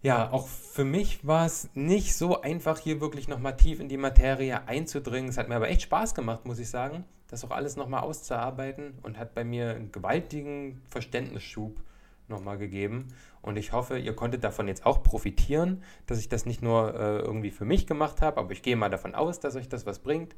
[0.06, 3.96] Ja, auch für mich war es nicht so einfach, hier wirklich nochmal tief in die
[3.96, 5.28] Materie einzudringen.
[5.28, 9.00] Es hat mir aber echt Spaß gemacht, muss ich sagen, das auch alles nochmal auszuarbeiten
[9.02, 11.80] und hat bei mir einen gewaltigen Verständnisschub
[12.28, 13.08] nochmal gegeben.
[13.42, 17.18] Und ich hoffe, ihr konntet davon jetzt auch profitieren, dass ich das nicht nur äh,
[17.18, 19.98] irgendwie für mich gemacht habe, aber ich gehe mal davon aus, dass euch das was
[19.98, 20.36] bringt.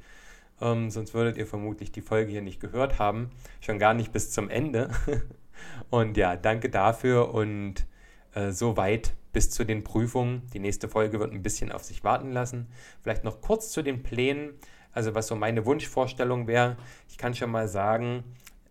[0.62, 3.32] Ähm, sonst würdet ihr vermutlich die Folge hier nicht gehört haben.
[3.60, 4.88] Schon gar nicht bis zum Ende.
[5.90, 7.84] und ja, danke dafür und
[8.32, 10.42] äh, soweit bis zu den Prüfungen.
[10.52, 12.68] Die nächste Folge wird ein bisschen auf sich warten lassen.
[13.02, 14.54] Vielleicht noch kurz zu den Plänen.
[14.92, 16.76] Also was so meine Wunschvorstellung wäre.
[17.08, 18.24] Ich kann schon mal sagen,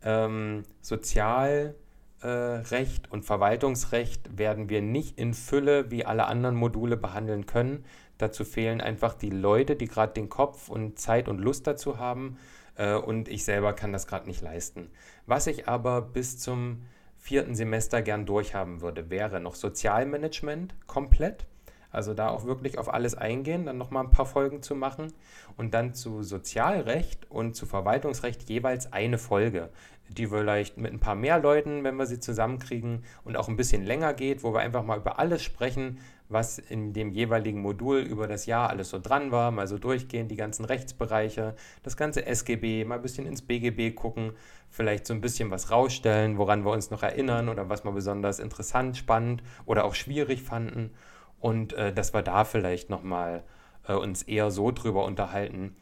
[0.03, 1.75] ähm, Sozialrecht
[2.21, 7.85] äh, und Verwaltungsrecht werden wir nicht in Fülle wie alle anderen Module behandeln können.
[8.17, 12.37] Dazu fehlen einfach die Leute, die gerade den Kopf und Zeit und Lust dazu haben.
[12.75, 14.89] Äh, und ich selber kann das gerade nicht leisten.
[15.25, 16.83] Was ich aber bis zum
[17.27, 21.45] vierten Semester gern durchhaben würde, wäre noch Sozialmanagement komplett.
[21.91, 25.11] Also da auch wirklich auf alles eingehen, dann nochmal ein paar Folgen zu machen
[25.57, 29.69] und dann zu Sozialrecht und zu Verwaltungsrecht jeweils eine Folge.
[30.09, 33.83] die vielleicht mit ein paar mehr Leuten, wenn wir sie zusammenkriegen und auch ein bisschen
[33.83, 35.99] länger geht, wo wir einfach mal über alles sprechen,
[36.29, 40.27] was in dem jeweiligen Modul über das Jahr alles so dran war, mal so durchgehen,
[40.27, 44.31] die ganzen Rechtsbereiche, das ganze SGB, mal ein bisschen ins BGB gucken,
[44.69, 48.39] vielleicht so ein bisschen was rausstellen, woran wir uns noch erinnern oder was wir besonders
[48.39, 50.91] interessant, spannend oder auch schwierig fanden
[51.39, 53.43] und äh, dass wir da vielleicht nochmal
[53.87, 55.75] äh, uns eher so drüber unterhalten.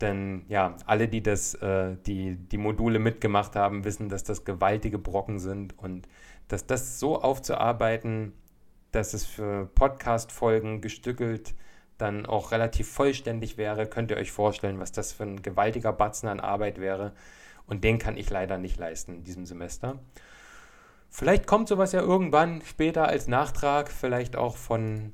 [0.00, 4.98] Denn ja, alle, die das, äh, die, die Module mitgemacht haben, wissen, dass das gewaltige
[4.98, 6.06] Brocken sind und
[6.48, 8.32] dass das so aufzuarbeiten
[8.96, 11.54] dass es für Podcast-Folgen gestückelt
[11.98, 16.28] dann auch relativ vollständig wäre, könnt ihr euch vorstellen, was das für ein gewaltiger Batzen
[16.28, 17.12] an Arbeit wäre.
[17.66, 19.98] Und den kann ich leider nicht leisten in diesem Semester.
[21.10, 25.12] Vielleicht kommt sowas ja irgendwann später als Nachtrag, vielleicht auch von,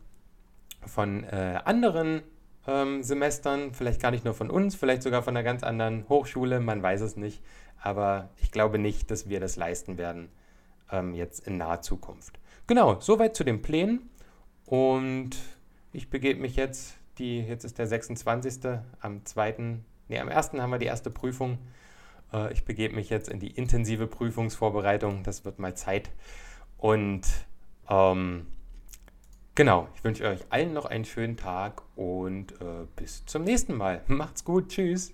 [0.85, 2.23] von äh, anderen
[2.66, 6.61] ähm, Semestern, vielleicht gar nicht nur von uns, vielleicht sogar von einer ganz anderen Hochschule,
[6.61, 7.43] man weiß es nicht.
[7.81, 10.29] Aber ich glaube nicht, dass wir das leisten werden
[10.91, 12.39] ähm, jetzt in naher Zukunft.
[12.66, 14.11] Genau, soweit zu den Plänen.
[14.66, 15.31] Und
[15.93, 18.61] ich begebe mich jetzt, die, jetzt ist der 26.
[19.01, 19.81] am 2.
[20.09, 20.53] Nee, am 1.
[20.53, 21.59] haben wir die erste Prüfung.
[22.33, 25.23] Äh, ich begebe mich jetzt in die intensive Prüfungsvorbereitung.
[25.23, 26.11] Das wird mal Zeit.
[26.79, 27.23] Und
[27.89, 28.47] ähm,
[29.55, 34.03] genau, ich wünsche euch allen noch einen schönen Tag und äh, bis zum nächsten Mal.
[34.07, 34.69] Macht's gut.
[34.69, 35.13] Tschüss.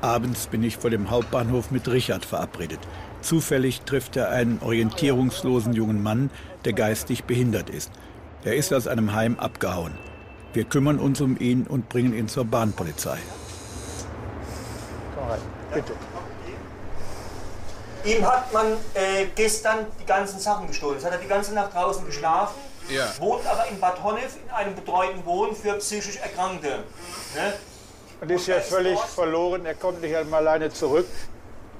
[0.00, 2.80] Abends bin ich vor dem Hauptbahnhof mit Richard verabredet.
[3.22, 6.28] Zufällig trifft er einen orientierungslosen jungen Mann,
[6.66, 7.90] der geistig behindert ist.
[8.44, 9.92] Er ist aus einem Heim abgehauen.
[10.52, 13.18] Wir kümmern uns um ihn und bringen ihn zur Bahnpolizei.
[15.28, 15.40] Rein,
[15.72, 15.92] bitte.
[18.04, 20.96] Ihm hat man äh, gestern die ganzen Sachen gestohlen.
[20.96, 22.60] Jetzt hat er die ganze Nacht draußen geschlafen,
[22.90, 23.06] ja.
[23.18, 26.84] wohnt aber in Bad Honnef in einem betreuten Wohnen für psychisch Erkrankte.
[27.34, 27.54] Ne?
[28.20, 31.06] Und ist ja völlig verloren, er kommt nicht einmal alleine zurück.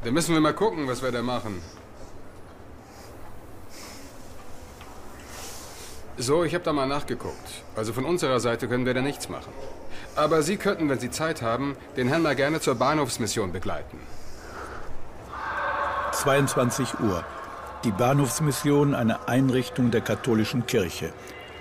[0.02, 1.62] Dann müssen wir mal gucken, was wir da machen.
[6.16, 7.62] So, ich habe da mal nachgeguckt.
[7.74, 9.52] Also von unserer Seite können wir da nichts machen.
[10.16, 13.98] Aber Sie könnten, wenn Sie Zeit haben, den Herrn mal gerne zur Bahnhofsmission begleiten.
[16.12, 17.24] 22 Uhr.
[17.82, 21.12] Die Bahnhofsmission eine Einrichtung der katholischen Kirche.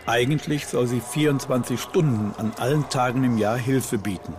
[0.05, 4.35] Eigentlich soll sie 24 Stunden an allen Tagen im Jahr Hilfe bieten.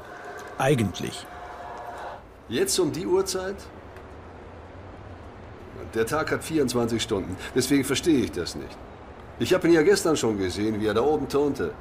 [0.59, 1.27] Eigentlich.
[2.49, 3.57] Jetzt um die Uhrzeit?
[5.95, 7.37] Der Tag hat 24 Stunden.
[7.55, 8.77] Deswegen verstehe ich das nicht.
[9.39, 11.73] Ich habe ihn ja gestern schon gesehen, wie er da oben turnte.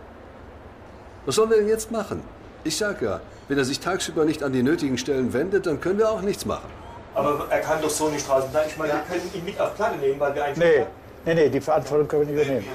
[1.26, 2.22] Was sollen wir denn jetzt machen?
[2.64, 6.00] Ich sag ja, wenn er sich tagsüber nicht an die nötigen Stellen wendet, dann können
[6.00, 6.70] wir auch nichts machen.
[7.16, 8.70] Aber er kann doch so nicht draußen bleiben.
[8.70, 10.62] Ich meine, wir können ihn mit auf Platte nehmen, weil wir einfach...
[10.62, 10.86] Nee,
[11.26, 12.68] nee, nee, die Verantwortung können wir nicht übernehmen.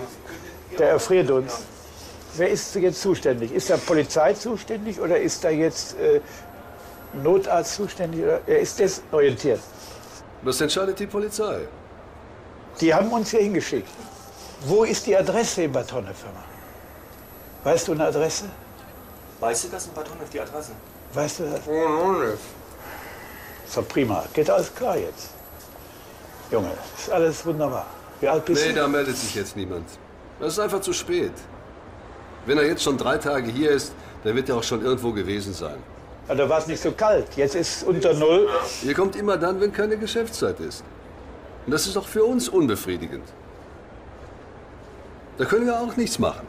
[0.79, 1.63] Der erfriert uns.
[2.37, 3.53] Wer ist jetzt zuständig?
[3.53, 6.21] Ist da Polizei zuständig oder ist da jetzt äh,
[7.23, 8.23] Notarzt zuständig?
[8.47, 9.61] Er ist desorientiert.
[10.45, 11.61] Das entscheidet die Polizei.
[12.81, 13.89] Die haben uns hier hingeschickt.
[14.67, 16.25] Wo ist die Adresse in Bad Honnef?
[17.65, 18.45] Weißt du eine Adresse?
[19.41, 20.73] Weißt du das in Bad Honnef, die Adresse?
[21.13, 21.67] Weißt du das?
[21.67, 22.39] Honnef.
[23.67, 24.25] So prima.
[24.33, 25.31] Geht alles klar jetzt.
[26.51, 27.87] Junge, ist alles wunderbar.
[28.21, 28.75] Wie alt bist nee, du?
[28.75, 29.87] Nee, da meldet sich jetzt niemand.
[30.41, 31.33] Das ist einfach zu spät.
[32.47, 33.93] Wenn er jetzt schon drei Tage hier ist,
[34.25, 35.77] dann wird er auch schon irgendwo gewesen sein.
[36.29, 37.27] Da war es nicht so kalt.
[37.37, 38.49] Jetzt ist es unter Null.
[38.83, 40.85] Ihr kommt immer dann, wenn keine Geschäftszeit ist.
[41.67, 43.25] Und das ist auch für uns unbefriedigend.
[45.39, 46.47] Da können wir auch nichts machen.